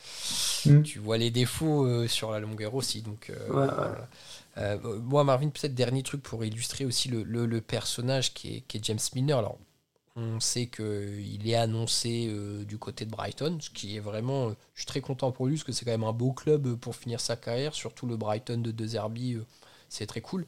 Mm. 0.65 0.81
tu 0.81 0.99
vois 0.99 1.17
les 1.17 1.31
défauts 1.31 2.07
sur 2.07 2.31
la 2.31 2.39
longueur 2.39 2.73
aussi. 2.75 3.01
Donc, 3.01 3.31
moi, 4.57 5.23
Marvin, 5.23 5.49
peut-être 5.49 5.75
dernier 5.75 6.03
truc 6.03 6.21
pour 6.23 6.43
illustrer 6.43 6.85
aussi 6.85 7.09
le, 7.09 7.23
le, 7.23 7.61
personnage 7.61 8.33
qui 8.33 8.57
est, 8.57 8.61
qui 8.61 8.77
est 8.77 8.83
James 8.83 8.99
Milner. 9.15 9.33
Alors, 9.33 9.59
on 10.15 10.39
sait 10.39 10.67
qu'il 10.67 11.47
est 11.49 11.55
annoncé 11.55 12.27
euh, 12.29 12.63
du 12.65 12.77
côté 12.77 13.05
de 13.05 13.11
Brighton, 13.11 13.57
ce 13.61 13.69
qui 13.69 13.95
est 13.95 13.99
vraiment. 13.99 14.49
je 14.73 14.81
suis 14.81 14.85
très 14.85 15.01
content 15.01 15.31
pour 15.31 15.47
lui, 15.47 15.55
parce 15.55 15.63
que 15.63 15.71
c'est 15.71 15.85
quand 15.85 15.91
même 15.91 16.03
un 16.03 16.13
beau 16.13 16.33
club 16.33 16.75
pour 16.75 16.95
finir 16.95 17.21
sa 17.21 17.35
carrière, 17.35 17.73
surtout 17.73 18.05
le 18.05 18.17
Brighton 18.17 18.57
de 18.57 18.71
De 18.71 18.85
Zerbi, 18.85 19.35
euh, 19.35 19.45
c'est 19.87 20.05
très 20.07 20.21
cool. 20.21 20.45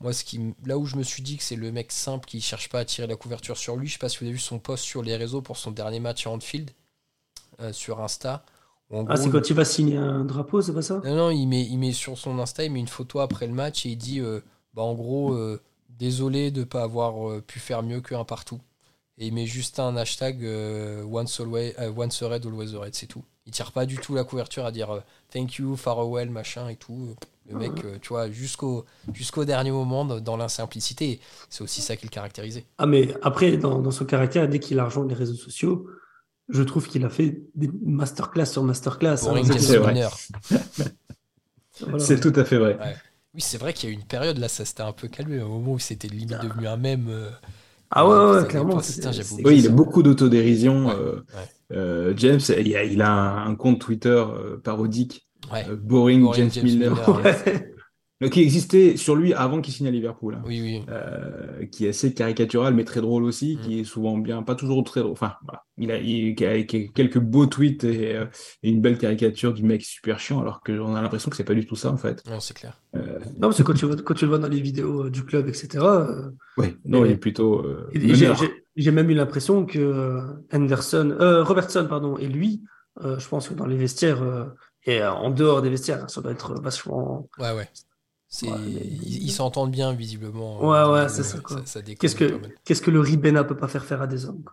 Moi, 0.00 0.12
ce 0.14 0.24
qui, 0.24 0.54
là 0.64 0.78
où 0.78 0.86
je 0.86 0.96
me 0.96 1.02
suis 1.02 1.22
dit 1.22 1.36
que 1.36 1.42
c'est 1.42 1.56
le 1.56 1.72
mec 1.72 1.92
simple 1.92 2.26
qui 2.26 2.40
cherche 2.40 2.70
pas 2.70 2.80
à 2.80 2.84
tirer 2.84 3.06
la 3.06 3.16
couverture 3.16 3.58
sur 3.58 3.76
lui, 3.76 3.86
je 3.86 3.94
sais 3.94 3.98
pas 3.98 4.08
si 4.08 4.18
vous 4.18 4.24
avez 4.24 4.32
vu 4.32 4.38
son 4.38 4.58
post 4.58 4.84
sur 4.84 5.02
les 5.02 5.16
réseaux 5.16 5.42
pour 5.42 5.58
son 5.58 5.72
dernier 5.72 6.00
match 6.00 6.26
à 6.26 6.30
Anfield, 6.30 6.70
euh, 7.60 7.72
sur 7.72 8.00
Insta. 8.00 8.44
ah, 8.90 9.16
c'est 9.16 9.28
quand 9.28 9.50
il 9.50 9.54
va 9.54 9.64
signer 9.66 9.98
un 9.98 10.24
drapeau, 10.24 10.62
c'est 10.62 10.72
pas 10.72 10.82
ça? 10.82 11.02
Non, 11.04 11.14
non, 11.14 11.30
il 11.30 11.46
met, 11.46 11.62
il 11.62 11.78
met 11.78 11.92
sur 11.92 12.16
son 12.16 12.38
Insta, 12.38 12.64
il 12.64 12.72
met 12.72 12.80
une 12.80 12.88
photo 12.88 13.20
après 13.20 13.46
le 13.46 13.52
match 13.52 13.84
et 13.84 13.90
il 13.90 13.96
dit 13.98 14.22
bah, 14.72 14.82
en 14.82 14.94
gros, 14.94 15.36
désolé 15.90 16.50
de 16.50 16.60
ne 16.60 16.64
pas 16.64 16.82
avoir 16.82 17.42
pu 17.42 17.58
faire 17.58 17.82
mieux 17.82 18.00
qu'un 18.00 18.24
partout. 18.24 18.60
Et 19.20 19.26
il 19.26 19.34
met 19.34 19.44
juste 19.44 19.78
un 19.78 19.96
hashtag 19.98 20.42
euh, 20.44 21.04
once, 21.04 21.40
always, 21.40 21.74
uh, 21.78 21.90
once 21.94 22.22
red, 22.22 22.46
always 22.46 22.74
red, 22.74 22.94
c'est 22.94 23.06
tout. 23.06 23.22
Il 23.44 23.52
tire 23.52 23.70
pas 23.70 23.84
du 23.84 23.98
tout 23.98 24.14
la 24.14 24.24
couverture 24.24 24.64
à 24.64 24.72
dire 24.72 24.90
euh, 24.90 25.00
thank 25.30 25.56
you, 25.56 25.76
farewell, 25.76 26.30
machin 26.30 26.68
et 26.68 26.76
tout. 26.76 27.14
Le 27.46 27.58
mec, 27.58 27.72
euh, 27.84 27.98
tu 28.00 28.08
vois, 28.08 28.30
jusqu'au 28.30 28.86
jusqu'au 29.12 29.44
dernier 29.44 29.72
moment, 29.72 30.06
dans 30.06 30.36
l'insimplicité. 30.38 31.20
C'est 31.50 31.62
aussi 31.62 31.82
ça 31.82 31.96
qui 31.96 32.06
le 32.06 32.10
caractérisait. 32.10 32.64
Ah, 32.78 32.86
mais 32.86 33.14
après, 33.20 33.58
dans, 33.58 33.80
dans 33.80 33.90
son 33.90 34.06
caractère, 34.06 34.48
dès 34.48 34.58
qu'il 34.58 34.78
a 34.78 34.86
rejoint 34.86 35.06
les 35.06 35.14
réseaux 35.14 35.34
sociaux, 35.34 35.86
je 36.48 36.62
trouve 36.62 36.88
qu'il 36.88 37.04
a 37.04 37.10
fait 37.10 37.42
des 37.54 37.68
masterclass 37.84 38.46
sur 38.46 38.62
masterclass. 38.62 39.26
Hein, 39.28 39.42
c'est 39.58 39.76
vrai. 39.76 40.08
C'est 41.98 42.20
tout 42.20 42.32
à 42.36 42.44
fait 42.44 42.56
vrai. 42.56 42.78
Oui, 43.34 43.42
c'est 43.42 43.58
vrai 43.58 43.74
qu'il 43.74 43.90
y 43.90 43.92
a 43.92 43.94
eu 43.94 43.98
une 43.98 44.06
période 44.06 44.38
là, 44.38 44.48
ça 44.48 44.64
s'était 44.64 44.82
un 44.82 44.92
peu 44.92 45.08
calmé, 45.08 45.40
un 45.40 45.46
moment 45.46 45.72
où 45.72 45.78
c'était 45.78 46.08
limite 46.08 46.36
ah. 46.38 46.42
devenu 46.42 46.66
un 46.66 46.76
même. 46.78 47.30
Ah 47.90 48.06
ouais, 48.08 48.46
clairement. 48.46 48.80
oui, 49.44 49.58
il 49.58 49.66
a 49.66 49.70
beaucoup 49.70 50.02
d'autodérision. 50.02 50.90
Euh, 50.90 51.24
euh, 51.72 52.14
James, 52.16 52.40
il 52.56 53.02
a, 53.02 53.44
un, 53.44 53.54
compte 53.56 53.80
Twitter 53.80 54.08
euh, 54.08 54.58
parodique, 54.62 55.28
Boring, 55.82 56.32
James, 56.34 56.50
Miller. 56.62 56.96
qui 58.28 58.42
existait 58.42 58.98
sur 58.98 59.16
lui 59.16 59.32
avant 59.32 59.62
qu'il 59.62 59.72
signe 59.72 59.86
à 59.86 59.90
Liverpool. 59.90 60.34
Hein. 60.34 60.42
Oui, 60.44 60.60
oui. 60.60 60.82
Euh, 60.90 61.64
qui 61.72 61.86
est 61.86 61.90
assez 61.90 62.12
caricatural, 62.12 62.74
mais 62.74 62.84
très 62.84 63.00
drôle 63.00 63.24
aussi, 63.24 63.56
mm. 63.56 63.60
qui 63.60 63.80
est 63.80 63.84
souvent 63.84 64.18
bien, 64.18 64.42
pas 64.42 64.54
toujours 64.54 64.84
très 64.84 65.00
drôle. 65.00 65.12
Enfin, 65.12 65.34
voilà. 65.44 65.62
il, 65.78 65.90
a, 65.90 65.98
il, 65.98 66.44
a, 66.44 66.62
quelques 66.64 67.18
beaux 67.18 67.46
tweets 67.46 67.84
euh, 67.84 68.26
et, 68.62 68.68
une 68.68 68.82
belle 68.82 68.98
caricature 68.98 69.54
du 69.54 69.62
mec 69.62 69.82
super 69.82 70.20
chiant, 70.20 70.40
alors 70.40 70.60
qu'on 70.60 70.94
a 70.94 71.00
l'impression 71.00 71.30
que 71.30 71.36
c'est 71.36 71.44
pas 71.44 71.54
du 71.54 71.64
tout 71.64 71.76
ça, 71.76 71.90
en 71.90 71.96
fait. 71.96 72.22
Non, 72.28 72.40
c'est 72.40 72.52
clair. 72.52 72.78
Euh... 72.94 73.20
Non, 73.36 73.48
parce 73.48 73.56
que 73.56 73.62
quand 73.62 73.72
tu, 73.72 73.86
quand 73.86 74.14
tu 74.14 74.26
le 74.26 74.28
vois 74.28 74.38
dans 74.38 74.48
les 74.48 74.60
vidéos 74.60 75.06
euh, 75.06 75.10
du 75.10 75.24
club, 75.24 75.48
etc. 75.48 75.82
oui, 76.58 76.76
non, 76.84 77.06
il 77.06 77.12
est 77.12 77.16
plutôt. 77.16 77.64
J'ai 78.76 78.90
même 78.90 79.10
eu 79.10 79.14
l'impression 79.14 79.64
que 79.64 80.20
Anderson, 80.52 81.16
Robertson, 81.46 81.86
pardon, 81.88 82.18
et 82.18 82.28
lui, 82.28 82.62
je 83.02 83.28
pense 83.28 83.48
que 83.48 83.54
dans 83.54 83.66
les 83.66 83.76
vestiaires, 83.76 84.22
et 84.84 85.02
en 85.02 85.30
dehors 85.30 85.62
des 85.62 85.70
vestiaires, 85.70 86.08
ça 86.10 86.20
doit 86.20 86.32
être 86.32 86.60
vachement. 86.60 87.28
Ouais, 87.38 87.52
ouais 87.52 87.68
ils 88.42 89.32
s'entendent 89.32 89.72
bien, 89.72 89.92
visiblement. 89.92 90.60
Ouais, 90.60 90.84
ouais, 90.92 91.08
c'est 91.08 91.22
ça. 91.22 91.38
Qu'est-ce 91.98 92.14
que, 92.14 92.40
qu'est-ce 92.64 92.82
que 92.82 92.90
le 92.90 93.00
Ribena 93.00 93.44
peut 93.44 93.56
pas 93.56 93.68
faire 93.68 93.84
faire 93.84 94.02
à 94.02 94.06
des 94.06 94.24
hommes 94.24 94.44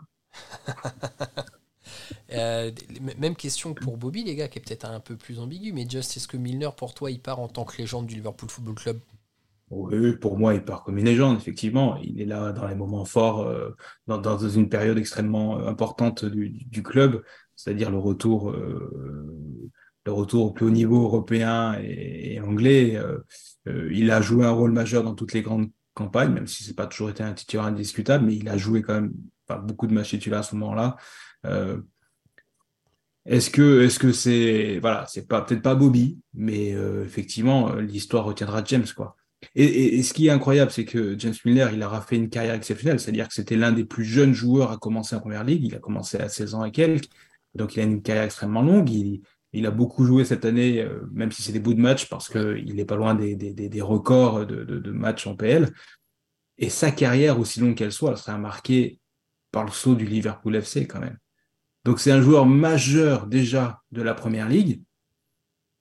euh, 2.34 2.72
même 3.18 3.36
question 3.36 3.74
pour 3.74 3.98
Bobby, 3.98 4.24
les 4.24 4.36
gars, 4.36 4.48
qui 4.48 4.60
est 4.60 4.62
peut-être 4.62 4.86
un 4.86 5.00
peu 5.00 5.16
plus 5.16 5.40
ambigu, 5.40 5.74
mais 5.74 5.88
Just, 5.90 6.18
est-ce 6.18 6.28
que 6.28 6.38
Milner, 6.38 6.70
pour 6.76 6.94
toi, 6.94 7.10
il 7.10 7.20
part 7.20 7.40
en 7.40 7.48
tant 7.48 7.66
que 7.66 7.78
légende 7.78 8.06
du 8.06 8.16
Liverpool 8.16 8.50
Football 8.50 8.76
Club? 8.76 9.00
Oui, 9.70 10.16
pour 10.16 10.38
moi, 10.38 10.54
il 10.54 10.63
part 10.63 10.84
comme 10.84 10.98
une 10.98 11.06
légende, 11.06 11.38
effectivement. 11.38 11.98
Il 11.98 12.22
est 12.22 12.26
là 12.26 12.52
dans 12.52 12.68
les 12.68 12.76
moments 12.76 13.06
forts, 13.06 13.42
euh, 13.42 13.76
dans, 14.08 14.38
une 14.38 14.70
période 14.70 14.98
extrêmement 14.98 15.60
euh, 15.60 15.68
importante 15.68 16.24
du, 16.24 16.84
club, 16.84 17.24
c'est-à-dire 17.56 17.92
le 17.92 17.98
retour, 17.98 18.52
le 18.52 20.12
retour 20.12 20.46
au 20.46 20.52
plus 20.52 20.68
haut 20.68 20.72
niveau 20.72 21.04
européen 21.04 21.78
et, 21.82 22.40
anglais. 22.40 22.98
Euh, 23.67 23.89
il 23.91 24.12
a 24.12 24.21
joué 24.21 24.45
un 24.45 24.51
rôle 24.51 24.71
majeur 24.71 25.03
dans 25.03 25.13
toutes 25.13 25.34
les 25.34 25.41
grandes 25.41 25.69
campagnes, 25.93 26.32
même 26.32 26.47
si 26.47 26.63
c'est 26.63 26.75
pas 26.75 26.88
toujours 26.88 27.10
été 27.10 27.23
un 27.23 27.34
titulaire 27.34 27.65
indiscutable, 27.65 28.25
mais 28.25 28.36
il 28.36 28.47
a 28.49 28.58
joué 28.58 28.82
quand 28.82 28.93
même 28.93 29.13
beaucoup 29.63 29.88
de 29.88 29.93
matchs 29.93 30.12
titulaires 30.12 30.39
à 30.39 30.43
ce 30.43 30.56
moment-là. 30.56 30.95
Euh, 31.45 31.82
est-ce 33.25 33.49
que 33.49 33.82
est-ce 33.82 33.99
que 33.99 34.12
c'est 34.13 34.80
voilà, 34.80 35.06
c'est 35.08 35.27
pas 35.27 35.41
peut-être 35.41 35.62
pas 35.62 35.75
Bobby, 35.75 36.19
mais 36.34 36.73
euh, 36.73 37.03
effectivement 37.03 37.75
l'histoire 37.75 38.23
retiendra 38.25 38.63
James 38.65 38.86
quoi. 38.95 39.15
Et, 39.53 40.01
ce 40.01 40.13
qui 40.13 40.27
est 40.27 40.32
incroyable, 40.32 40.71
c'est 40.71 40.86
que 40.86 41.17
James 41.19 41.36
Miller, 41.45 41.71
il 41.71 41.84
aura 41.84 42.01
fait 42.01 42.15
une 42.15 42.30
carrière 42.30 42.56
exceptionnelle, 42.56 42.99
c'est-à-dire 42.99 43.27
que 43.27 43.36
c'était 43.36 43.56
l'un 43.56 43.71
des 43.71 43.86
plus 43.86 44.03
jeunes 44.03 44.34
joueurs 44.34 44.71
à 44.71 44.77
commencer 44.77 45.15
en 45.15 45.19
première 45.19 45.43
ligue. 45.43 45.65
Il 45.65 45.75
a 45.75 45.80
commencé 45.80 46.17
à 46.17 46.27
16 46.27 46.56
ans 46.56 46.65
et 46.65 46.71
quelques, 46.71 47.10
donc 47.53 47.75
il 47.75 47.82
a 47.82 47.84
une 47.84 48.01
carrière 48.01 48.23
extrêmement 48.23 48.63
longue. 48.63 48.89
Il, 48.89 49.21
il 49.58 49.65
a 49.65 49.72
beaucoup 49.72 50.06
joué 50.06 50.24
cette 50.26 50.46
année, 50.46 50.82
euh, 50.82 51.08
même 51.12 51.32
si 51.32 51.41
c'est 51.41 51.52
des 51.52 51.60
bouts 51.60 51.74
de 51.74 51.82
match, 51.82 52.10
parce 52.10 52.30
qu'il 52.30 52.76
n'est 52.76 52.86
pas 52.86 52.96
loin 52.96 53.15
des, 53.15 53.36
des, 53.36 53.82
records 53.82 54.46
de, 54.46 54.63
de, 54.63 54.91
matchs 54.91 55.28
en 55.28 55.36
PL. 55.36 55.74
Et 56.58 56.70
sa 56.70 56.91
carrière, 56.91 57.39
aussi 57.39 57.60
longue 57.60 57.76
qu'elle 57.76 57.91
soit, 57.91 58.12
elle 58.12 58.17
sera 58.17 58.38
marquée 58.38 59.00
par 59.52 59.63
le 59.63 59.72
saut 59.72 59.96
du 59.96 60.06
Liverpool 60.06 60.56
FC 60.56 60.88
quand 60.88 61.00
même. 61.00 61.17
Donc 61.86 62.00
c'est 62.00 62.12
un 62.12 62.22
joueur 62.22 62.46
majeur 62.46 63.28
déjà 63.28 63.82
de 63.91 64.02
la 64.02 64.13
Première 64.13 64.50
Ligue, 64.50 64.82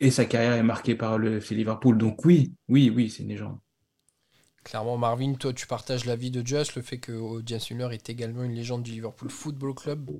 et 0.00 0.10
sa 0.10 0.24
carrière 0.24 0.54
est 0.54 0.62
marquée 0.62 0.94
par 0.94 1.18
le 1.18 1.36
FC 1.36 1.54
Liverpool. 1.54 1.98
Donc 1.98 2.24
oui, 2.24 2.54
oui, 2.68 2.90
oui, 2.94 3.10
c'est 3.10 3.22
une 3.22 3.30
légende. 3.30 3.58
Clairement, 4.64 4.98
Marvin, 4.98 5.34
toi, 5.34 5.52
tu 5.52 5.66
partages 5.66 6.06
l'avis 6.06 6.30
de 6.30 6.44
Just, 6.44 6.74
le 6.74 6.82
fait 6.82 6.98
que 6.98 7.40
James 7.46 7.60
est 7.92 8.10
également 8.10 8.42
une 8.42 8.54
légende 8.54 8.82
du 8.82 8.90
Liverpool 8.90 9.30
Football 9.30 9.74
Club. 9.74 10.10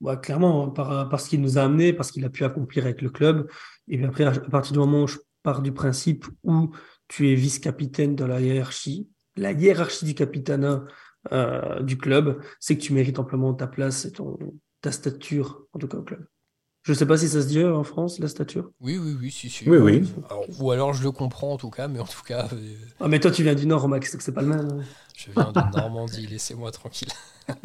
Bah, 0.00 0.16
clairement, 0.16 0.70
par, 0.70 1.08
parce 1.08 1.28
qu'il 1.28 1.40
nous 1.40 1.58
a 1.58 1.62
amené, 1.62 1.92
parce 1.92 2.10
qu'il 2.10 2.24
a 2.24 2.30
pu 2.30 2.44
accomplir 2.44 2.84
avec 2.84 3.02
le 3.02 3.10
club. 3.10 3.50
Et 3.88 3.96
puis 3.98 4.06
après, 4.06 4.24
à 4.24 4.32
partir 4.32 4.72
du 4.72 4.78
moment 4.78 5.02
où 5.02 5.06
je 5.06 5.18
pars 5.42 5.62
du 5.62 5.72
principe 5.72 6.26
où 6.42 6.70
tu 7.08 7.30
es 7.30 7.34
vice-capitaine 7.34 8.14
dans 8.14 8.26
la 8.26 8.40
hiérarchie, 8.40 9.08
la 9.36 9.52
hiérarchie 9.52 10.04
du 10.04 10.14
capitanat 10.14 10.84
euh, 11.32 11.82
du 11.82 11.98
club, 11.98 12.42
c'est 12.60 12.76
que 12.76 12.82
tu 12.82 12.92
mérites 12.92 13.18
amplement 13.18 13.52
ta 13.52 13.66
place 13.66 14.06
et 14.06 14.12
ton, 14.12 14.38
ta 14.80 14.90
stature, 14.92 15.66
en 15.72 15.78
tout 15.78 15.88
cas 15.88 15.98
au 15.98 16.02
club. 16.02 16.26
Je 16.82 16.92
ne 16.92 16.96
sais 16.96 17.04
pas 17.04 17.18
si 17.18 17.28
ça 17.28 17.42
se 17.42 17.46
dit 17.46 17.62
en 17.62 17.84
France, 17.84 18.18
la 18.20 18.28
stature? 18.28 18.70
Oui, 18.80 18.96
oui, 18.96 19.14
oui, 19.20 19.30
si, 19.30 19.50
si. 19.50 19.68
Oui, 19.68 19.76
oui. 19.76 20.10
ou 20.58 20.70
alors 20.70 20.94
je 20.94 21.02
le 21.02 21.10
comprends 21.10 21.52
en 21.52 21.56
tout 21.58 21.68
cas, 21.68 21.88
mais 21.88 22.00
en 22.00 22.06
tout 22.06 22.22
cas. 22.22 22.48
Euh, 22.54 22.74
ah, 23.00 23.08
mais 23.08 23.20
toi, 23.20 23.30
tu 23.30 23.42
viens 23.42 23.54
du 23.54 23.66
Nord, 23.66 23.86
Max, 23.86 24.12
donc 24.12 24.22
c'est 24.22 24.32
pas 24.32 24.40
le 24.40 24.48
même. 24.48 24.68
Hein. 24.80 24.84
Je 25.14 25.30
viens 25.30 25.52
de 25.52 25.76
Normandie, 25.76 26.26
laissez-moi 26.26 26.70
tranquille. 26.70 27.10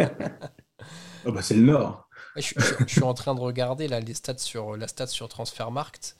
oh, 1.25 1.31
bah, 1.31 1.41
c'est 1.41 1.55
le 1.55 1.61
Nord 1.61 2.09
je, 2.41 2.53
suis 2.87 3.03
en 3.03 3.13
train 3.13 3.35
de 3.35 3.39
regarder 3.39 3.87
là, 3.87 3.99
les 3.99 4.13
stats 4.13 4.37
sur, 4.37 4.77
la 4.77 4.87
stat 4.87 5.07
sur 5.07 5.29
Transfermarkt. 5.29 6.15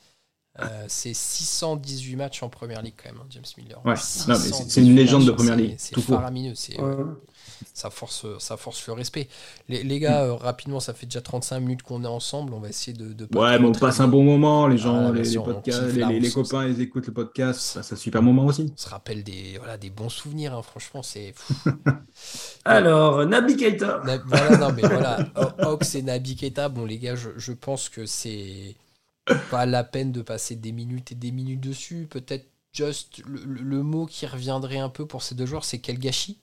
c'est 0.88 1.14
618 1.14 2.16
matchs 2.16 2.42
en 2.42 2.48
première 2.48 2.82
ligue 2.82 2.94
quand 2.96 3.10
même, 3.10 3.20
hein, 3.20 3.26
James 3.30 3.44
Miller. 3.58 3.84
Ouais. 3.84 3.96
c'est 3.96 4.80
une 4.80 4.94
légende 4.94 5.26
de 5.26 5.32
première 5.32 5.56
ligue. 5.56 5.74
C'est 5.78 6.00
faramineux. 6.00 6.54
Ça, 7.74 7.90
force, 7.90 8.26
ça 8.38 8.56
force 8.56 8.86
le 8.86 8.92
respect. 8.92 9.28
Les, 9.68 9.98
gars, 9.98 10.24
mm. 10.24 10.28
euh, 10.28 10.34
rapidement, 10.34 10.80
ça 10.80 10.94
fait 10.94 11.06
déjà 11.06 11.20
35 11.20 11.60
minutes 11.60 11.82
qu'on 11.82 12.04
est 12.04 12.08
ensemble. 12.08 12.54
On 12.54 12.60
va 12.60 12.68
essayer 12.68 12.96
de. 12.96 13.28
ouais, 13.36 13.58
mais 13.58 13.66
on 13.66 13.72
passe 13.72 14.00
un 14.00 14.08
bon 14.08 14.24
moment. 14.24 14.66
Les 14.66 14.78
gens, 14.78 15.12
les, 15.12 15.22
les, 15.22 16.30
copains, 16.30 16.66
ils 16.66 16.80
écoutent 16.80 17.06
le 17.06 17.12
podcast. 17.12 17.60
Ça, 17.60 17.82
c'est 17.82 17.94
un 17.94 17.98
super 17.98 18.22
moment 18.22 18.46
aussi. 18.46 18.72
On 18.72 18.80
se 18.80 18.88
rappelle 18.88 19.22
des, 19.24 19.56
voilà, 19.58 19.76
des 19.76 19.90
bons 19.90 20.08
souvenirs. 20.08 20.54
Hein. 20.54 20.62
Franchement, 20.62 21.02
c'est. 21.02 21.34
Alors, 22.64 23.26
Nabi 23.26 23.56
Keita. 23.56 24.02
voilà, 24.26 24.56
non, 24.58 24.72
mais 24.72 24.82
voilà. 24.82 25.18
Ox 25.58 25.94
et 25.94 26.02
Nabi 26.02 26.36
Keita, 26.36 26.68
bon, 26.68 26.84
les 26.84 26.98
gars, 26.98 27.16
je, 27.16 27.30
je 27.36 27.52
pense 27.52 27.88
que 27.88 28.06
c'est 28.06 28.74
pas 29.50 29.66
la 29.66 29.84
peine 29.84 30.12
de 30.12 30.22
passer 30.22 30.56
des 30.56 30.72
minutes 30.72 31.12
et 31.12 31.14
des 31.14 31.32
minutes 31.32 31.60
dessus. 31.60 32.06
Peut-être 32.08 32.46
juste 32.72 33.22
le, 33.26 33.82
mot 33.82 34.06
qui 34.06 34.26
reviendrait 34.26 34.78
un 34.78 34.88
peu 34.88 35.06
pour 35.06 35.22
ces 35.22 35.34
deux 35.34 35.46
joueurs, 35.46 35.64
c'est 35.64 35.78
quel 35.78 35.98
gâchis. 35.98 36.38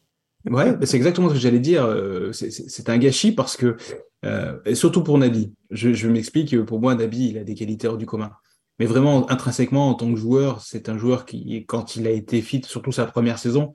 Ouais, 0.45 0.75
c'est 0.83 0.97
exactement 0.97 1.29
ce 1.29 1.35
que 1.35 1.39
j'allais 1.39 1.59
dire. 1.59 1.85
Euh, 1.85 2.31
c'est 2.33 2.89
un 2.89 2.97
gâchis 2.97 3.31
parce 3.31 3.55
que, 3.55 3.77
euh, 4.25 4.59
et 4.65 4.75
surtout 4.75 5.03
pour 5.03 5.17
Nabi, 5.17 5.53
je, 5.71 6.07
m'explique, 6.07 6.59
pour 6.65 6.81
moi, 6.81 6.95
Nabi, 6.95 7.29
il 7.29 7.37
a 7.37 7.43
des 7.43 7.55
qualités 7.55 7.87
hors 7.87 7.97
du 7.97 8.05
commun. 8.05 8.31
Mais 8.79 8.85
vraiment, 8.85 9.29
intrinsèquement, 9.29 9.89
en 9.89 9.93
tant 9.93 10.11
que 10.11 10.19
joueur, 10.19 10.61
c'est 10.61 10.89
un 10.89 10.97
joueur 10.97 11.25
qui, 11.25 11.65
quand 11.67 11.95
il 11.95 12.07
a 12.07 12.09
été 12.09 12.41
fit, 12.41 12.61
surtout 12.65 12.91
sa 12.91 13.05
première 13.05 13.39
saison, 13.39 13.73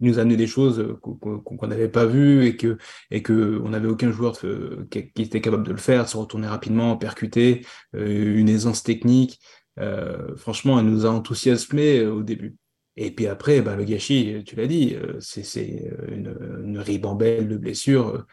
nous 0.00 0.18
a 0.18 0.22
amené 0.22 0.36
des 0.36 0.46
choses 0.46 0.80
euh, 0.80 0.98
qu'on 1.00 1.66
n'avait 1.66 1.88
pas 1.88 2.06
vues 2.06 2.46
et 2.46 2.56
que 2.56 2.78
et 3.10 3.22
que 3.22 3.32
n'avait 3.68 3.88
aucun 3.88 4.10
joueur 4.10 4.38
qui, 4.38 4.98
était 4.98 5.40
capable 5.40 5.66
de 5.66 5.72
le 5.72 5.78
faire, 5.78 6.08
se 6.08 6.16
retourner 6.16 6.46
rapidement, 6.46 6.96
percuter, 6.96 7.64
euh, 7.94 8.38
une 8.38 8.48
aisance 8.48 8.82
technique. 8.82 9.40
Euh, 9.80 10.36
franchement, 10.36 10.78
elle 10.78 10.86
nous 10.86 11.06
a 11.06 11.10
enthousiasmé 11.10 12.06
au 12.06 12.22
début. 12.22 12.56
Et 12.96 13.10
puis 13.10 13.26
après, 13.26 13.60
bah, 13.60 13.76
le 13.76 13.84
gâchis, 13.84 14.42
tu 14.46 14.56
l'as 14.56 14.66
dit, 14.66 14.96
c'est 15.20 15.82
une, 16.08 16.36
une 16.64 16.78
ribambelle 16.78 17.48
de 17.48 17.56
blessures 17.56 18.24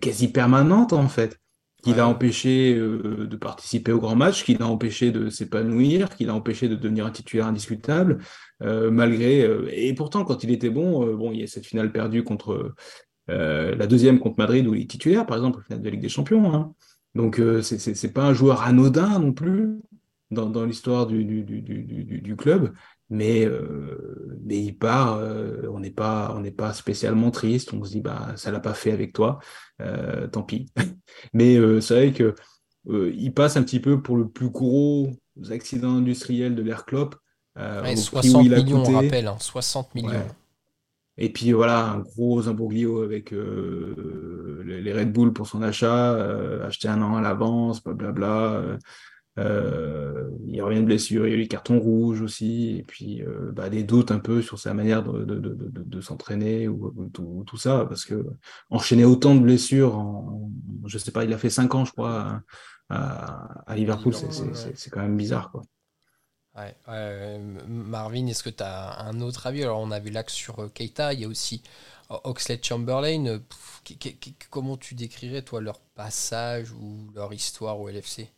quasi 0.00 0.28
permanente 0.28 0.92
en 0.92 1.08
fait 1.08 1.38
qui 1.84 1.92
l'a 1.92 2.08
empêché 2.08 2.74
euh, 2.74 3.26
de 3.26 3.36
participer 3.36 3.92
au 3.92 4.00
grand 4.00 4.16
match, 4.16 4.44
qui 4.44 4.54
l'a 4.54 4.66
empêché 4.66 5.10
de 5.10 5.28
s'épanouir, 5.28 6.08
qui 6.16 6.24
l'a 6.24 6.34
empêché 6.34 6.66
de 6.66 6.76
devenir 6.76 7.04
un 7.04 7.10
titulaire 7.10 7.46
indiscutable, 7.46 8.18
euh, 8.62 8.90
malgré. 8.90 9.42
Euh, 9.42 9.68
et 9.70 9.92
pourtant, 9.92 10.24
quand 10.24 10.42
il 10.42 10.50
était 10.50 10.70
bon, 10.70 11.14
bon, 11.14 11.30
il 11.32 11.40
y 11.40 11.42
a 11.42 11.46
cette 11.46 11.66
finale 11.66 11.92
perdue 11.92 12.24
contre 12.24 12.72
la 13.28 13.86
deuxième 13.86 14.18
contre 14.18 14.38
Madrid 14.38 14.66
où 14.66 14.74
il 14.74 14.82
est 14.82 14.90
titulaire, 14.90 15.26
par 15.26 15.36
exemple, 15.36 15.58
au 15.58 15.62
finale 15.62 15.82
de 15.82 15.90
Ligue 15.90 16.00
des 16.00 16.08
Champions. 16.08 16.54
Hein. 16.54 16.74
Donc, 17.14 17.40
c'est 17.62 18.12
pas 18.12 18.24
un 18.24 18.34
joueur 18.34 18.62
anodin 18.62 19.18
non 19.18 19.32
plus 19.32 19.78
dans, 20.30 20.48
dans 20.48 20.64
l'histoire 20.64 21.06
du, 21.06 21.24
du, 21.24 21.42
du, 21.42 21.60
du, 21.62 22.36
club 22.36 22.72
mais, 23.10 23.44
euh, 23.44 24.38
mais 24.44 24.62
il 24.62 24.76
part, 24.76 25.16
euh, 25.16 25.68
on 25.72 25.80
n'est 25.80 25.90
pas, 25.90 26.34
on 26.36 26.40
n'est 26.40 26.50
pas 26.50 26.72
spécialement 26.72 27.30
triste, 27.30 27.72
on 27.72 27.84
se 27.84 27.90
dit 27.90 28.00
bah 28.00 28.32
ça 28.36 28.50
l'a 28.50 28.60
pas 28.60 28.74
fait 28.74 28.92
avec 28.92 29.12
toi, 29.12 29.38
euh, 29.82 30.26
tant 30.26 30.42
pis. 30.42 30.66
mais 31.32 31.56
c'est 31.80 31.94
vrai 31.94 32.12
que 32.12 32.34
il 32.86 33.32
passe 33.32 33.56
un 33.56 33.62
petit 33.62 33.80
peu 33.80 34.02
pour 34.02 34.16
le 34.16 34.28
plus 34.28 34.50
gros 34.50 35.10
accident 35.50 35.96
industriel 35.96 36.54
de 36.54 36.62
l'ère 36.62 36.84
Klopp. 36.84 37.16
60 37.56 38.42
millions, 38.42 38.82
on 38.84 38.92
rappelle, 38.92 39.30
60 39.38 39.86
hein, 39.86 39.90
millions. 39.94 40.26
Et 41.16 41.32
puis 41.32 41.52
voilà, 41.52 41.86
un 41.86 42.00
gros 42.00 42.48
imbroglio 42.48 43.02
avec 43.02 43.30
les 43.30 44.92
Red 44.92 45.12
Bull 45.12 45.32
pour 45.32 45.46
son 45.46 45.62
achat, 45.62 46.64
acheter 46.64 46.88
un 46.88 47.00
an 47.00 47.16
à 47.16 47.22
l'avance, 47.22 47.82
blablabla. 47.82 48.78
Euh, 49.38 50.30
il 50.46 50.62
revient 50.62 50.80
de 50.80 50.84
blessure, 50.84 51.26
il 51.26 51.30
y 51.30 51.32
a 51.32 51.36
eu 51.36 51.40
les 51.40 51.48
cartons 51.48 51.80
rouges 51.80 52.20
aussi, 52.20 52.76
et 52.78 52.82
puis 52.84 53.22
euh, 53.22 53.50
bah, 53.52 53.68
des 53.68 53.82
doutes 53.82 54.12
un 54.12 54.20
peu 54.20 54.42
sur 54.42 54.58
sa 54.60 54.74
manière 54.74 55.02
de, 55.02 55.24
de, 55.24 55.38
de, 55.40 55.70
de 55.70 56.00
s'entraîner 56.00 56.68
ou, 56.68 57.10
tout, 57.12 57.42
tout, 57.46 57.56
ça, 57.56 57.84
parce 57.88 58.04
que 58.04 58.24
enchaîner 58.70 59.04
autant 59.04 59.34
de 59.34 59.40
blessures, 59.40 59.96
en, 59.96 60.50
je 60.86 60.98
sais 60.98 61.10
pas, 61.10 61.24
il 61.24 61.32
a 61.32 61.38
fait 61.38 61.50
5 61.50 61.74
ans, 61.74 61.84
je 61.84 61.92
crois, 61.92 62.42
à, 62.88 63.62
à 63.66 63.74
Liverpool, 63.74 64.14
c'est 64.14 64.90
quand 64.90 65.02
même 65.02 65.16
bizarre. 65.16 65.50
Quoi. 65.50 65.62
Ouais, 66.56 66.76
Marvin, 67.66 68.26
est-ce 68.28 68.44
que 68.44 68.50
tu 68.50 68.62
as 68.62 69.00
un 69.00 69.20
autre 69.20 69.48
avis? 69.48 69.64
Alors, 69.64 69.80
on 69.80 69.90
a 69.90 69.98
vu 69.98 70.10
l'axe 70.10 70.34
sur 70.34 70.60
euh, 70.60 70.68
Keita, 70.68 71.12
il 71.12 71.20
y 71.20 71.24
a 71.24 71.28
aussi 71.28 71.62
Oxley 72.08 72.60
Chamberlain. 72.62 73.40
Comment 74.50 74.76
tu 74.76 74.94
décrirais, 74.94 75.42
toi, 75.42 75.60
leur 75.60 75.80
passage 75.80 76.70
ou 76.70 77.10
leur 77.14 77.32
histoire 77.32 77.80
au 77.80 77.88
LFC 77.88 78.30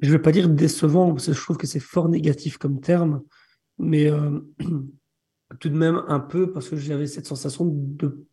je 0.00 0.08
ne 0.08 0.12
vais 0.12 0.22
pas 0.22 0.32
dire 0.32 0.48
décevant, 0.48 1.12
parce 1.12 1.26
que 1.26 1.32
je 1.32 1.40
trouve 1.40 1.56
que 1.56 1.66
c'est 1.66 1.80
fort 1.80 2.08
négatif 2.08 2.58
comme 2.58 2.80
terme, 2.80 3.22
mais 3.78 4.10
euh, 4.10 4.40
tout 5.60 5.68
de 5.68 5.76
même 5.76 6.02
un 6.08 6.20
peu, 6.20 6.52
parce 6.52 6.68
que 6.68 6.76
j'avais 6.76 7.06
cette 7.06 7.26
sensation 7.26 7.64
de 7.66 8.26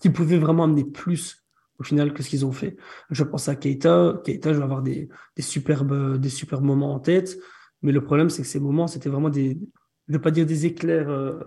qu'ils 0.00 0.12
pouvaient 0.12 0.38
vraiment 0.38 0.64
amener 0.64 0.84
plus 0.84 1.44
au 1.78 1.84
final 1.84 2.12
que 2.12 2.22
ce 2.22 2.28
qu'ils 2.28 2.44
ont 2.44 2.52
fait. 2.52 2.76
Je 3.10 3.22
pense 3.24 3.48
à 3.48 3.56
Keita. 3.56 4.20
Keita, 4.24 4.52
je 4.52 4.58
vais 4.58 4.64
avoir 4.64 4.82
des, 4.82 5.08
des, 5.36 5.42
superbes, 5.42 6.18
des 6.18 6.28
superbes 6.28 6.64
moments 6.64 6.94
en 6.94 7.00
tête, 7.00 7.38
mais 7.82 7.92
le 7.92 8.02
problème, 8.02 8.30
c'est 8.30 8.42
que 8.42 8.48
ces 8.48 8.60
moments, 8.60 8.86
c'était 8.86 9.08
vraiment 9.08 9.30
des, 9.30 9.58
je 10.08 10.12
ne 10.12 10.18
vais 10.18 10.22
pas 10.22 10.30
dire 10.30 10.46
des 10.46 10.66
éclairs 10.66 11.08
euh, 11.08 11.40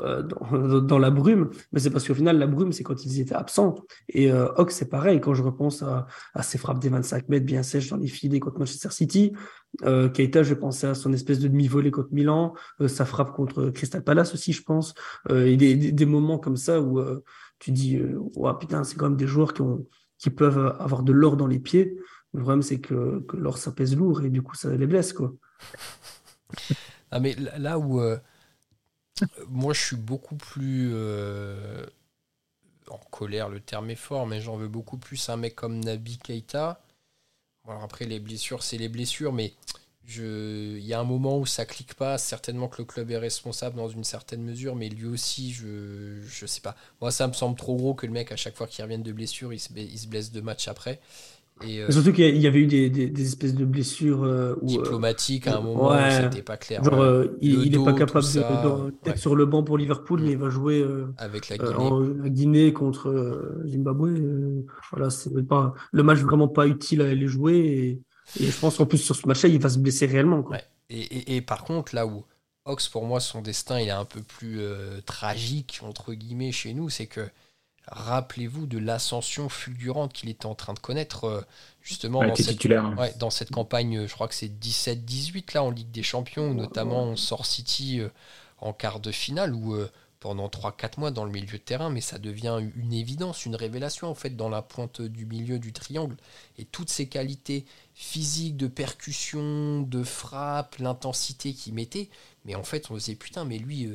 euh, 0.00 0.22
dans, 0.80 0.98
la 0.98 1.10
brume, 1.10 1.50
mais 1.72 1.80
c'est 1.80 1.90
parce 1.90 2.06
qu'au 2.06 2.14
final, 2.14 2.38
la 2.38 2.46
brume, 2.46 2.72
c'est 2.72 2.82
quand 2.82 3.04
ils 3.04 3.20
étaient 3.20 3.34
absents. 3.34 3.74
Et 4.08 4.30
euh, 4.30 4.48
Ox, 4.56 4.74
c'est 4.74 4.88
pareil, 4.88 5.20
quand 5.20 5.34
je 5.34 5.42
repense 5.42 5.82
à, 5.82 6.06
ses 6.42 6.58
frappes 6.58 6.78
des 6.78 6.88
25 6.88 7.28
mètres 7.28 7.46
bien 7.46 7.62
sèches 7.62 7.90
dans 7.90 7.96
les 7.96 8.06
filets 8.06 8.40
contre 8.40 8.58
Manchester 8.58 8.90
City. 8.90 9.32
Euh, 9.84 10.08
Keita, 10.08 10.42
je 10.42 10.54
pensais 10.54 10.86
à 10.86 10.94
son 10.94 11.12
espèce 11.12 11.38
de 11.38 11.48
demi-volée 11.48 11.90
contre 11.90 12.12
Milan, 12.12 12.54
euh, 12.80 12.88
sa 12.88 13.04
frappe 13.04 13.32
contre 13.32 13.70
Crystal 13.70 14.02
Palace 14.02 14.34
aussi, 14.34 14.52
je 14.52 14.62
pense. 14.62 14.94
et 15.30 15.56
des, 15.56 15.74
des, 15.74 16.06
moments 16.06 16.38
comme 16.38 16.56
ça 16.56 16.80
où 16.80 17.00
tu 17.58 17.70
dis, 17.70 18.00
ouais, 18.36 18.52
putain, 18.58 18.84
c'est 18.84 18.96
quand 18.96 19.08
même 19.08 19.18
des 19.18 19.26
joueurs 19.26 19.52
qui, 19.54 20.30
peuvent 20.30 20.76
avoir 20.78 21.02
de 21.02 21.12
l'or 21.12 21.36
dans 21.36 21.46
les 21.46 21.58
pieds. 21.58 21.96
Le 22.32 22.40
problème, 22.40 22.62
c'est 22.62 22.80
que, 22.80 23.20
que 23.20 23.36
l'or, 23.36 23.58
ça 23.58 23.72
pèse 23.72 23.96
lourd 23.96 24.22
et 24.22 24.30
du 24.30 24.42
coup, 24.42 24.54
ça 24.54 24.74
les 24.74 24.86
blesse. 24.86 25.12
Quoi. 25.12 25.34
Ah, 27.10 27.18
mais 27.18 27.34
là 27.58 27.78
où 27.78 28.00
moi, 29.48 29.72
je 29.74 29.80
suis 29.80 29.96
beaucoup 29.96 30.36
plus 30.36 30.90
euh, 30.92 31.84
en 32.88 32.98
colère, 33.10 33.48
le 33.48 33.60
terme 33.60 33.90
est 33.90 33.96
fort, 33.96 34.26
mais 34.26 34.40
j'en 34.40 34.56
veux 34.56 34.68
beaucoup 34.68 34.98
plus 34.98 35.28
un 35.28 35.36
mec 35.36 35.54
comme 35.54 35.80
Nabi 35.80 36.18
Keita. 36.18 36.82
après, 37.68 38.04
les 38.04 38.20
blessures, 38.20 38.62
c'est 38.62 38.78
les 38.78 38.88
blessures, 38.88 39.32
mais 39.32 39.54
il 40.18 40.84
y 40.84 40.92
a 40.92 41.00
un 41.00 41.04
moment 41.04 41.38
où 41.38 41.46
ça 41.46 41.64
clique 41.64 41.94
pas. 41.94 42.18
Certainement 42.18 42.68
que 42.68 42.82
le 42.82 42.84
club 42.84 43.10
est 43.10 43.18
responsable 43.18 43.76
dans 43.76 43.88
une 43.88 44.04
certaine 44.04 44.42
mesure, 44.42 44.74
mais 44.74 44.88
lui 44.88 45.06
aussi, 45.06 45.52
je, 45.52 46.20
je 46.26 46.46
sais 46.46 46.60
pas. 46.60 46.76
Moi, 47.00 47.10
ça 47.12 47.28
me 47.28 47.32
semble 47.32 47.56
trop 47.56 47.76
gros 47.76 47.94
que 47.94 48.06
le 48.06 48.12
mec, 48.12 48.32
à 48.32 48.36
chaque 48.36 48.56
fois 48.56 48.66
qu'il 48.66 48.82
revient 48.84 48.98
de 48.98 49.12
blessure, 49.12 49.52
il 49.52 49.60
se, 49.60 49.68
il 49.72 49.98
se 49.98 50.08
blesse 50.08 50.32
deux 50.32 50.42
matchs 50.42 50.68
après. 50.68 51.00
Euh, 51.62 51.90
surtout 51.90 52.12
qu'il 52.12 52.36
y 52.38 52.46
avait 52.46 52.60
eu 52.60 52.66
des, 52.66 52.88
des, 52.88 53.26
espèces 53.26 53.54
de 53.54 53.64
blessures 53.64 54.24
euh, 54.24 54.54
euh, 54.54 54.56
diplomatiques 54.62 55.46
à 55.46 55.58
un 55.58 55.60
moment, 55.60 55.92
c'était 56.10 56.42
pas 56.42 56.56
clair. 56.56 56.82
Genre, 56.82 57.24
il 57.40 57.70
n'est 57.70 57.84
pas 57.84 57.92
capable 57.92 58.24
d'être 59.04 59.18
sur 59.18 59.36
le 59.36 59.46
banc 59.46 59.62
pour 59.62 59.76
Liverpool, 59.76 60.22
mais 60.22 60.32
il 60.32 60.38
va 60.38 60.48
jouer 60.50 60.84
avec 61.18 61.48
la 61.48 61.58
Guinée, 61.58 62.30
Guinée 62.30 62.72
contre 62.72 63.60
Zimbabwe. 63.66 64.64
voilà, 64.90 65.10
c'est 65.10 65.30
pas 65.46 65.74
le 65.92 66.02
match 66.02 66.18
vraiment 66.18 66.48
pas 66.48 66.66
utile 66.66 67.02
à 67.02 67.06
aller 67.06 67.28
jouer. 67.28 67.56
Et, 67.58 68.02
je 68.46 68.58
pense 68.60 68.76
qu'en 68.76 68.86
plus 68.86 68.98
sur 68.98 69.16
ce 69.16 69.26
match-là, 69.26 69.48
il 69.48 69.60
va 69.60 69.68
se 69.68 69.78
blesser 69.78 70.06
réellement. 70.06 70.42
Quoi. 70.42 70.58
Et, 70.88 71.36
et, 71.36 71.40
par 71.40 71.64
contre, 71.64 71.94
là 71.94 72.06
où 72.06 72.24
Ox, 72.64 72.88
pour 72.88 73.04
moi, 73.04 73.20
son 73.20 73.42
destin, 73.42 73.80
il 73.80 73.88
est 73.88 73.92
un 73.92 74.04
peu 74.04 74.20
plus 74.20 74.60
tragique 75.04 75.80
entre 75.82 76.14
guillemets 76.14 76.52
chez 76.52 76.72
nous, 76.74 76.88
c'est 76.88 77.06
que 77.06 77.22
rappelez-vous 77.90 78.66
de 78.66 78.78
l'ascension 78.78 79.48
fulgurante 79.48 80.12
qu'il 80.12 80.28
était 80.28 80.46
en 80.46 80.54
train 80.54 80.74
de 80.74 80.78
connaître 80.78 81.24
euh, 81.24 81.40
justement 81.82 82.24
dans 82.24 82.36
cette, 82.36 82.64
hein. 82.66 82.94
dans 83.18 83.30
cette, 83.30 83.50
campagne, 83.50 84.06
je 84.06 84.14
crois 84.14 84.28
que 84.28 84.34
c'est 84.34 84.48
17-18 84.48 85.54
là 85.54 85.64
en 85.64 85.70
Ligue 85.70 85.90
des 85.90 86.04
Champions, 86.04 86.54
notamment 86.54 87.04
on 87.04 87.16
sort 87.16 87.46
City 87.46 88.00
euh, 88.00 88.08
en 88.58 88.72
quart 88.72 89.00
de 89.00 89.10
finale 89.10 89.54
où 89.54 89.74
euh, 89.74 89.90
pendant 90.20 90.48
3-4 90.48 91.00
mois 91.00 91.10
dans 91.10 91.24
le 91.24 91.32
milieu 91.32 91.52
de 91.52 91.56
terrain, 91.56 91.90
mais 91.90 92.00
ça 92.00 92.18
devient 92.18 92.60
une 92.76 92.92
évidence, 92.92 93.44
une 93.44 93.56
révélation 93.56 94.08
en 94.08 94.14
fait 94.14 94.36
dans 94.36 94.50
la 94.50 94.62
pointe 94.62 95.00
du 95.00 95.26
milieu 95.26 95.58
du 95.58 95.72
triangle. 95.72 96.16
Et 96.58 96.66
toutes 96.66 96.90
ces 96.90 97.08
qualités 97.08 97.64
physiques, 97.94 98.56
de 98.56 98.68
percussion, 98.68 99.80
de 99.80 100.04
frappe, 100.04 100.76
l'intensité 100.76 101.54
qu'il 101.54 101.74
mettait, 101.74 102.08
mais 102.44 102.54
en 102.54 102.62
fait 102.62 102.90
on 102.90 102.94
se 102.94 103.00
disait 103.00 103.14
putain, 103.16 103.44
mais 103.44 103.58
lui, 103.58 103.88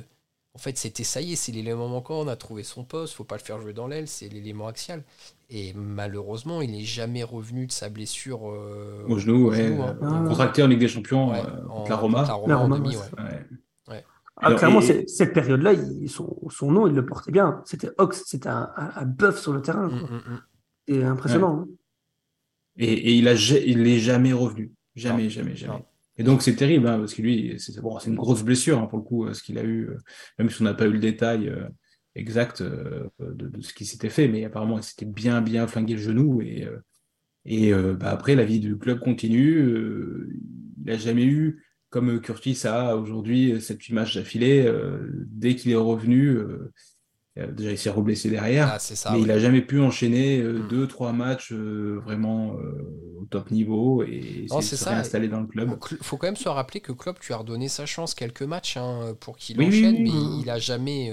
en 0.56 0.58
fait, 0.58 0.78
c'était 0.78 1.04
ça 1.04 1.20
y 1.20 1.34
est, 1.34 1.36
c'est 1.36 1.52
l'élément 1.52 1.90
manquant, 1.90 2.22
on 2.22 2.28
a 2.30 2.38
trouvé 2.38 2.64
son 2.64 2.86
poste, 2.86 3.14
faut 3.14 3.26
pas 3.26 3.36
le 3.36 3.42
faire 3.42 3.60
jouer 3.60 3.74
dans 3.74 3.88
l'aile, 3.88 4.08
c'est 4.08 4.30
l'élément 4.30 4.68
axial. 4.68 5.04
Et 5.50 5.74
malheureusement, 5.74 6.62
il 6.62 6.72
n'est 6.72 6.86
jamais 6.86 7.24
revenu 7.24 7.68
de 7.68 7.74
sa 7.74 7.90
blessure 7.90 8.50
euh, 8.50 9.04
au 9.10 9.20
genou, 9.20 9.50
ouais, 9.50 9.66
hein. 9.66 9.98
euh, 10.02 10.28
contracté 10.30 10.64
en 10.64 10.68
Ligue 10.68 10.80
des 10.80 10.88
Champions 10.88 11.34
euh, 11.34 11.42
contre 11.68 11.90
la 11.90 11.96
Roma. 11.98 12.24
La 12.48 12.56
Roma, 12.56 12.80
ouais. 12.80 14.06
Ah, 14.38 14.54
clairement, 14.54 14.82
cette 14.82 15.34
période-là, 15.34 15.74
son, 16.08 16.38
son, 16.50 16.72
nom, 16.72 16.88
il 16.88 16.94
le 16.94 17.06
portait 17.06 17.32
bien. 17.32 17.62
C'était 17.66 17.90
Ox, 17.98 18.24
c'était 18.26 18.50
un, 18.50 18.70
un, 18.78 19.06
bœuf 19.06 19.40
sur 19.40 19.54
le 19.54 19.62
terrain. 19.62 19.90
C'est 20.88 20.94
mm, 20.94 20.98
mm, 20.98 21.04
mm. 21.04 21.08
impressionnant. 21.08 21.60
Hein. 21.62 21.68
Et, 22.78 22.94
et, 22.94 23.14
il 23.14 23.26
n'est 23.26 23.36
il 23.36 23.88
est 23.88 24.00
jamais 24.00 24.34
revenu. 24.34 24.74
Jamais, 24.96 25.30
jamais, 25.30 25.56
jamais. 25.56 25.86
Et 26.18 26.24
donc 26.24 26.42
c'est 26.42 26.56
terrible, 26.56 26.88
hein, 26.88 27.00
parce 27.00 27.14
que 27.14 27.22
lui, 27.22 27.56
c'est 27.58 27.80
bon, 27.82 27.98
une 28.00 28.16
grosse 28.16 28.44
blessure 28.44 28.80
hein, 28.80 28.88
pour 28.88 29.00
le 29.00 29.04
coup, 29.04 29.34
ce 29.34 29.44
qu'il 29.44 29.58
a 29.58 29.64
eu, 29.64 29.90
même 30.40 30.50
si 30.50 30.62
on 30.62 30.66
n'a 30.66 30.74
pas 30.74 30.86
eu 30.86 30.92
le 30.92 31.00
détail 31.00 31.54
exact 32.16 32.64
de, 32.64 33.62
ce 33.62 33.74
qui 33.74 33.86
s'était 33.86 34.10
fait, 34.10 34.28
mais 34.28 34.46
apparemment 34.46 34.78
il 34.78 34.84
s'était 34.84 35.06
bien 35.06 35.42
bien 35.42 35.68
flingué 35.68 35.96
le 35.96 36.02
genou 36.02 36.42
et 36.42 36.66
et 37.46 37.72
euh, 37.72 37.94
bah, 37.94 38.12
après, 38.12 38.36
la 38.36 38.44
vie 38.44 38.60
du 38.60 38.78
club 38.78 39.00
continue. 39.00 39.58
Euh, 39.58 40.30
il 40.78 40.92
n'a 40.92 40.98
jamais 40.98 41.26
eu, 41.26 41.64
comme 41.90 42.20
Curtis 42.20 42.62
a 42.66 42.96
aujourd'hui, 42.96 43.62
cette 43.62 43.88
image 43.88 44.16
d'affilée. 44.16 44.66
Euh, 44.66 45.26
dès 45.28 45.56
qu'il 45.56 45.72
est 45.72 45.76
revenu, 45.76 46.38
déjà 47.36 47.72
il 47.72 47.78
s'est 47.78 47.90
reblessé 47.90 48.30
derrière, 48.30 48.70
ah, 48.72 49.12
mais 49.12 49.22
il 49.22 49.28
n'a 49.28 49.40
jamais 49.40 49.62
pu 49.62 49.82
enchaîner 49.82 50.42
hmm. 50.42 50.68
deux, 50.68 50.88
trois 50.88 51.12
matchs 51.12 51.52
vraiment 51.52 52.56
au 53.20 53.26
top 53.30 53.52
niveau 53.52 54.04
et 54.04 54.46
s'est 54.62 54.90
réinstallé 54.90 55.28
dans 55.28 55.42
le 55.42 55.48
club. 55.48 55.78
Il 55.92 55.98
faut 56.02 56.18
quand 56.18 56.28
même 56.28 56.36
se 56.36 56.50
rappeler 56.50 56.80
que 56.80 56.92
Klopp, 56.92 57.20
tu 57.20 57.34
as 57.34 57.38
redonné 57.38 57.68
sa 57.68 57.86
chance 57.86 58.16
quelques 58.16 58.44
matchs 58.44 58.78
hein, 58.78 59.16
pour 59.20 59.38
qu'il 59.38 59.62
enchaîne, 59.62 60.02
mais 60.04 60.10
il 60.10 60.44
n'a 60.46 60.60
jamais 60.60 61.12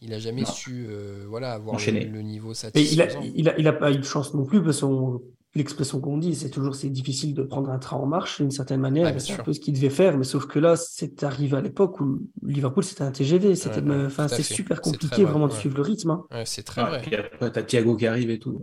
il 0.00 0.10
n'a 0.10 0.18
jamais 0.18 0.44
su 0.44 0.86
voilà, 1.28 1.52
avoir 1.52 1.78
le, 1.78 2.22
niveau 2.22 2.54
satisfaisant. 2.54 3.20
il 3.34 3.44
n'a 3.44 3.58
il 3.58 3.68
a, 3.68 3.72
pas 3.72 3.90
eu 3.90 3.98
de 3.98 4.04
chance 4.04 4.34
non 4.34 4.44
plus 4.44 4.62
parce 4.62 4.80
qu'on 4.80 5.22
l'expression 5.54 6.00
qu'on 6.00 6.16
dit, 6.16 6.34
c'est 6.34 6.48
toujours 6.48 6.74
c'est 6.74 6.88
difficile 6.88 7.34
de 7.34 7.42
prendre 7.42 7.70
un 7.70 7.78
train 7.78 7.96
en 7.96 8.06
marche 8.06 8.40
d'une 8.40 8.50
certaine 8.50 8.80
manière. 8.80 9.20
c'est 9.20 9.34
un 9.34 9.42
peu 9.42 9.52
ce 9.52 9.60
qu'il 9.60 9.74
devait 9.74 9.90
faire, 9.90 10.16
mais 10.16 10.24
sauf 10.24 10.46
que 10.46 10.58
là, 10.58 10.76
c'est 10.76 11.22
arrivé 11.22 11.56
à 11.56 11.60
l'époque 11.60 12.00
où 12.00 12.20
Liverpool 12.42 12.84
c'était 12.84 13.02
un 13.02 13.12
TGV. 13.12 13.54
C'était, 13.54 13.82
enfin, 14.06 14.28
c'est 14.28 14.42
super 14.42 14.80
compliqué 14.80 15.24
vraiment 15.24 15.48
de 15.48 15.52
suivre 15.52 15.76
le 15.76 15.82
rythme. 15.82 16.10
Hein. 16.10 16.42
c'est 16.44 16.62
très 16.62 16.82
vrai. 16.82 17.02
Puis 17.02 17.14
après, 17.14 17.52
t'as 17.52 17.62
Thiago 17.62 17.96
qui 17.96 18.06
arrive 18.06 18.30
et 18.30 18.38
tout. 18.38 18.62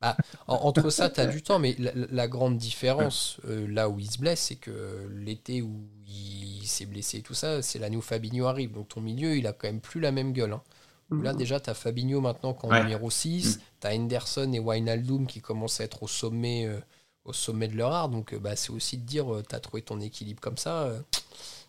Ah, 0.00 0.16
entre 0.46 0.90
ça, 0.90 1.10
tu 1.10 1.20
as 1.20 1.26
du 1.32 1.42
temps, 1.42 1.58
mais 1.58 1.76
la, 1.78 2.28
grande 2.28 2.56
différence 2.56 3.40
euh, 3.48 3.66
là 3.68 3.90
où 3.90 3.98
il 3.98 4.10
se 4.10 4.18
blesse, 4.18 4.40
c'est 4.40 4.56
que 4.56 5.08
l'été 5.12 5.60
où 5.60 5.88
il 6.06 6.66
s'est 6.66 6.86
blessé 6.86 7.18
et 7.18 7.22
tout 7.22 7.34
ça, 7.34 7.62
c'est 7.62 7.78
l'année 7.78 7.96
où 7.96 8.00
Fabinho 8.00 8.46
arrive. 8.46 8.72
Donc 8.72 8.88
ton 8.88 9.00
milieu, 9.00 9.36
il 9.36 9.46
a 9.46 9.52
quand 9.52 9.66
même 9.66 9.80
plus 9.80 10.00
la 10.00 10.12
même 10.12 10.32
gueule. 10.32 10.52
Hein. 10.52 10.62
Là, 11.20 11.32
mm. 11.32 11.36
déjà, 11.36 11.60
tu 11.60 11.70
as 11.70 11.74
Fabinho 11.74 12.20
maintenant 12.20 12.56
en 12.62 12.82
numéro 12.82 13.10
6. 13.10 13.60
Tu 13.80 13.86
as 13.86 13.94
Henderson 13.94 14.50
et 14.52 14.58
Wijnaldum 14.58 15.26
qui 15.26 15.40
commencent 15.40 15.80
à 15.80 15.84
être 15.84 16.02
au 16.02 16.08
sommet, 16.08 16.66
euh, 16.66 16.78
au 17.24 17.32
sommet 17.32 17.68
de 17.68 17.76
leur 17.76 17.92
art. 17.92 18.08
Donc, 18.08 18.32
euh, 18.32 18.38
bah, 18.38 18.56
c'est 18.56 18.70
aussi 18.70 18.96
de 18.96 19.04
dire, 19.04 19.32
euh, 19.32 19.42
tu 19.48 19.54
as 19.54 19.60
trouvé 19.60 19.82
ton 19.82 20.00
équilibre 20.00 20.40
comme 20.40 20.58
ça. 20.58 20.92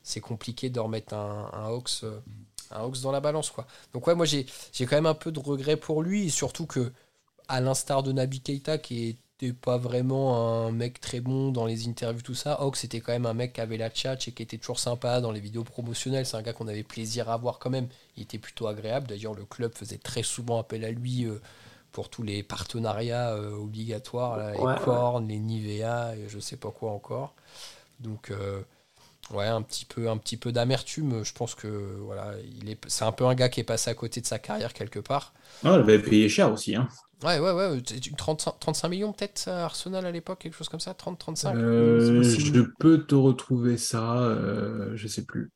c'est 0.03 0.19
compliqué 0.19 0.69
de 0.69 0.79
remettre 0.79 1.13
un, 1.13 1.49
un 1.53 1.65
Hawks, 1.67 2.03
un 2.71 2.89
dans 2.89 3.11
la 3.11 3.21
balance. 3.21 3.49
quoi. 3.49 3.65
Donc, 3.93 4.07
ouais, 4.07 4.15
moi, 4.15 4.25
j'ai 4.25 4.45
quand 4.79 4.95
même 4.95 5.05
un 5.05 5.13
peu 5.13 5.31
de 5.31 5.39
regret 5.39 5.77
pour 5.77 6.03
lui. 6.03 6.29
surtout 6.29 6.65
que, 6.65 6.91
à 7.47 7.59
l'instar 7.61 8.03
de 8.03 8.11
Nabi 8.11 8.41
Keita, 8.41 8.77
qui 8.77 9.09
est 9.09 9.17
pas 9.51 9.77
vraiment 9.77 10.65
un 10.67 10.71
mec 10.71 11.01
très 11.01 11.19
bon 11.19 11.51
dans 11.51 11.65
les 11.65 11.87
interviews, 11.87 12.21
tout 12.21 12.35
ça. 12.35 12.53
Hawk, 12.53 12.77
c'était 12.77 13.01
quand 13.01 13.11
même 13.11 13.25
un 13.25 13.33
mec 13.33 13.53
qui 13.53 13.61
avait 13.61 13.77
la 13.77 13.89
tchatch 13.89 14.27
et 14.27 14.31
qui 14.31 14.43
était 14.43 14.57
toujours 14.57 14.79
sympa 14.79 15.19
dans 15.19 15.31
les 15.31 15.39
vidéos 15.39 15.63
promotionnelles. 15.63 16.25
C'est 16.25 16.37
un 16.37 16.41
gars 16.41 16.53
qu'on 16.53 16.67
avait 16.67 16.83
plaisir 16.83 17.29
à 17.29 17.37
voir 17.37 17.59
quand 17.59 17.69
même. 17.69 17.87
Il 18.15 18.23
était 18.23 18.37
plutôt 18.37 18.67
agréable. 18.67 19.07
D'ailleurs, 19.07 19.33
le 19.33 19.43
club 19.43 19.73
faisait 19.75 19.97
très 19.97 20.23
souvent 20.23 20.59
appel 20.59 20.85
à 20.85 20.91
lui 20.91 21.25
euh, 21.25 21.41
pour 21.91 22.09
tous 22.09 22.23
les 22.23 22.43
partenariats 22.43 23.33
euh, 23.33 23.51
obligatoires, 23.51 24.37
les 24.51 24.83
Korn, 24.83 25.27
les 25.27 25.39
Nivea, 25.39 26.15
et 26.15 26.29
je 26.29 26.39
sais 26.39 26.57
pas 26.57 26.71
quoi 26.71 26.91
encore. 26.91 27.33
Donc, 27.99 28.31
euh, 28.31 28.61
ouais, 29.31 29.47
un 29.47 29.61
petit 29.61 29.85
peu, 29.85 30.09
un 30.09 30.17
petit 30.17 30.37
peu 30.37 30.51
d'amertume. 30.51 31.23
Je 31.23 31.33
pense 31.33 31.55
que 31.55 31.67
voilà, 32.01 32.33
il 32.61 32.69
est, 32.69 32.79
c'est 32.87 33.05
un 33.05 33.11
peu 33.11 33.25
un 33.25 33.35
gars 33.35 33.49
qui 33.49 33.59
est 33.59 33.65
passé 33.65 33.89
à 33.89 33.93
côté 33.93 34.21
de 34.21 34.25
sa 34.25 34.39
carrière 34.39 34.73
quelque 34.73 34.99
part. 34.99 35.33
Ah, 35.63 35.73
il 35.75 35.79
avait 35.81 35.99
payé 35.99 36.29
cher 36.29 36.51
aussi. 36.51 36.75
Hein. 36.75 36.87
Ouais, 37.23 37.39
ouais, 37.39 37.51
ouais. 37.51 37.81
30, 38.17 38.57
35 38.59 38.89
millions 38.89 39.13
peut-être 39.13 39.47
Arsenal 39.47 40.05
à 40.05 40.11
l'époque, 40.11 40.39
quelque 40.39 40.55
chose 40.55 40.69
comme 40.69 40.79
ça 40.79 40.93
30, 40.93 41.17
35 41.17 41.55
euh, 41.55 42.21
Je 42.23 42.61
peux 42.79 43.05
te 43.05 43.15
retrouver 43.15 43.77
ça, 43.77 44.17
euh, 44.17 44.91
je 44.95 45.07
sais 45.07 45.23
plus. 45.23 45.51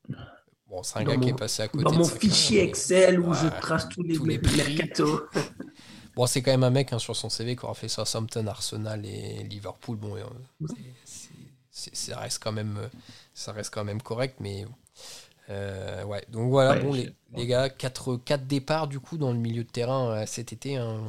Bon, 0.68 0.82
c'est 0.82 0.98
un 0.98 1.04
gars 1.04 1.16
qui 1.16 1.28
est 1.28 1.38
passé 1.38 1.62
à 1.62 1.68
côté. 1.68 1.84
Dans 1.84 1.92
mon 1.92 2.04
fichier 2.04 2.62
Excel 2.62 3.20
où 3.20 3.34
je 3.34 3.48
trace 3.60 3.88
tous 3.88 4.02
les, 4.02 4.16
tous 4.16 4.24
les 4.24 4.38
bon, 6.16 6.26
c'est 6.26 6.42
quand 6.42 6.50
même 6.50 6.64
un 6.64 6.70
mec 6.70 6.92
hein, 6.92 6.98
sur 6.98 7.16
son 7.16 7.28
CV 7.28 7.56
qui 7.56 7.64
aura 7.64 7.74
fait 7.74 7.88
Southampton, 7.88 8.46
Arsenal 8.46 9.04
et 9.04 9.44
Liverpool. 9.44 9.96
Bon, 9.96 10.16
euh, 10.16 10.66
ça 11.74 12.18
reste 12.18 12.42
quand 12.42 12.52
même, 12.52 12.78
ça 13.34 13.52
reste 13.52 13.72
quand 13.72 13.84
même 13.84 14.02
correct, 14.02 14.36
mais 14.40 14.66
euh, 15.50 16.04
ouais, 16.04 16.22
donc 16.28 16.50
voilà, 16.50 16.78
bon, 16.78 16.92
les, 16.92 17.10
les, 17.34 17.46
gars, 17.46 17.70
4, 17.70 18.16
4 18.16 18.46
départs 18.46 18.86
du 18.86 19.00
coup 19.00 19.16
dans 19.16 19.32
le 19.32 19.38
milieu 19.38 19.64
de 19.64 19.68
terrain 19.68 20.10
euh, 20.10 20.24
cet 20.26 20.52
été. 20.52 20.76
Hein. 20.76 21.00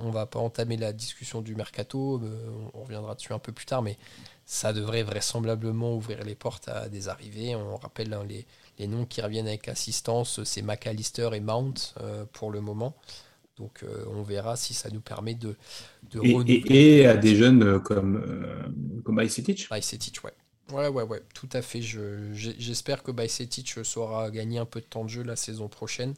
on, 0.00 0.10
va 0.10 0.24
pas 0.24 0.38
entamer 0.38 0.78
la 0.78 0.92
discussion 0.94 1.42
du 1.42 1.54
mercato, 1.54 2.20
euh, 2.22 2.48
on 2.72 2.84
reviendra 2.84 3.14
dessus 3.14 3.34
un 3.34 3.38
peu 3.38 3.52
plus 3.52 3.66
tard, 3.66 3.82
mais 3.82 3.98
ça 4.46 4.72
devrait 4.72 5.02
vraisemblablement 5.02 5.94
ouvrir 5.94 6.24
les 6.24 6.34
portes 6.34 6.68
à 6.68 6.88
des 6.88 7.08
arrivées. 7.08 7.54
On 7.54 7.76
rappelle 7.76 8.14
hein, 8.14 8.24
les, 8.26 8.46
les, 8.78 8.86
noms 8.86 9.04
qui 9.04 9.20
reviennent 9.20 9.48
avec 9.48 9.68
assistance 9.68 10.42
c'est 10.44 10.62
McAllister 10.62 11.30
et 11.34 11.40
Mount 11.40 11.94
pour 12.32 12.50
le 12.50 12.60
moment. 12.60 12.96
Donc 13.58 13.84
on 14.10 14.22
verra 14.22 14.56
si 14.56 14.72
ça 14.72 14.88
nous 14.88 15.02
permet 15.02 15.34
de, 15.34 15.54
de 16.10 16.20
et, 16.24 17.00
et, 17.00 17.06
à 17.06 17.16
des 17.16 17.36
jeunes 17.36 17.80
comme, 17.80 18.24
comme 19.04 19.20
Icetic 19.20 19.68
ouais. 19.70 20.32
Ouais, 20.72 20.88
ouais, 20.88 21.02
ouais, 21.02 21.22
tout 21.34 21.48
à 21.52 21.62
fait. 21.62 21.82
J'espère 21.82 23.02
que 23.02 23.10
Bajcetic 23.10 23.84
saura 23.84 24.30
gagner 24.30 24.58
un 24.58 24.64
peu 24.64 24.80
de 24.80 24.86
temps 24.86 25.04
de 25.04 25.10
jeu 25.10 25.22
la 25.22 25.36
saison 25.36 25.68
prochaine. 25.68 26.14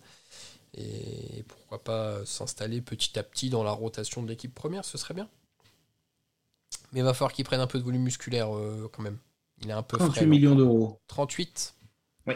Et 0.77 1.45
pourquoi 1.47 1.83
pas 1.83 2.25
s'installer 2.27 2.81
petit 2.81 3.19
à 3.19 3.23
petit 3.23 3.51
dans 3.51 3.63
la 3.63 3.71
rotation 3.71 4.23
de 4.23 4.29
l'équipe 4.29 4.55
première, 4.55 4.85
ce 4.85 4.99
serait 4.99 5.15
bien. 5.15 5.29
Mais 6.93 7.01
il 7.01 7.05
va 7.05 7.15
falloir 7.15 7.33
qu'il 7.33 7.45
prenne 7.45 7.61
un 7.61 7.67
peu 7.67 7.79
de 7.79 7.85
volume 7.85 8.03
musculaire 8.03 8.55
euh, 8.57 8.91
quand 8.93 9.03
même. 9.03 9.19
Il 9.63 9.71
est 9.71 9.75
un 9.75 9.83
peu 9.83 9.99
38 9.99 10.27
millions 10.27 10.55
d'euros. 10.55 11.01
38 11.07 11.75
Oui. 12.27 12.35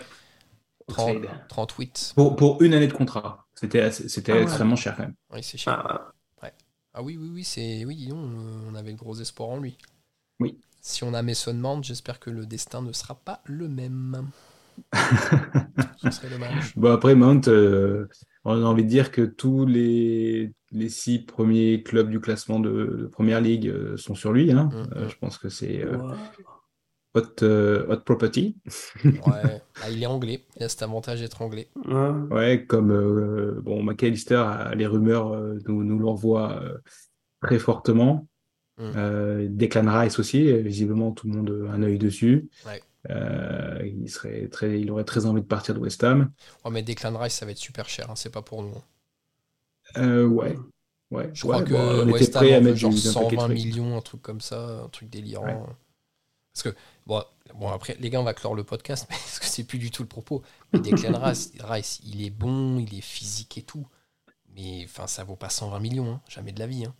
38. 1.49 2.13
Pour, 2.15 2.37
pour, 2.37 2.63
une 2.63 2.75
année 2.75 2.87
de 2.87 2.93
contrat. 2.93 3.47
C'était 3.55 3.83
ah 3.83 4.41
extrêmement 4.41 4.77
cher 4.77 4.97
quand 4.97 5.03
même. 5.03 5.15
Oui, 5.33 5.43
c'est 5.43 5.59
cher. 5.59 5.75
Ah. 5.75 6.13
Ouais. 6.43 6.53
ah 6.95 7.03
oui, 7.03 7.17
oui, 7.21 7.29
oui, 7.33 7.45
c'est. 7.45 7.85
Oui, 7.85 8.11
on 8.13 8.75
avait 8.75 8.93
de 8.93 8.99
gros 8.99 9.15
espoirs 9.17 9.51
en 9.51 9.59
lui. 9.59 9.77
Oui. 10.41 10.59
Si 10.89 11.05
on 11.05 11.13
a 11.13 11.21
Mason 11.21 11.53
Mount, 11.53 11.83
j'espère 11.83 12.19
que 12.19 12.31
le 12.31 12.47
destin 12.47 12.81
ne 12.81 12.93
sera 12.93 13.15
pas 13.15 13.43
le 13.45 13.69
même. 13.69 14.31
Ce 16.03 16.11
serait 16.11 16.31
dommage. 16.31 16.75
Bon, 16.77 16.91
après, 16.91 17.15
Mount, 17.15 17.43
euh, 17.47 18.09
on 18.45 18.55
a 18.55 18.65
envie 18.67 18.85
de 18.85 18.89
dire 18.89 19.13
que 19.13 19.21
tous 19.21 19.67
les, 19.67 20.51
les 20.73 20.89
six 20.89 21.19
premiers 21.19 21.83
clubs 21.83 22.09
du 22.09 22.21
classement 22.21 22.59
de, 22.59 23.11
Première 23.13 23.43
Ligue 23.43 23.69
euh, 23.69 23.99
sont 23.99 24.15
sur 24.15 24.33
lui. 24.33 24.51
Hein. 24.51 24.71
Mm, 24.73 24.97
euh, 24.97 25.09
je 25.11 25.17
pense 25.19 25.37
que 25.37 25.51
c'est 25.51 25.85
hot, 27.15 28.01
property. 28.07 28.57
ouais. 29.05 29.63
Ah, 29.83 29.91
il 29.91 30.03
est 30.03 30.07
anglais. 30.07 30.47
Il 30.57 30.63
a 30.63 30.71
cet 30.71 30.83
avantage 30.83 31.21
d'être 31.21 31.43
anglais. 31.43 31.69
Ouais, 32.31 32.65
comme 32.67 33.61
bon, 33.61 33.83
McAllister, 33.83 34.43
les 34.75 34.87
rumeurs 34.87 35.39
nous, 35.67 35.85
nous 35.85 35.99
l'envoient 35.99 36.63
très 37.43 37.59
fortement. 37.59 38.27
Mm. 38.79 38.93
Euh, 38.97 39.47
Declan 39.51 39.99
Rice 39.99 40.19
aussi, 40.19 40.53
visiblement 40.63 41.13
tout 41.13 41.29
le 41.29 41.35
monde 41.35 41.69
a 41.69 41.73
un 41.73 41.83
œil 41.83 41.99
dessus. 41.99 42.49
Euh, 43.11 43.79
il, 43.85 44.11
serait 44.11 44.49
très, 44.49 44.81
il 44.81 44.91
aurait 44.91 45.05
très 45.05 45.27
envie 45.27 45.41
de 45.41 45.47
partir 45.47 45.75
de 45.75 45.81
West 45.81 46.03
Ham. 46.05 46.31
mais 46.71 46.83
Declan 46.83 47.17
Rice, 47.17 47.35
ça 47.35 47.47
va 47.47 47.53
être 47.53 47.59
super 47.59 47.89
cher, 47.89 48.11
hein, 48.11 48.17
c'est 48.17 48.31
pas 48.31 48.43
pour 48.43 48.63
nous. 48.63 48.75
Hein. 49.95 50.03
Euh, 50.03 50.27
ouais. 50.27 50.57
ouais. 51.11 51.31
Je 51.33 51.43
crois 51.43 51.63
que 51.63 52.05
West 52.11 52.37
Ham 52.37 52.45
à 52.45 52.61
mettre 52.61 52.77
genre 52.77 52.93
120 52.93 53.49
millions, 53.49 53.97
un 53.97 54.01
truc 54.01 54.23
comme 54.23 54.41
ça, 54.41 54.83
un 54.85 54.89
truc 54.89 55.09
délirant. 55.11 55.67
Parce 56.53 56.75
que, 56.75 56.81
bon, 57.07 57.23
bon, 57.55 57.69
après, 57.69 57.97
les 58.01 58.11
gars, 58.11 58.21
on 58.21 58.25
va 58.25 58.35
clore 58.35 58.55
le 58.55 58.65
podcast, 58.65 59.07
mais 59.11 59.17
parce 59.25 59.39
que 59.39 59.47
c'est 59.47 59.65
plus 59.65 59.79
du 59.79 59.91
tout 59.91 60.03
le 60.03 60.09
propos. 60.09 60.43
Mais 60.73 60.81
Declan 60.81 61.19
Rice, 61.23 61.53
Rice, 61.61 62.01
il 62.05 62.25
est 62.25 62.31
bon, 62.31 62.79
il 62.79 62.97
est 62.97 63.03
physique 63.03 63.59
et 63.59 63.63
tout. 63.63 63.87
Mais 64.55 64.83
enfin, 64.85 65.07
ça 65.07 65.23
vaut 65.25 65.37
pas 65.37 65.51
120 65.51 65.79
millions, 65.79 66.15
hein, 66.15 66.21
jamais 66.29 66.53
de 66.53 66.59
la 66.59 66.67
vie. 66.67 66.85
Hein. 66.85 66.95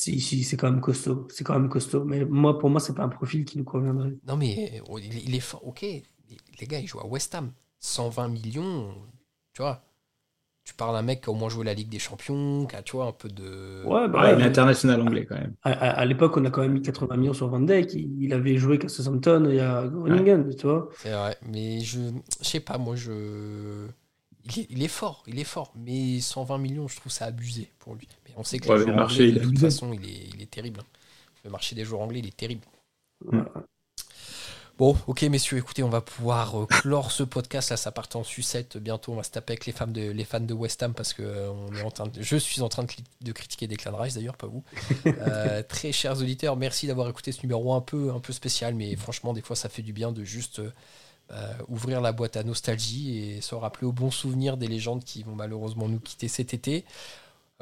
Si, 0.00 0.18
si, 0.18 0.44
c'est 0.44 0.56
quand 0.56 0.70
même 0.70 0.80
costaud. 0.80 1.28
C'est 1.28 1.44
quand 1.44 1.52
même 1.52 1.68
costaud. 1.68 2.04
Mais 2.04 2.24
moi, 2.24 2.58
pour 2.58 2.70
moi, 2.70 2.80
c'est 2.80 2.94
pas 2.94 3.02
un 3.02 3.10
profil 3.10 3.44
qui 3.44 3.58
nous 3.58 3.64
conviendrait. 3.64 4.16
Non, 4.26 4.34
mais 4.34 4.80
oh, 4.88 4.98
il 4.98 5.34
est 5.34 5.40
fort. 5.40 5.66
Ok, 5.66 5.82
les 5.82 6.66
gars, 6.66 6.78
ils 6.78 6.86
jouent 6.86 7.00
à 7.00 7.06
West 7.06 7.34
Ham. 7.34 7.52
120 7.80 8.28
millions, 8.28 8.94
tu 9.52 9.60
vois. 9.60 9.84
Tu 10.64 10.72
parles 10.72 10.94
d'un 10.94 11.02
mec 11.02 11.20
qui 11.20 11.28
a 11.28 11.32
au 11.32 11.34
moins 11.34 11.50
joué 11.50 11.66
la 11.66 11.74
Ligue 11.74 11.90
des 11.90 11.98
Champions, 11.98 12.64
qui 12.64 12.76
a, 12.76 12.82
tu 12.82 12.96
vois, 12.96 13.08
un 13.08 13.12
peu 13.12 13.28
de. 13.28 13.84
Ouais, 13.84 14.08
bah, 14.08 14.32
il 14.32 14.40
est 14.40 14.46
international 14.46 15.02
anglais 15.02 15.26
quand 15.26 15.34
même. 15.34 15.52
À, 15.64 16.02
l'époque, 16.06 16.34
on 16.38 16.44
a 16.46 16.50
quand 16.50 16.62
même 16.62 16.72
mis 16.72 16.82
80 16.82 17.18
millions 17.18 17.34
sur 17.34 17.48
Van 17.48 17.60
Dijk. 17.60 17.92
Il, 17.92 18.32
avait 18.32 18.56
joué 18.56 18.78
qu'à 18.78 18.88
Southampton 18.88 19.50
et 19.50 19.60
à 19.60 19.86
Groningen, 19.86 20.48
tu 20.56 20.66
vois. 20.66 20.88
C'est 20.96 21.12
vrai. 21.12 21.36
Mais 21.46 21.80
je, 21.80 22.00
je 22.40 22.48
sais 22.48 22.60
pas, 22.60 22.78
moi, 22.78 22.96
je. 22.96 23.86
Il 24.70 24.82
est, 24.82 24.88
fort, 24.88 25.22
il 25.26 25.38
est 25.38 25.44
fort, 25.44 25.74
mais 25.76 26.20
120 26.20 26.56
millions, 26.56 26.88
je 26.88 26.96
trouve 26.96 27.12
ça 27.12 27.26
abusé 27.26 27.70
pour 27.78 27.94
lui. 27.94 28.08
On 28.36 28.44
sait 28.44 28.58
que 28.58 28.72
le 28.72 28.94
marché, 28.94 29.32
de 29.32 29.40
toute 29.40 29.58
façon, 29.58 29.92
il 29.92 30.04
est, 30.08 30.28
il 30.34 30.42
est 30.42 30.50
terrible. 30.50 30.80
Le 31.44 31.50
marché 31.50 31.74
des 31.74 31.84
joueurs 31.84 32.02
anglais, 32.02 32.20
il 32.20 32.26
est 32.26 32.36
terrible. 32.36 32.66
Bon, 34.80 34.96
ok, 35.08 35.24
messieurs, 35.24 35.58
écoutez, 35.58 35.82
on 35.82 35.90
va 35.90 36.00
pouvoir 36.00 36.58
euh, 36.58 36.64
clore 36.64 37.12
ce 37.12 37.22
podcast. 37.22 37.68
Là, 37.68 37.76
ça 37.76 37.92
part 37.92 38.08
en 38.14 38.24
sucette. 38.24 38.78
Bientôt, 38.78 39.12
on 39.12 39.16
va 39.16 39.22
se 39.22 39.30
taper 39.30 39.52
avec 39.52 39.66
les, 39.66 39.72
femmes 39.72 39.92
de, 39.92 40.10
les 40.10 40.24
fans 40.24 40.40
de 40.40 40.54
West 40.54 40.82
Ham 40.82 40.94
parce 40.94 41.12
que 41.12 41.20
euh, 41.20 41.50
on 41.50 41.74
est 41.76 41.82
en 41.82 41.90
train 41.90 42.10
je 42.18 42.36
suis 42.38 42.62
en 42.62 42.70
train 42.70 42.86
de, 43.20 43.32
critiquer 43.32 43.66
Declan 43.66 43.94
Rice, 43.94 44.14
d'ailleurs, 44.14 44.38
pas 44.38 44.46
vous. 44.46 44.64
Euh, 45.04 45.62
très 45.68 45.92
chers 45.92 46.18
auditeurs, 46.18 46.56
merci 46.56 46.86
d'avoir 46.86 47.10
écouté 47.10 47.30
ce 47.30 47.42
numéro 47.42 47.74
un 47.74 47.82
peu, 47.82 48.10
un 48.10 48.20
peu 48.20 48.32
spécial, 48.32 48.74
mais 48.74 48.96
franchement, 48.96 49.34
des 49.34 49.42
fois, 49.42 49.54
ça 49.54 49.68
fait 49.68 49.82
du 49.82 49.92
bien 49.92 50.12
de 50.12 50.24
juste 50.24 50.62
ouvrir 51.68 52.00
la 52.00 52.12
boîte 52.12 52.38
à 52.38 52.42
nostalgie 52.42 53.18
et 53.18 53.40
se 53.42 53.54
rappeler 53.54 53.86
aux 53.86 53.92
bons 53.92 54.10
souvenirs 54.10 54.56
des 54.56 54.66
légendes 54.66 55.04
qui 55.04 55.24
vont 55.24 55.34
malheureusement 55.34 55.90
nous 55.90 56.00
quitter 56.00 56.26
cet 56.26 56.54
été. 56.54 56.86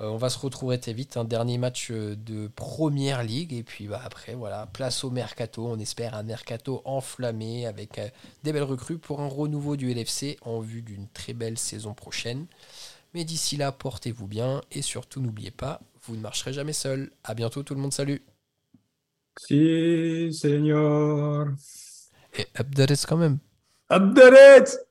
Euh, 0.01 0.07
on 0.07 0.16
va 0.16 0.30
se 0.30 0.38
retrouver 0.38 0.78
très 0.78 0.92
vite. 0.92 1.16
Un 1.16 1.24
dernier 1.24 1.59
match 1.59 1.90
euh, 1.90 2.16
de 2.16 2.49
première 2.49 3.22
ligue. 3.22 3.53
Et 3.53 3.62
puis 3.62 3.88
bah, 3.88 4.01
après, 4.05 4.34
voilà, 4.34 4.66
place 4.66 5.05
au 5.05 5.11
mercato. 5.11 5.66
On 5.66 5.78
espère 5.78 6.14
un 6.14 6.22
mercato 6.22 6.82
enflammé 6.84 7.66
avec 7.66 7.99
euh, 7.99 8.09
des 8.44 8.53
belles 8.53 8.62
recrues 8.62 8.99
pour 8.99 9.20
un 9.20 9.28
renouveau 9.28 9.76
du 9.76 9.92
LFC 9.92 10.38
en 10.42 10.61
vue 10.61 10.82
d'une 10.82 11.09
très 11.09 11.32
belle 11.32 11.59
saison 11.59 11.94
prochaine. 11.94 12.46
Mais 13.14 13.24
d'ici 13.24 13.57
là, 13.57 13.72
portez-vous 13.72 14.26
bien 14.26 14.61
et 14.70 14.82
surtout 14.82 15.20
n'oubliez 15.20 15.51
pas, 15.51 15.80
vous 16.03 16.14
ne 16.14 16.20
marcherez 16.20 16.53
jamais 16.53 16.74
seul. 16.74 17.11
À 17.24 17.34
bientôt 17.34 17.62
tout 17.62 17.74
le 17.74 17.80
monde, 17.80 17.92
salut. 17.92 18.22
Si, 19.38 20.30
Seigneur. 20.32 21.49
Et 22.36 22.46
updates 22.59 23.07
quand 23.07 23.16
même. 23.16 23.38
Updates 23.90 24.88